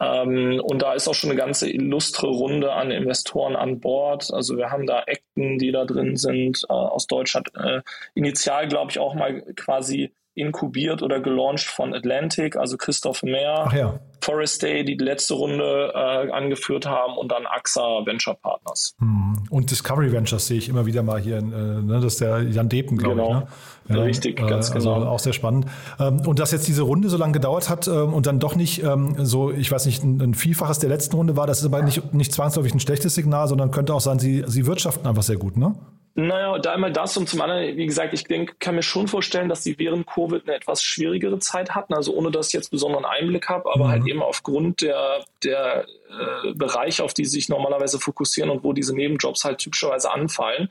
Ähm, 0.00 0.60
und 0.62 0.82
da 0.82 0.92
ist 0.92 1.08
auch 1.08 1.14
schon 1.14 1.30
eine 1.30 1.38
ganze 1.38 1.70
illustre 1.70 2.26
Runde 2.26 2.72
an 2.72 2.90
Investoren 2.90 3.56
an 3.56 3.80
Bord. 3.80 4.30
Also 4.32 4.56
wir 4.56 4.70
haben 4.70 4.86
da 4.86 5.04
Acton, 5.06 5.58
die 5.58 5.72
da 5.72 5.84
drin 5.84 6.16
sind, 6.16 6.64
äh, 6.68 6.72
aus 6.72 7.06
Deutschland. 7.06 7.48
Äh, 7.56 7.80
initial, 8.14 8.68
glaube 8.68 8.90
ich, 8.90 8.98
auch 8.98 9.14
mal 9.14 9.40
quasi 9.56 10.12
inkubiert 10.36 11.02
oder 11.02 11.20
gelauncht 11.20 11.66
von 11.66 11.94
Atlantic, 11.94 12.56
also 12.56 12.76
Christoph 12.76 13.22
Mehr, 13.22 13.68
ja. 13.74 13.98
Forest 14.20 14.62
Day, 14.62 14.84
die 14.84 14.96
die 14.96 15.04
letzte 15.04 15.34
Runde 15.34 15.92
äh, 15.94 16.30
angeführt 16.30 16.86
haben 16.86 17.16
und 17.16 17.32
dann 17.32 17.46
AXA 17.46 18.04
Venture 18.04 18.34
Partners. 18.34 18.94
Hm. 18.98 19.46
Und 19.50 19.70
Discovery 19.70 20.12
Ventures 20.12 20.46
sehe 20.46 20.58
ich 20.58 20.68
immer 20.68 20.84
wieder 20.84 21.02
mal 21.02 21.20
hier, 21.20 21.38
äh, 21.38 21.42
ne, 21.42 22.00
das 22.02 22.14
ist 22.14 22.20
der 22.20 22.42
Jan 22.42 22.68
Depen, 22.68 22.98
glaube 22.98 23.16
genau. 23.16 23.28
ich. 23.28 23.88
Ne? 23.88 23.96
Ja, 23.96 24.02
Richtig, 24.02 24.40
äh, 24.40 24.46
ganz 24.46 24.70
also 24.72 24.94
genau. 24.94 25.06
Auch 25.06 25.20
sehr 25.20 25.32
spannend. 25.32 25.66
Ähm, 25.98 26.20
und 26.26 26.38
dass 26.38 26.50
jetzt 26.50 26.68
diese 26.68 26.82
Runde 26.82 27.08
so 27.08 27.16
lange 27.16 27.32
gedauert 27.32 27.70
hat 27.70 27.88
ähm, 27.88 28.12
und 28.12 28.26
dann 28.26 28.38
doch 28.38 28.56
nicht 28.56 28.82
ähm, 28.82 29.14
so, 29.24 29.50
ich 29.52 29.70
weiß 29.70 29.86
nicht, 29.86 30.02
ein, 30.02 30.20
ein 30.20 30.34
Vielfaches 30.34 30.80
der 30.80 30.90
letzten 30.90 31.16
Runde 31.16 31.36
war, 31.36 31.46
das 31.46 31.60
ist 31.60 31.66
aber 31.66 31.82
nicht, 31.82 32.12
nicht 32.12 32.32
zwangsläufig 32.32 32.74
ein 32.74 32.80
schlechtes 32.80 33.14
Signal, 33.14 33.48
sondern 33.48 33.70
könnte 33.70 33.94
auch 33.94 34.00
sein, 34.00 34.18
sie, 34.18 34.44
sie 34.46 34.66
wirtschaften 34.66 35.06
einfach 35.06 35.22
sehr 35.22 35.36
gut, 35.36 35.56
ne? 35.56 35.76
Naja, 36.18 36.58
da 36.58 36.72
einmal 36.72 36.92
das 36.92 37.14
und 37.18 37.28
zum 37.28 37.42
anderen, 37.42 37.76
wie 37.76 37.84
gesagt, 37.84 38.14
ich 38.14 38.24
denke, 38.24 38.54
kann 38.58 38.74
mir 38.74 38.82
schon 38.82 39.06
vorstellen, 39.06 39.50
dass 39.50 39.62
sie 39.62 39.78
während 39.78 40.06
Covid 40.06 40.44
eine 40.44 40.56
etwas 40.56 40.82
schwierigere 40.82 41.38
Zeit 41.40 41.74
hatten, 41.74 41.92
also 41.92 42.14
ohne 42.14 42.30
dass 42.30 42.46
ich 42.46 42.52
jetzt 42.54 42.70
besonderen 42.70 43.04
Einblick 43.04 43.50
habe, 43.50 43.70
aber 43.70 43.88
halt 43.88 43.98
mhm. 43.98 44.04
halt 44.04 44.10
eben 44.10 44.22
aufgrund 44.22 44.80
der, 44.80 45.24
der 45.44 45.84
äh, 46.08 46.54
Bereiche, 46.54 47.04
auf 47.04 47.12
die 47.12 47.26
sie 47.26 47.32
sich 47.32 47.50
normalerweise 47.50 47.98
fokussieren 47.98 48.48
und 48.48 48.64
wo 48.64 48.72
diese 48.72 48.96
Nebenjobs 48.96 49.44
halt 49.44 49.58
typischerweise 49.58 50.10
anfallen. 50.10 50.70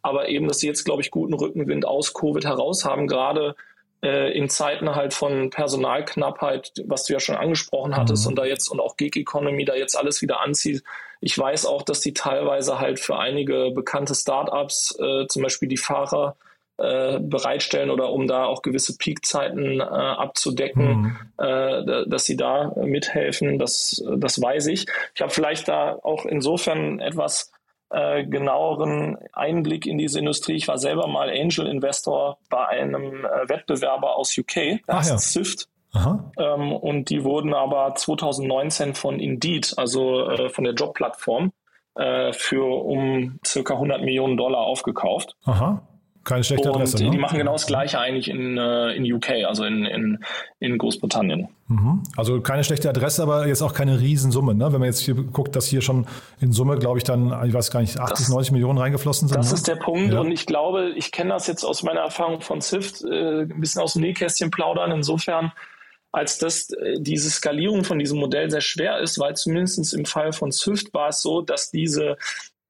Aber 0.00 0.28
eben, 0.28 0.46
dass 0.46 0.60
sie 0.60 0.68
jetzt, 0.68 0.84
glaube 0.84 1.02
ich, 1.02 1.10
guten 1.10 1.34
Rückenwind 1.34 1.86
aus 1.86 2.14
Covid 2.14 2.44
heraus 2.44 2.84
haben, 2.84 3.08
gerade 3.08 3.56
in 4.04 4.48
Zeiten 4.48 4.94
halt 4.94 5.14
von 5.14 5.50
Personalknappheit, 5.50 6.72
was 6.86 7.04
du 7.04 7.14
ja 7.14 7.20
schon 7.20 7.36
angesprochen 7.36 7.96
hattest, 7.96 8.24
mhm. 8.24 8.30
und 8.30 8.36
da 8.36 8.44
jetzt 8.44 8.68
und 8.68 8.80
auch 8.80 8.96
Gig 8.96 9.16
Economy 9.16 9.64
da 9.64 9.74
jetzt 9.74 9.96
alles 9.96 10.20
wieder 10.20 10.40
anzieht. 10.40 10.82
Ich 11.20 11.38
weiß 11.38 11.64
auch, 11.66 11.82
dass 11.82 12.00
die 12.00 12.12
teilweise 12.12 12.78
halt 12.78 13.00
für 13.00 13.18
einige 13.18 13.70
bekannte 13.70 14.14
Startups, 14.14 14.98
äh, 15.00 15.26
zum 15.26 15.42
Beispiel 15.42 15.68
die 15.68 15.78
Fahrer, 15.78 16.36
äh, 16.76 17.20
bereitstellen 17.20 17.88
oder 17.88 18.10
um 18.10 18.26
da 18.26 18.46
auch 18.46 18.62
gewisse 18.62 18.98
Peakzeiten 18.98 19.78
äh, 19.78 19.84
abzudecken, 19.84 20.86
mhm. 20.86 21.16
äh, 21.38 22.04
dass 22.08 22.24
sie 22.24 22.36
da 22.36 22.72
mithelfen, 22.74 23.60
das, 23.60 24.04
das 24.16 24.42
weiß 24.42 24.66
ich. 24.66 24.86
Ich 25.14 25.22
habe 25.22 25.30
vielleicht 25.30 25.68
da 25.68 25.96
auch 26.02 26.26
insofern 26.26 26.98
etwas 26.98 27.52
äh, 27.94 28.24
genaueren 28.24 29.16
Einblick 29.32 29.86
in 29.86 29.98
diese 29.98 30.18
Industrie. 30.18 30.54
Ich 30.54 30.68
war 30.68 30.78
selber 30.78 31.06
mal 31.06 31.30
Angel 31.30 31.66
Investor 31.66 32.38
bei 32.50 32.66
einem 32.66 33.24
äh, 33.24 33.48
Wettbewerber 33.48 34.16
aus 34.16 34.36
UK, 34.36 34.80
das 34.86 35.08
ja. 35.08 35.18
SIFT. 35.18 35.68
Ähm, 36.38 36.72
und 36.72 37.08
die 37.10 37.22
wurden 37.22 37.54
aber 37.54 37.94
2019 37.94 38.94
von 38.94 39.20
Indeed, 39.20 39.74
also 39.76 40.28
äh, 40.28 40.48
von 40.48 40.64
der 40.64 40.74
Jobplattform, 40.74 41.52
äh, 41.94 42.32
für 42.32 42.64
um 42.84 43.38
circa 43.46 43.74
100 43.74 44.02
Millionen 44.02 44.36
Dollar 44.36 44.62
aufgekauft. 44.62 45.36
Aha. 45.44 45.86
Keine 46.24 46.42
schlechte 46.42 46.70
Adresse. 46.70 46.96
Und 46.96 47.04
ne? 47.04 47.10
die 47.10 47.18
machen 47.18 47.38
genau 47.38 47.52
das 47.52 47.66
Gleiche 47.66 47.98
eigentlich 47.98 48.28
in, 48.28 48.56
äh, 48.56 48.92
in 48.92 49.10
UK, 49.12 49.44
also 49.46 49.64
in, 49.64 49.84
in, 49.84 50.24
in 50.58 50.78
Großbritannien. 50.78 51.48
Mhm. 51.68 52.02
Also 52.16 52.40
keine 52.40 52.64
schlechte 52.64 52.88
Adresse, 52.88 53.22
aber 53.22 53.46
jetzt 53.46 53.62
auch 53.62 53.74
keine 53.74 54.00
Riesensumme. 54.00 54.54
Ne? 54.54 54.72
Wenn 54.72 54.80
man 54.80 54.88
jetzt 54.88 55.00
hier 55.00 55.14
guckt, 55.14 55.54
dass 55.54 55.66
hier 55.66 55.82
schon 55.82 56.06
in 56.40 56.52
Summe, 56.52 56.78
glaube 56.78 56.98
ich, 56.98 57.04
dann, 57.04 57.46
ich 57.46 57.52
weiß 57.52 57.70
gar 57.70 57.80
nicht, 57.80 57.98
80, 57.98 58.26
das, 58.26 58.28
90 58.30 58.52
Millionen 58.52 58.78
reingeflossen 58.78 59.28
sind. 59.28 59.38
Das 59.38 59.50
ne? 59.50 59.54
ist 59.56 59.68
der 59.68 59.76
Punkt. 59.76 60.14
Ja. 60.14 60.20
Und 60.20 60.30
ich 60.30 60.46
glaube, 60.46 60.90
ich 60.96 61.12
kenne 61.12 61.30
das 61.30 61.46
jetzt 61.46 61.62
aus 61.64 61.82
meiner 61.82 62.00
Erfahrung 62.00 62.40
von 62.40 62.62
SIFT, 62.62 63.04
äh, 63.04 63.42
ein 63.42 63.60
bisschen 63.60 63.82
aus 63.82 63.92
dem 63.92 64.02
Nähkästchen 64.02 64.50
plaudern. 64.50 64.92
Insofern, 64.92 65.52
als 66.10 66.38
dass 66.38 66.70
äh, 66.70 66.94
diese 66.98 67.28
Skalierung 67.28 67.84
von 67.84 67.98
diesem 67.98 68.18
Modell 68.18 68.50
sehr 68.50 68.62
schwer 68.62 68.98
ist, 69.00 69.18
weil 69.18 69.36
zumindest 69.36 69.92
im 69.92 70.06
Fall 70.06 70.32
von 70.32 70.52
SWIFT 70.52 70.94
war 70.94 71.08
es 71.08 71.20
so, 71.20 71.42
dass 71.42 71.70
diese 71.70 72.16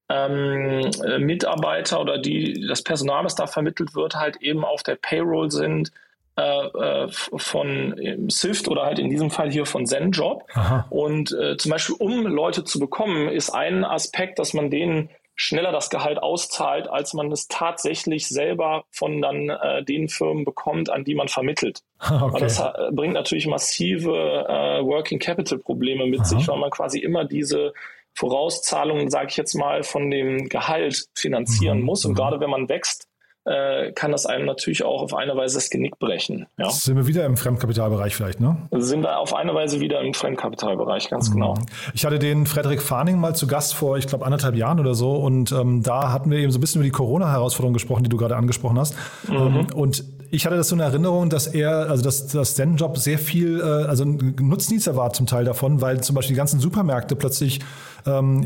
ähm, 0.09 0.91
äh, 1.03 1.19
Mitarbeiter 1.19 1.99
oder 1.99 2.17
die, 2.17 2.65
das 2.67 2.83
Personal, 2.83 3.23
das 3.23 3.35
da 3.35 3.47
vermittelt 3.47 3.95
wird, 3.95 4.15
halt 4.15 4.37
eben 4.37 4.63
auf 4.63 4.83
der 4.83 4.95
Payroll 4.95 5.51
sind 5.51 5.91
äh, 6.37 6.41
äh 6.41 7.07
von 7.09 8.27
SIFT 8.29 8.67
oder 8.67 8.85
halt 8.85 8.99
in 8.99 9.09
diesem 9.09 9.31
Fall 9.31 9.51
hier 9.51 9.65
von 9.65 9.85
ZenJob. 9.85 10.43
Aha. 10.53 10.85
Und 10.89 11.31
äh, 11.31 11.57
zum 11.57 11.71
Beispiel, 11.71 11.95
um 11.97 12.27
Leute 12.27 12.63
zu 12.63 12.79
bekommen, 12.79 13.29
ist 13.29 13.49
ein 13.49 13.83
Aspekt, 13.83 14.37
dass 14.39 14.53
man 14.53 14.69
denen 14.69 15.09
schneller 15.35 15.71
das 15.71 15.89
Gehalt 15.89 16.17
auszahlt, 16.17 16.87
als 16.87 17.13
man 17.13 17.31
es 17.31 17.47
tatsächlich 17.47 18.27
selber 18.27 18.85
von 18.89 19.21
dann 19.21 19.49
äh, 19.49 19.83
den 19.83 20.07
Firmen 20.07 20.45
bekommt, 20.45 20.89
an 20.89 21.03
die 21.03 21.15
man 21.15 21.27
vermittelt. 21.27 21.81
Okay. 22.05 22.39
das 22.39 22.59
äh, 22.59 22.91
bringt 22.91 23.13
natürlich 23.13 23.47
massive 23.47 24.11
äh, 24.47 24.83
Working 24.83 25.19
Capital 25.19 25.57
Probleme 25.57 26.05
mit 26.05 26.21
Aha. 26.21 26.25
sich, 26.25 26.47
weil 26.47 26.59
man 26.59 26.69
quasi 26.69 26.99
immer 26.99 27.25
diese 27.25 27.73
Vorauszahlungen, 28.15 29.09
sage 29.09 29.27
ich 29.29 29.37
jetzt 29.37 29.53
mal, 29.55 29.83
von 29.83 30.09
dem 30.09 30.49
Gehalt 30.49 31.05
finanzieren 31.13 31.79
mhm. 31.79 31.85
muss. 31.85 32.05
Und 32.05 32.13
mhm. 32.13 32.15
gerade 32.15 32.39
wenn 32.39 32.49
man 32.49 32.69
wächst, 32.69 33.07
äh, 33.47 33.91
kann 33.91 34.11
das 34.11 34.25
einem 34.25 34.45
natürlich 34.45 34.83
auch 34.83 35.03
auf 35.03 35.13
eine 35.13 35.35
Weise 35.37 35.57
das 35.57 35.69
Genick 35.69 35.99
brechen. 35.99 36.47
Ja. 36.57 36.71
Sind 36.71 36.95
wir 36.95 37.05
wieder 37.05 37.25
im 37.27 37.37
Fremdkapitalbereich 37.37 38.15
vielleicht, 38.15 38.39
ne? 38.39 38.57
Sind 38.71 39.03
wir 39.03 39.19
auf 39.19 39.35
eine 39.35 39.53
Weise 39.53 39.79
wieder 39.81 40.01
im 40.01 40.15
Fremdkapitalbereich, 40.15 41.09
ganz 41.11 41.29
mhm. 41.29 41.33
genau. 41.33 41.53
Ich 41.93 42.05
hatte 42.05 42.17
den 42.17 42.47
Frederik 42.47 42.81
Farning 42.81 43.19
mal 43.19 43.35
zu 43.35 43.45
Gast 43.45 43.75
vor, 43.75 43.99
ich 43.99 44.07
glaube, 44.07 44.25
anderthalb 44.25 44.55
Jahren 44.55 44.79
oder 44.79 44.95
so. 44.95 45.11
Und 45.11 45.51
ähm, 45.51 45.83
da 45.83 46.11
hatten 46.11 46.31
wir 46.31 46.39
eben 46.39 46.51
so 46.51 46.57
ein 46.57 46.61
bisschen 46.61 46.81
über 46.81 46.85
die 46.85 46.91
Corona-Herausforderung 46.91 47.73
gesprochen, 47.73 48.03
die 48.03 48.09
du 48.09 48.17
gerade 48.17 48.35
angesprochen 48.35 48.79
hast. 48.79 48.95
Mhm. 49.27 49.35
Ähm, 49.35 49.67
und 49.75 50.03
Ich 50.31 50.45
hatte 50.45 50.57
das 50.57 50.69
so 50.69 50.75
eine 50.75 50.83
Erinnerung, 50.83 51.29
dass 51.29 51.47
er, 51.47 51.89
also 51.89 52.03
dass 52.03 52.27
das 52.27 52.55
Zen-Job 52.55 52.97
sehr 52.97 53.19
viel, 53.19 53.59
äh, 53.59 53.63
also 53.63 54.03
ein 54.03 54.35
Nutznießer 54.39 54.95
war 54.95 55.13
zum 55.13 55.27
Teil 55.27 55.45
davon, 55.45 55.81
weil 55.81 56.01
zum 56.01 56.15
Beispiel 56.15 56.33
die 56.33 56.37
ganzen 56.37 56.59
Supermärkte 56.59 57.15
plötzlich 57.15 57.59
ähm, 58.05 58.43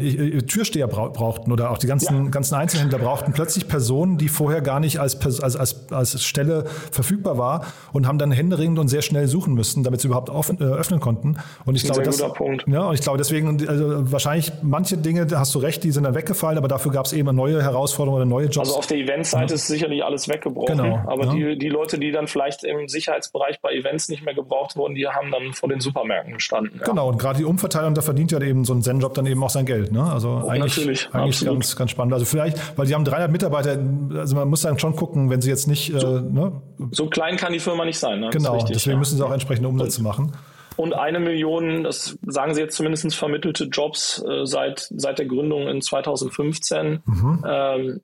Türsteher 0.47 0.87
brauchten 0.87 1.51
oder 1.51 1.71
auch 1.71 1.77
die 1.77 1.87
ganzen, 1.87 2.25
ja. 2.25 2.29
ganzen 2.29 2.55
Einzelhändler 2.55 2.99
brauchten 2.99 3.33
plötzlich 3.33 3.67
Personen, 3.67 4.17
die 4.17 4.29
vorher 4.29 4.61
gar 4.61 4.79
nicht 4.79 4.99
als, 4.99 5.19
als, 5.41 5.55
als, 5.55 5.91
als 5.91 6.23
Stelle 6.23 6.65
verfügbar 6.91 7.37
war 7.37 7.65
und 7.91 8.07
haben 8.07 8.17
dann 8.17 8.31
händeringend 8.31 8.79
und 8.79 8.87
sehr 8.87 9.01
schnell 9.01 9.27
suchen 9.27 9.53
müssen, 9.53 9.83
damit 9.83 10.01
sie 10.01 10.07
überhaupt 10.07 10.29
offen, 10.29 10.59
äh, 10.61 10.63
öffnen 10.63 10.99
konnten. 10.99 11.37
Und 11.65 11.75
ich 11.75 11.83
glaube, 11.83 12.03
das, 12.03 12.19
ja, 12.19 12.85
und 12.85 12.93
ich 12.93 13.01
glaube 13.01 13.17
deswegen, 13.17 13.67
also 13.67 14.11
wahrscheinlich 14.11 14.51
manche 14.61 14.97
Dinge, 14.97 15.25
da 15.25 15.39
hast 15.39 15.53
du 15.55 15.59
recht, 15.59 15.83
die 15.83 15.91
sind 15.91 16.03
dann 16.03 16.15
weggefallen, 16.15 16.57
aber 16.57 16.67
dafür 16.67 16.91
gab 16.91 17.05
es 17.05 17.13
eben 17.13 17.35
neue 17.35 17.61
Herausforderungen 17.61 18.21
oder 18.21 18.29
neue 18.29 18.45
Jobs. 18.45 18.69
Also 18.69 18.77
auf 18.77 18.87
der 18.87 18.97
Eventseite 18.97 19.53
ja. 19.53 19.55
ist 19.55 19.67
sicherlich 19.67 20.03
alles 20.03 20.27
weggebrochen, 20.29 20.77
genau, 20.77 21.03
aber 21.05 21.25
ja. 21.25 21.33
die, 21.33 21.57
die 21.57 21.69
Leute, 21.69 21.99
die 21.99 22.11
dann 22.11 22.27
vielleicht 22.27 22.63
im 22.63 22.87
Sicherheitsbereich 22.87 23.61
bei 23.61 23.73
Events 23.73 24.09
nicht 24.09 24.23
mehr 24.23 24.33
gebraucht 24.33 24.75
wurden, 24.75 24.95
die 24.95 25.07
haben 25.07 25.31
dann 25.31 25.53
vor 25.53 25.69
den 25.69 25.79
Supermärkten 25.79 26.33
gestanden. 26.33 26.81
Genau, 26.83 27.09
und 27.09 27.19
gerade 27.19 27.39
die 27.39 27.45
Umverteilung, 27.45 27.93
da 27.93 28.01
verdient 28.01 28.31
ja 28.31 28.41
eben 28.41 28.65
so 28.65 28.73
ein 28.73 28.81
Zen-Job 28.81 29.13
dann 29.13 29.25
eben 29.25 29.43
auch 29.43 29.48
sein 29.49 29.65
Geld. 29.65 29.91
Ne? 29.91 30.03
Also 30.03 30.41
oh, 30.43 30.47
eigentlich, 30.47 30.77
natürlich, 30.77 31.09
eigentlich 31.13 31.45
ganz, 31.45 31.75
ganz 31.75 31.91
spannend. 31.91 32.13
Also 32.13 32.25
vielleicht, 32.25 32.77
weil 32.77 32.87
die 32.87 32.95
haben 32.95 33.05
300 33.05 33.31
Mitarbeiter, 33.31 33.77
also 34.15 34.35
man 34.35 34.47
muss 34.47 34.61
dann 34.61 34.79
schon 34.79 34.95
gucken, 34.95 35.29
wenn 35.29 35.41
sie 35.41 35.49
jetzt 35.49 35.67
nicht... 35.67 35.93
So, 35.97 36.17
äh, 36.17 36.21
ne? 36.21 36.61
so 36.91 37.07
klein 37.07 37.37
kann 37.37 37.53
die 37.53 37.59
Firma 37.59 37.85
nicht 37.85 37.99
sein. 37.99 38.19
Ne? 38.19 38.29
Genau, 38.31 38.53
richtig, 38.53 38.77
deswegen 38.77 38.95
ja. 38.95 38.99
müssen 38.99 39.17
sie 39.17 39.25
auch 39.25 39.31
entsprechende 39.31 39.69
Umsätze 39.69 40.01
machen 40.01 40.31
und 40.79 40.93
eine 40.93 41.19
Million, 41.19 41.83
das 41.83 42.17
sagen 42.25 42.53
sie 42.53 42.61
jetzt 42.61 42.77
zumindest 42.77 43.13
vermittelte 43.13 43.65
Jobs 43.65 44.23
äh, 44.25 44.45
seit, 44.45 44.87
seit 44.95 45.19
der 45.19 45.25
Gründung 45.25 45.67
in 45.67 45.81
2015. 45.81 47.01
Mhm. 47.03 47.45
Ähm, 47.45 47.99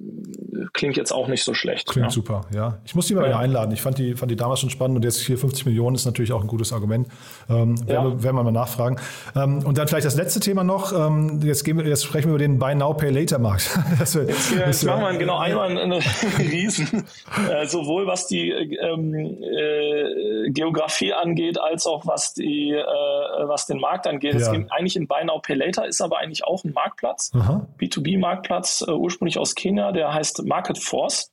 klingt 0.74 0.98
jetzt 0.98 1.14
auch 1.14 1.30
nicht 1.30 1.46
so 1.46 1.54
schlecht. 1.54 1.88
Klingt 1.88 2.08
ja. 2.08 2.12
super, 2.12 2.42
ja. 2.54 2.80
Ich 2.84 2.94
muss 2.94 3.08
die 3.08 3.16
mal 3.16 3.22
ja. 3.22 3.28
wieder 3.28 3.40
einladen. 3.40 3.72
Ich 3.72 3.82
fand 3.82 3.98
die, 3.98 4.16
fand 4.16 4.30
die 4.30 4.36
damals 4.36 4.60
schon 4.60 4.70
spannend 4.70 4.98
und 4.98 5.04
jetzt 5.04 5.22
hier 5.22 5.38
50 5.38 5.68
Millionen 5.68 5.96
ist 5.96 6.04
natürlich 6.04 6.34
auch 6.34 6.42
ein 6.42 6.48
gutes 6.48 6.74
Argument. 6.74 7.08
Ähm, 7.50 7.76
ja. 7.88 8.04
werden, 8.04 8.22
wir, 8.22 8.34
mal 8.34 8.52
nachfragen. 8.52 8.98
Ähm, 9.38 9.64
und 9.66 9.78
dann 9.78 9.88
vielleicht 9.88 10.06
das 10.06 10.18
letzte 10.18 10.42
Thema 10.42 10.66
noch. 10.66 10.92
Ähm, 10.92 11.40
jetzt, 11.44 11.64
gehen 11.64 11.78
wir, 11.78 11.88
jetzt 11.88 12.04
sprechen 12.04 12.28
wir 12.28 12.36
über 12.36 12.40
den 12.40 12.60
Buy 12.60 12.76
Now 12.76 12.94
Pay 12.94 13.12
Later 13.12 13.40
Markt. 13.40 13.80
das 14.00 14.16
wird, 14.16 14.28
jetzt, 14.28 14.54
jetzt 14.54 14.84
machen 14.84 15.02
wir 15.02 15.18
genau 15.18 15.38
einmal 15.38 15.70
einen 15.78 15.94
Riesen, 16.40 17.06
äh, 17.50 17.66
sowohl 17.68 18.06
was 18.06 18.28
die 18.28 18.52
äh, 18.52 20.50
Geografie 20.50 21.14
angeht, 21.14 21.58
als 21.58 21.86
auch 21.86 22.06
was 22.06 22.34
die 22.34 22.65
die, 22.66 22.72
äh, 22.72 23.48
was 23.48 23.66
den 23.66 23.80
Markt 23.80 24.08
angeht. 24.08 24.34
Ja. 24.34 24.40
Es 24.40 24.52
geht 24.52 24.72
eigentlich 24.72 24.96
in 24.96 25.08
Buy 25.08 25.24
Now 25.26 25.40
Pay 25.40 25.56
Later, 25.56 25.86
ist 25.86 26.02
aber 26.02 26.20
eigentlich 26.20 26.44
auch 26.44 26.64
ein 26.64 26.74
Marktplatz, 26.74 27.32
B2B-Marktplatz, 27.80 28.84
äh, 28.88 28.92
ursprünglich 28.92 29.38
aus 29.38 29.56
Kenia, 29.56 29.92
der 29.92 30.14
heißt 30.14 30.46
Market 30.46 30.78
Force. 30.78 31.32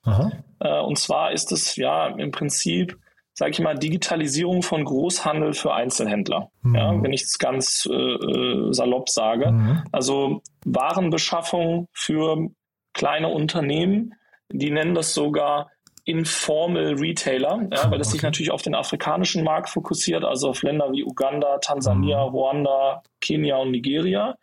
Äh, 0.60 0.80
und 0.80 0.98
zwar 0.98 1.32
ist 1.32 1.52
es 1.52 1.76
ja 1.76 2.06
im 2.08 2.30
Prinzip 2.30 2.98
sage 3.34 3.52
ich 3.52 3.60
mal, 3.60 3.78
Digitalisierung 3.78 4.62
von 4.62 4.84
Großhandel 4.84 5.54
für 5.54 5.72
Einzelhändler, 5.72 6.50
mhm. 6.62 6.74
ja, 6.74 7.02
wenn 7.02 7.12
ich 7.12 7.22
es 7.22 7.38
ganz 7.38 7.88
äh, 7.90 7.94
äh, 7.94 8.72
salopp 8.72 9.08
sage. 9.08 9.52
Mhm. 9.52 9.84
Also 9.90 10.42
Warenbeschaffung 10.66 11.88
für 11.92 12.50
kleine 12.92 13.28
Unternehmen, 13.28 14.14
die 14.50 14.70
nennen 14.70 14.94
das 14.94 15.14
sogar 15.14 15.70
Informal 16.04 16.94
Retailer, 16.98 17.68
ja, 17.70 17.90
weil 17.90 18.00
es 18.00 18.08
okay. 18.08 18.16
sich 18.16 18.22
natürlich 18.22 18.50
auf 18.50 18.62
den 18.62 18.74
afrikanischen 18.74 19.44
Markt 19.44 19.68
fokussiert, 19.68 20.24
also 20.24 20.50
auf 20.50 20.62
Länder 20.62 20.90
wie 20.92 21.04
Uganda, 21.04 21.58
Tansania, 21.58 22.26
mhm. 22.26 22.30
Ruanda, 22.30 23.02
Kenia 23.20 23.56
und 23.56 23.70
Nigeria 23.70 24.36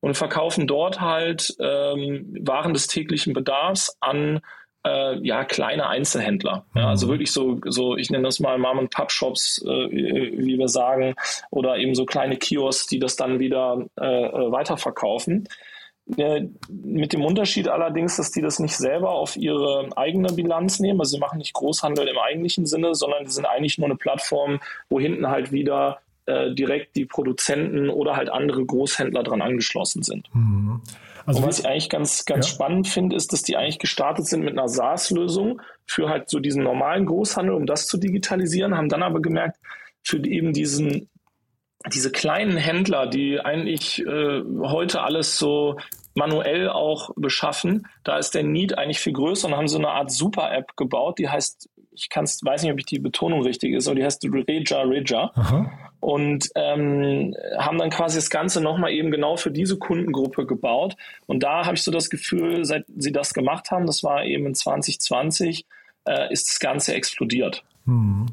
und 0.00 0.16
verkaufen 0.16 0.66
dort 0.66 1.00
halt 1.00 1.54
ähm, 1.60 2.36
Waren 2.40 2.74
des 2.74 2.88
täglichen 2.88 3.32
Bedarfs 3.32 3.96
an 4.00 4.40
äh, 4.86 5.18
ja 5.26 5.44
kleine 5.44 5.88
Einzelhändler. 5.88 6.66
Ja, 6.74 6.88
also 6.88 7.06
mhm. 7.06 7.10
wirklich 7.12 7.32
so, 7.32 7.58
so 7.64 7.96
ich 7.96 8.10
nenne 8.10 8.24
das 8.24 8.40
mal 8.40 8.58
Mom 8.58 8.78
and 8.78 8.90
Pub 8.90 9.10
Shops, 9.10 9.64
äh, 9.66 9.68
wie 9.68 10.58
wir 10.58 10.68
sagen, 10.68 11.14
oder 11.50 11.78
eben 11.78 11.94
so 11.94 12.04
kleine 12.04 12.36
Kiosks, 12.36 12.86
die 12.86 12.98
das 12.98 13.16
dann 13.16 13.38
wieder 13.38 13.86
äh, 13.98 14.04
äh 14.04 14.52
weiterverkaufen. 14.52 15.48
Äh, 16.18 16.48
mit 16.68 17.14
dem 17.14 17.24
Unterschied 17.24 17.68
allerdings, 17.68 18.16
dass 18.16 18.30
die 18.30 18.42
das 18.42 18.58
nicht 18.58 18.76
selber 18.76 19.10
auf 19.10 19.36
ihre 19.36 19.88
eigene 19.96 20.32
Bilanz 20.32 20.78
nehmen. 20.78 21.00
Also 21.00 21.12
sie 21.12 21.20
machen 21.20 21.38
nicht 21.38 21.54
Großhandel 21.54 22.06
im 22.08 22.18
eigentlichen 22.18 22.66
Sinne, 22.66 22.94
sondern 22.94 23.24
die 23.24 23.30
sind 23.30 23.46
eigentlich 23.46 23.78
nur 23.78 23.86
eine 23.86 23.96
Plattform, 23.96 24.60
wo 24.90 25.00
hinten 25.00 25.28
halt 25.28 25.50
wieder 25.50 26.00
äh, 26.26 26.52
direkt 26.52 26.94
die 26.96 27.06
Produzenten 27.06 27.88
oder 27.88 28.16
halt 28.16 28.28
andere 28.28 28.64
Großhändler 28.66 29.22
dran 29.22 29.40
angeschlossen 29.40 30.02
sind. 30.02 30.28
Mhm. 30.34 30.82
Also 31.24 31.40
Und 31.40 31.48
was 31.48 31.60
ich 31.60 31.66
eigentlich 31.66 31.88
ganz, 31.88 32.26
ganz 32.26 32.48
ja. 32.48 32.54
spannend 32.54 32.86
finde, 32.86 33.16
ist, 33.16 33.32
dass 33.32 33.42
die 33.42 33.56
eigentlich 33.56 33.78
gestartet 33.78 34.26
sind 34.26 34.44
mit 34.44 34.58
einer 34.58 34.68
SaaS-Lösung 34.68 35.62
für 35.86 36.10
halt 36.10 36.28
so 36.28 36.38
diesen 36.38 36.62
normalen 36.62 37.06
Großhandel, 37.06 37.54
um 37.54 37.64
das 37.64 37.86
zu 37.86 37.96
digitalisieren, 37.96 38.76
haben 38.76 38.90
dann 38.90 39.02
aber 39.02 39.22
gemerkt, 39.22 39.58
für 40.02 40.18
eben 40.18 40.52
diesen 40.52 41.08
diese 41.92 42.10
kleinen 42.10 42.56
Händler, 42.56 43.06
die 43.06 43.40
eigentlich 43.40 44.04
äh, 44.06 44.42
heute 44.62 45.02
alles 45.02 45.38
so 45.38 45.76
manuell 46.14 46.68
auch 46.68 47.10
beschaffen, 47.16 47.86
da 48.04 48.18
ist 48.18 48.34
der 48.34 48.44
Need 48.44 48.78
eigentlich 48.78 49.00
viel 49.00 49.12
größer 49.12 49.48
und 49.48 49.56
haben 49.56 49.68
so 49.68 49.78
eine 49.78 49.88
Art 49.88 50.10
Super-App 50.10 50.76
gebaut, 50.76 51.18
die 51.18 51.28
heißt, 51.28 51.68
ich 51.92 52.08
kann's, 52.08 52.40
weiß 52.42 52.62
nicht, 52.62 52.72
ob 52.72 52.78
ich 52.78 52.86
die 52.86 52.98
Betonung 52.98 53.42
richtig 53.42 53.74
ist, 53.74 53.86
aber 53.86 53.96
die 53.96 54.04
heißt 54.04 54.24
Reja 54.24 54.82
Reja. 54.82 55.30
Aha. 55.34 55.70
Und 56.00 56.50
ähm, 56.54 57.34
haben 57.58 57.78
dann 57.78 57.90
quasi 57.90 58.18
das 58.18 58.28
Ganze 58.28 58.60
nochmal 58.60 58.92
eben 58.92 59.10
genau 59.10 59.36
für 59.36 59.50
diese 59.50 59.78
Kundengruppe 59.78 60.44
gebaut. 60.44 60.96
Und 61.26 61.42
da 61.42 61.64
habe 61.64 61.76
ich 61.76 61.82
so 61.82 61.90
das 61.90 62.10
Gefühl, 62.10 62.64
seit 62.64 62.84
sie 62.94 63.12
das 63.12 63.32
gemacht 63.32 63.70
haben, 63.70 63.86
das 63.86 64.04
war 64.04 64.24
eben 64.24 64.46
in 64.46 64.54
2020, 64.54 65.66
äh, 66.06 66.30
ist 66.30 66.50
das 66.50 66.60
Ganze 66.60 66.94
explodiert. 66.94 67.64
Mhm. 67.86 68.26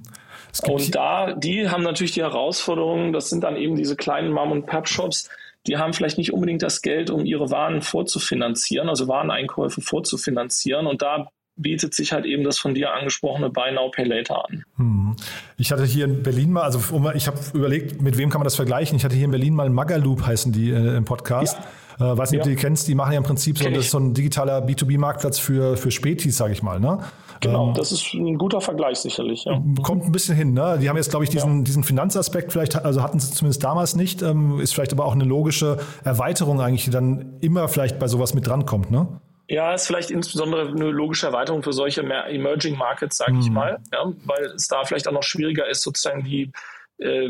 Und 0.64 0.96
da, 0.96 1.34
die 1.34 1.70
haben 1.70 1.84
natürlich 1.84 2.12
die 2.12 2.22
Herausforderungen, 2.22 3.14
das 3.14 3.30
sind 3.30 3.44
dann 3.44 3.56
eben 3.56 3.76
diese 3.76 3.96
kleinen 3.96 4.32
Mom- 4.32 4.52
und 4.52 4.66
Pub-Shops, 4.66 5.30
die 5.68 5.78
haben 5.78 5.94
vielleicht 5.94 6.18
nicht 6.18 6.34
unbedingt 6.34 6.62
das 6.64 6.82
Geld, 6.82 7.10
um 7.10 7.26
ihre 7.26 7.52
Waren 7.52 7.82
vorzufinanzieren, 7.82 8.90
also 8.90 9.08
Wareneinkäufe 9.08 9.82
vorzufinanzieren. 9.82 10.88
Und 10.88 11.02
da 11.02 11.28
bietet 11.56 11.94
sich 11.94 12.12
halt 12.14 12.26
eben 12.26 12.44
das 12.44 12.58
von 12.58 12.74
dir 12.74 12.94
angesprochene 12.94 13.50
Buy 13.50 13.72
Now 13.72 13.92
Pay 13.92 14.06
Later 14.06 14.46
an. 14.50 14.64
Hm. 14.78 15.16
Ich 15.58 15.72
hatte 15.72 15.86
hier 15.86 16.06
in 16.06 16.24
Berlin 16.24 16.52
mal, 16.52 16.64
also 16.64 16.80
ich 17.14 17.28
habe 17.28 17.40
überlegt, 17.54 18.02
mit 18.02 18.18
wem 18.18 18.30
kann 18.30 18.40
man 18.40 18.46
das 18.46 18.56
vergleichen? 18.56 18.98
Ich 18.98 19.06
hatte 19.06 19.16
hier 19.16 19.26
in 19.26 19.32
Berlin 19.32 19.54
mal 19.54 19.70
Magaloop 19.70 20.26
heißen 20.26 20.52
die 20.52 20.72
äh, 20.72 20.98
im 20.98 21.06
Podcast. 21.06 21.58
Ja. 21.58 21.66
Äh, 22.00 22.18
weiß 22.18 22.32
nicht, 22.32 22.40
ja. 22.40 22.44
ob 22.44 22.46
du 22.46 22.50
die 22.50 22.62
kennst, 22.62 22.88
die 22.88 22.96
machen 22.96 23.14
ja 23.14 23.18
im 23.18 23.24
Prinzip 23.24 23.58
so, 23.58 23.70
das 23.70 23.92
so 23.92 24.00
ein 24.00 24.14
digitaler 24.14 24.66
B2B-Marktplatz 24.66 25.40
für, 25.40 25.78
für 25.78 25.92
Spätis, 25.92 26.38
sage 26.38 26.54
ich 26.54 26.64
mal. 26.64 26.80
Ne? 26.80 27.00
Genau, 27.42 27.70
ähm, 27.70 27.74
das 27.74 27.92
ist 27.92 28.14
ein 28.14 28.38
guter 28.38 28.62
Vergleich 28.62 29.00
sicherlich. 29.00 29.46
Ja. 29.46 29.62
Kommt 29.82 30.06
ein 30.06 30.12
bisschen 30.12 30.36
hin. 30.36 30.54
Ne? 30.54 30.78
Die 30.82 30.90
haben 30.90 30.98
jetzt, 30.98 31.10
glaube 31.10 31.26
ich, 31.26 31.30
diesen, 31.30 31.60
ja. 31.60 31.64
diesen 31.64 31.84
Finanzaspekt 31.84 32.52
vielleicht, 32.52 32.76
also 32.76 33.02
hatten 33.02 33.20
sie 33.20 33.34
zumindest 33.34 33.64
damals 33.64 33.96
nicht, 33.96 34.22
ähm, 34.22 34.60
ist 34.60 34.74
vielleicht 34.74 34.94
aber 34.94 35.06
auch 35.06 35.14
eine 35.14 35.26
logische 35.26 35.78
Erweiterung 36.04 36.62
eigentlich, 36.62 36.86
die 36.86 36.92
dann 36.92 37.38
immer 37.42 37.68
vielleicht 37.68 38.00
bei 38.00 38.08
sowas 38.08 38.34
mit 38.34 38.48
drankommt. 38.48 38.92
Ne? 38.92 39.08
Ja, 39.50 39.74
ist 39.74 39.88
vielleicht 39.88 40.12
insbesondere 40.12 40.70
eine 40.70 40.92
logische 40.92 41.28
Erweiterung 41.28 41.62
für 41.62 41.74
solche 41.74 42.02
Emerging 42.02 42.78
Markets, 42.78 43.18
sage 43.18 43.38
ich 43.40 43.50
mhm. 43.50 43.56
mal, 43.56 43.80
ja, 43.92 44.06
weil 44.24 44.46
es 44.56 44.68
da 44.68 44.86
vielleicht 44.86 45.10
auch 45.10 45.12
noch 45.12 45.24
schwieriger 45.24 45.68
ist, 45.68 45.82
sozusagen 45.82 46.24
die 46.24 46.52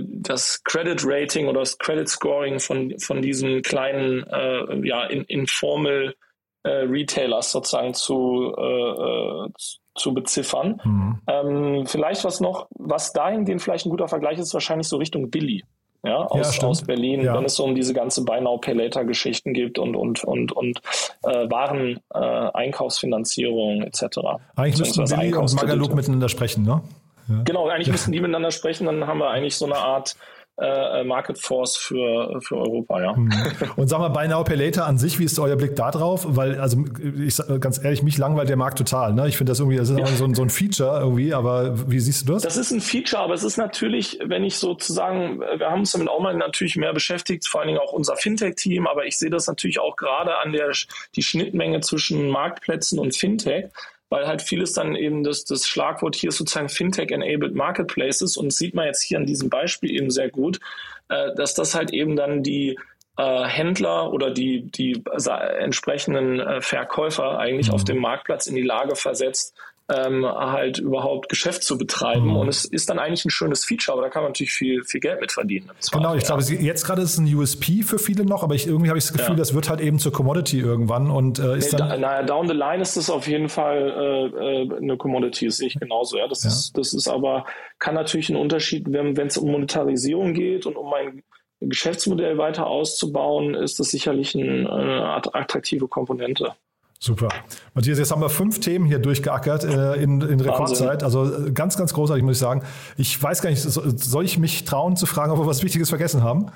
das 0.07 0.63
Credit 0.63 1.01
Rating 1.05 1.47
oder 1.47 1.59
das 1.61 1.77
Credit 1.77 2.07
Scoring 2.07 2.59
von, 2.59 2.93
von 2.99 3.21
diesen 3.21 3.61
kleinen, 3.61 4.23
äh, 4.27 4.87
ja, 4.87 5.05
in, 5.05 5.23
informal 5.25 6.13
äh, 6.63 6.69
Retailers 6.69 7.51
sozusagen 7.51 7.93
zu, 7.93 8.53
äh, 8.57 9.49
zu 9.95 10.13
beziffern. 10.13 10.81
Mhm. 10.83 11.19
Ähm, 11.27 11.85
vielleicht 11.85 12.23
was 12.23 12.39
noch, 12.39 12.67
was 12.71 13.13
dahingehend 13.13 13.61
vielleicht 13.61 13.85
ein 13.85 13.89
guter 13.89 14.07
Vergleich 14.07 14.39
ist, 14.39 14.53
wahrscheinlich 14.53 14.87
so 14.87 14.97
Richtung 14.97 15.29
Billy. 15.29 15.63
Ja, 16.03 16.25
aus, 16.25 16.57
ja, 16.57 16.67
aus 16.67 16.81
Berlin, 16.81 17.21
ja. 17.21 17.35
wenn 17.35 17.45
es 17.45 17.53
so 17.53 17.63
um 17.63 17.75
diese 17.75 17.93
ganze 17.93 18.23
Buy 18.23 18.41
Now 18.41 18.57
Pay 18.57 18.73
Later 18.73 19.05
Geschichten 19.05 19.53
gibt 19.53 19.77
und 19.77 19.95
und 19.95 20.23
und 20.23 20.51
und 20.51 20.81
äh, 21.23 21.47
Waren 21.51 21.99
äh, 22.11 22.17
Einkaufsfinanzierung 22.17 23.83
etc. 23.83 24.17
Eigentlich 24.55 24.79
müssten 24.79 25.05
Billy 25.05 25.35
und 25.35 25.53
Magaluk 25.53 25.93
miteinander 25.93 26.27
sprechen, 26.27 26.63
ne? 26.63 26.81
Ja. 27.27 27.43
Genau, 27.43 27.67
eigentlich 27.67 27.91
müssten 27.91 28.11
die 28.11 28.19
miteinander 28.19 28.51
sprechen, 28.51 28.85
dann 28.85 29.07
haben 29.07 29.19
wir 29.19 29.29
eigentlich 29.29 29.55
so 29.55 29.65
eine 29.65 29.77
Art 29.77 30.15
äh, 30.61 31.03
Market 31.03 31.39
Force 31.39 31.75
für, 31.77 32.39
für 32.41 32.57
Europa, 32.57 33.01
ja. 33.01 33.13
Mhm. 33.13 33.31
Und 33.77 33.87
sag 33.87 33.99
mal, 33.99 34.09
Buy 34.09 34.27
Now 34.27 34.43
Pay 34.43 34.55
Later 34.55 34.85
an 34.85 34.97
sich, 34.97 35.17
wie 35.17 35.23
ist 35.23 35.39
euer 35.39 35.55
Blick 35.55 35.75
da 35.75 35.89
drauf? 35.91 36.23
Weil, 36.27 36.59
also 36.59 36.83
ich 37.19 37.41
ganz 37.59 37.83
ehrlich, 37.83 38.03
mich 38.03 38.17
langweilt 38.17 38.49
der 38.49 38.57
Markt 38.57 38.77
total. 38.77 39.13
Ne? 39.13 39.27
Ich 39.27 39.37
finde 39.37 39.51
das 39.51 39.59
irgendwie, 39.59 39.77
das 39.77 39.89
ist 39.89 39.97
ja. 39.97 40.05
so, 40.05 40.25
ein, 40.25 40.35
so 40.35 40.43
ein 40.43 40.49
Feature 40.49 40.99
irgendwie, 40.99 41.33
aber 41.33 41.89
wie 41.89 41.99
siehst 41.99 42.27
du 42.27 42.33
das? 42.33 42.43
Das 42.43 42.57
ist 42.57 42.71
ein 42.71 42.81
Feature, 42.81 43.23
aber 43.23 43.33
es 43.33 43.43
ist 43.43 43.57
natürlich, 43.57 44.19
wenn 44.23 44.43
ich 44.43 44.57
sozusagen, 44.57 45.39
wir 45.39 45.67
haben 45.67 45.79
uns 45.79 45.93
damit 45.93 46.09
auch 46.09 46.19
mal 46.19 46.35
natürlich 46.35 46.75
mehr 46.75 46.93
beschäftigt, 46.93 47.47
vor 47.47 47.61
allen 47.61 47.69
Dingen 47.69 47.79
auch 47.79 47.93
unser 47.93 48.15
Fintech-Team, 48.15 48.85
aber 48.85 49.05
ich 49.05 49.17
sehe 49.17 49.31
das 49.31 49.47
natürlich 49.47 49.79
auch 49.79 49.95
gerade 49.95 50.37
an 50.37 50.51
der 50.51 50.71
die 51.15 51.23
Schnittmenge 51.23 51.79
zwischen 51.79 52.29
Marktplätzen 52.29 52.99
und 52.99 53.15
Fintech 53.15 53.65
weil 54.11 54.27
halt 54.27 54.41
vieles 54.41 54.73
dann 54.73 54.95
eben 54.95 55.23
das, 55.23 55.45
das 55.45 55.65
Schlagwort 55.65 56.15
hier 56.15 56.31
sozusagen 56.31 56.69
Fintech-enabled 56.69 57.55
Marketplaces 57.55 58.35
und 58.35 58.53
sieht 58.53 58.75
man 58.75 58.85
jetzt 58.85 59.01
hier 59.01 59.17
an 59.17 59.25
diesem 59.25 59.49
Beispiel 59.49 59.89
eben 59.89 60.11
sehr 60.11 60.29
gut, 60.29 60.59
äh, 61.07 61.33
dass 61.35 61.55
das 61.55 61.73
halt 61.73 61.93
eben 61.93 62.17
dann 62.17 62.43
die 62.43 62.77
äh, 63.17 63.43
Händler 63.45 64.11
oder 64.11 64.29
die, 64.29 64.69
die 64.69 65.01
entsprechenden 65.59 66.41
äh, 66.41 66.61
Verkäufer 66.61 67.39
eigentlich 67.39 67.69
mhm. 67.69 67.73
auf 67.73 67.85
dem 67.85 67.99
Marktplatz 67.99 68.47
in 68.47 68.55
die 68.55 68.63
Lage 68.63 68.97
versetzt, 68.97 69.55
ähm, 69.93 70.25
halt 70.25 70.79
überhaupt 70.79 71.29
Geschäft 71.29 71.63
zu 71.63 71.77
betreiben. 71.77 72.27
Mhm. 72.27 72.35
Und 72.37 72.47
es 72.47 72.65
ist 72.65 72.89
dann 72.89 72.99
eigentlich 72.99 73.25
ein 73.25 73.29
schönes 73.29 73.65
Feature, 73.65 73.97
aber 73.97 74.07
da 74.07 74.09
kann 74.09 74.23
man 74.23 74.31
natürlich 74.31 74.53
viel, 74.53 74.83
viel 74.83 74.99
Geld 74.99 75.21
mit 75.21 75.31
verdienen. 75.31 75.69
Genau, 75.91 76.15
ich 76.15 76.23
ja. 76.23 76.35
glaube, 76.35 76.43
jetzt 76.43 76.85
gerade 76.85 77.01
ist 77.01 77.13
es 77.13 77.17
ein 77.17 77.33
USP 77.33 77.83
für 77.83 77.99
viele 77.99 78.25
noch, 78.25 78.43
aber 78.43 78.55
ich, 78.55 78.67
irgendwie 78.67 78.89
habe 78.89 78.97
ich 78.97 79.05
das 79.05 79.13
Gefühl, 79.13 79.35
ja. 79.35 79.39
das 79.39 79.53
wird 79.53 79.69
halt 79.69 79.81
eben 79.81 79.99
zur 79.99 80.11
Commodity 80.11 80.59
irgendwann 80.59 81.11
und 81.11 81.39
äh, 81.39 81.57
ist 81.57 81.73
nee, 81.73 81.79
dann. 81.79 81.89
Da, 81.89 81.97
naja, 81.97 82.23
down 82.23 82.47
the 82.47 82.53
line 82.53 82.81
ist 82.81 82.97
das 82.97 83.09
auf 83.09 83.27
jeden 83.27 83.49
Fall 83.49 84.31
äh, 84.37 84.61
äh 84.61 84.77
eine 84.77 84.97
Commodity, 84.97 85.45
das 85.45 85.57
sehe 85.57 85.67
ich 85.67 85.79
genauso. 85.79 86.17
Ja, 86.17 86.27
das 86.27 86.43
ja. 86.43 86.49
ist, 86.49 86.77
das 86.77 86.93
ist 86.93 87.07
aber 87.07 87.45
kann 87.79 87.95
natürlich 87.95 88.29
ein 88.29 88.35
Unterschied, 88.35 88.91
wenn 88.91 89.17
es 89.17 89.37
um 89.37 89.51
Monetarisierung 89.51 90.33
geht 90.33 90.65
und 90.65 90.75
um 90.77 90.93
ein 90.93 91.23
Geschäftsmodell 91.61 92.37
weiter 92.37 92.67
auszubauen, 92.67 93.53
ist 93.53 93.79
das 93.79 93.91
sicherlich 93.91 94.33
ein, 94.35 94.67
eine 94.67 95.23
attraktive 95.33 95.87
Komponente. 95.87 96.55
Super. 97.03 97.29
Matthias, 97.73 97.97
jetzt 97.97 98.11
haben 98.11 98.21
wir 98.21 98.29
fünf 98.29 98.59
Themen 98.59 98.85
hier 98.85 98.99
durchgeackert 98.99 99.63
äh, 99.63 99.95
in, 99.95 100.21
in 100.21 100.39
Rekordzeit. 100.39 101.01
Also 101.01 101.47
äh, 101.47 101.51
ganz, 101.51 101.75
ganz 101.75 101.95
großartig, 101.95 102.23
muss 102.23 102.35
ich 102.35 102.39
sagen. 102.39 102.61
Ich 102.95 103.21
weiß 103.21 103.41
gar 103.41 103.49
nicht, 103.49 103.59
soll 103.59 104.23
ich 104.23 104.37
mich 104.37 104.65
trauen 104.65 104.95
zu 104.95 105.07
fragen, 105.07 105.31
ob 105.31 105.39
wir 105.39 105.47
was 105.47 105.63
Wichtiges 105.63 105.89
vergessen 105.89 106.21
haben? 106.21 106.51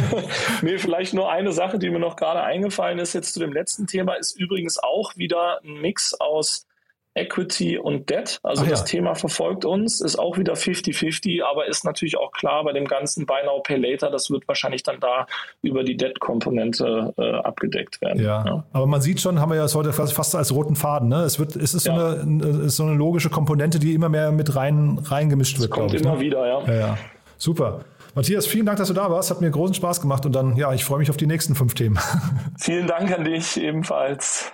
nee, 0.62 0.78
vielleicht 0.78 1.12
nur 1.12 1.30
eine 1.30 1.52
Sache, 1.52 1.78
die 1.78 1.90
mir 1.90 1.98
noch 1.98 2.16
gerade 2.16 2.42
eingefallen 2.42 2.98
ist, 3.00 3.12
jetzt 3.12 3.34
zu 3.34 3.40
dem 3.40 3.52
letzten 3.52 3.86
Thema, 3.86 4.14
ist 4.14 4.32
übrigens 4.32 4.78
auch 4.78 5.14
wieder 5.16 5.60
ein 5.62 5.82
Mix 5.82 6.14
aus 6.14 6.66
Equity 7.14 7.78
und 7.78 8.08
Debt. 8.08 8.38
Also 8.42 8.62
Ach 8.64 8.68
das 8.68 8.80
ja. 8.80 8.86
Thema 8.86 9.14
verfolgt 9.14 9.64
uns, 9.64 10.00
ist 10.00 10.18
auch 10.18 10.38
wieder 10.38 10.54
50-50, 10.54 11.42
aber 11.42 11.66
ist 11.66 11.84
natürlich 11.84 12.16
auch 12.16 12.32
klar 12.32 12.64
bei 12.64 12.72
dem 12.72 12.86
ganzen 12.86 13.26
Buy 13.26 13.44
Now 13.44 13.60
Pay 13.60 13.76
Later, 13.76 14.10
das 14.10 14.30
wird 14.30 14.48
wahrscheinlich 14.48 14.82
dann 14.82 14.98
da 15.00 15.26
über 15.60 15.84
die 15.84 15.96
Debt-Komponente 15.96 17.12
äh, 17.18 17.32
abgedeckt 17.34 18.00
werden. 18.00 18.22
Ja. 18.22 18.44
ja. 18.46 18.64
aber 18.72 18.86
man 18.86 19.00
sieht 19.00 19.20
schon, 19.20 19.40
haben 19.40 19.50
wir 19.50 19.56
ja 19.56 19.62
das 19.62 19.74
heute 19.74 19.92
fast, 19.92 20.14
fast 20.14 20.34
als 20.34 20.54
roten 20.54 20.76
Faden. 20.76 21.08
Ne? 21.08 21.22
Es, 21.22 21.38
wird, 21.38 21.56
es 21.56 21.74
ist, 21.74 21.84
so, 21.84 21.90
ja. 21.90 22.20
eine, 22.20 22.44
ist 22.66 22.76
so 22.76 22.84
eine 22.84 22.94
logische 22.94 23.28
Komponente, 23.28 23.78
die 23.78 23.94
immer 23.94 24.08
mehr 24.08 24.32
mit 24.32 24.56
rein 24.56 24.98
reingemischt 25.02 25.58
wird. 25.58 25.70
Das 25.70 25.78
kommt 25.78 25.94
ich, 25.94 26.00
immer 26.00 26.14
ne? 26.14 26.20
wieder, 26.20 26.46
ja. 26.46 26.72
ja. 26.72 26.98
Super. 27.36 27.80
Matthias, 28.14 28.46
vielen 28.46 28.66
Dank, 28.66 28.78
dass 28.78 28.88
du 28.88 28.94
da 28.94 29.10
warst. 29.10 29.30
Hat 29.30 29.40
mir 29.40 29.50
großen 29.50 29.74
Spaß 29.74 30.00
gemacht 30.00 30.26
und 30.26 30.32
dann, 30.32 30.56
ja, 30.56 30.72
ich 30.74 30.84
freue 30.84 30.98
mich 30.98 31.08
auf 31.08 31.16
die 31.16 31.26
nächsten 31.26 31.54
fünf 31.54 31.74
Themen. 31.74 31.98
Vielen 32.58 32.86
Dank 32.86 33.10
an 33.10 33.24
dich 33.24 33.56
ebenfalls. 33.56 34.52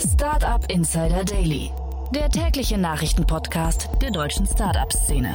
Startup 0.00 0.64
Insider 0.70 1.24
Daily, 1.24 1.70
der 2.14 2.30
tägliche 2.30 2.78
Nachrichtenpodcast 2.78 3.90
der 4.00 4.10
deutschen 4.10 4.46
Startup-Szene. 4.46 5.34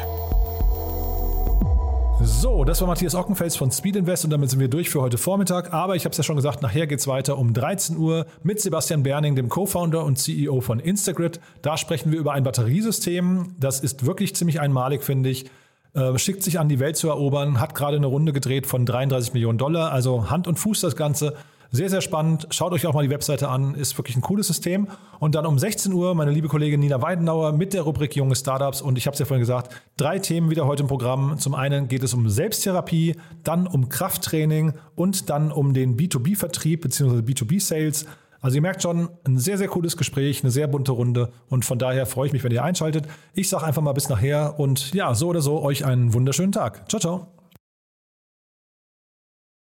So, 2.20 2.64
das 2.64 2.82
war 2.82 2.88
Matthias 2.88 3.14
Ockenfels 3.14 3.56
von 3.56 3.72
Speed 3.72 3.96
Invest 3.96 4.24
und 4.24 4.32
damit 4.32 4.50
sind 4.50 4.60
wir 4.60 4.68
durch 4.68 4.90
für 4.90 5.02
heute 5.02 5.20
Vormittag. 5.20 5.72
Aber 5.72 5.96
ich 5.96 6.06
habe 6.06 6.14
es 6.14 6.18
ja 6.18 6.24
schon 6.24 6.36
gesagt, 6.36 6.64
nachher 6.64 6.88
geht 6.88 7.00
es 7.00 7.08
weiter 7.08 7.38
um 7.38 7.54
13 7.54 7.96
Uhr 7.98 8.26
mit 8.42 8.60
Sebastian 8.60 9.04
Berning, 9.04 9.36
dem 9.36 9.50
Co-Founder 9.50 10.04
und 10.04 10.18
CEO 10.18 10.62
von 10.62 10.80
Instagrid. 10.80 11.40
Da 11.62 11.78
sprechen 11.78 12.12
wir 12.12 12.18
über 12.18 12.34
ein 12.34 12.44
Batteriesystem. 12.44 13.56
Das 13.60 13.82
ist 13.82 14.08
wirklich 14.08 14.36
ziemlich 14.36 14.62
einmalig, 14.62 15.04
finde 15.04 15.30
ich. 15.30 15.46
Äh, 15.94 16.18
schickt 16.18 16.42
sich 16.42 16.58
an, 16.58 16.70
die 16.70 16.80
Welt 16.80 16.98
zu 16.98 17.08
erobern, 17.08 17.60
hat 17.60 17.76
gerade 17.76 17.98
eine 17.98 18.08
Runde 18.08 18.34
gedreht 18.34 18.66
von 18.66 18.88
33 18.88 19.34
Millionen 19.34 19.60
Dollar, 19.60 19.92
also 19.92 20.32
Hand 20.32 20.48
und 20.48 20.58
Fuß 20.58 20.82
das 20.82 20.96
Ganze. 20.96 21.36
Sehr, 21.76 21.90
sehr 21.90 22.00
spannend. 22.00 22.48
Schaut 22.52 22.72
euch 22.72 22.88
auch 22.88 22.94
mal 22.94 23.04
die 23.04 23.10
Webseite 23.10 23.50
an. 23.50 23.76
Ist 23.76 23.98
wirklich 23.98 24.16
ein 24.16 24.22
cooles 24.22 24.48
System. 24.48 24.88
Und 25.20 25.36
dann 25.36 25.46
um 25.46 25.60
16 25.60 25.92
Uhr 25.92 26.16
meine 26.16 26.32
liebe 26.32 26.48
Kollegin 26.48 26.80
Nina 26.80 27.02
Weidenauer 27.02 27.52
mit 27.52 27.74
der 27.74 27.82
Rubrik 27.82 28.16
Junge 28.16 28.38
Startups. 28.38 28.82
Und 28.82 28.98
ich 28.98 29.08
habe 29.08 29.14
es 29.14 29.20
ja 29.20 29.26
vorhin 29.26 29.42
gesagt, 29.42 29.76
drei 29.98 30.18
Themen 30.20 30.50
wieder 30.50 30.68
heute 30.68 30.84
im 30.84 30.88
Programm. 30.88 31.38
Zum 31.38 31.54
einen 31.54 31.90
geht 31.90 32.02
es 32.02 32.14
um 32.14 32.30
Selbsttherapie, 32.30 33.18
dann 33.44 33.68
um 33.68 33.90
Krafttraining 33.90 34.72
und 34.96 35.30
dann 35.30 35.52
um 35.52 35.74
den 35.74 35.98
B2B-Vertrieb 35.98 36.80
bzw. 36.80 37.20
B2B-Sales. 37.20 38.06
Also 38.40 38.56
ihr 38.56 38.62
merkt 38.62 38.82
schon, 38.82 39.10
ein 39.26 39.38
sehr, 39.38 39.58
sehr 39.58 39.68
cooles 39.68 39.98
Gespräch, 39.98 40.44
eine 40.44 40.52
sehr 40.52 40.68
bunte 40.68 40.94
Runde 40.94 41.34
und 41.50 41.66
von 41.66 41.78
daher 41.78 42.06
freue 42.06 42.28
ich 42.28 42.34
mich, 42.34 42.46
wenn 42.46 42.54
ihr 42.54 42.64
einschaltet. 42.64 43.06
Ich 43.34 43.50
sage 43.50 43.66
einfach 43.66 43.82
mal 43.82 43.92
bis 43.92 44.08
nachher 44.08 44.60
und 44.60 44.94
ja, 44.94 45.14
so 45.14 45.28
oder 45.28 45.42
so 45.42 45.62
euch 45.62 45.84
einen 45.84 46.14
wunderschönen 46.14 46.54
Tag. 46.54 46.90
Ciao, 46.90 47.02
ciao. 47.02 47.45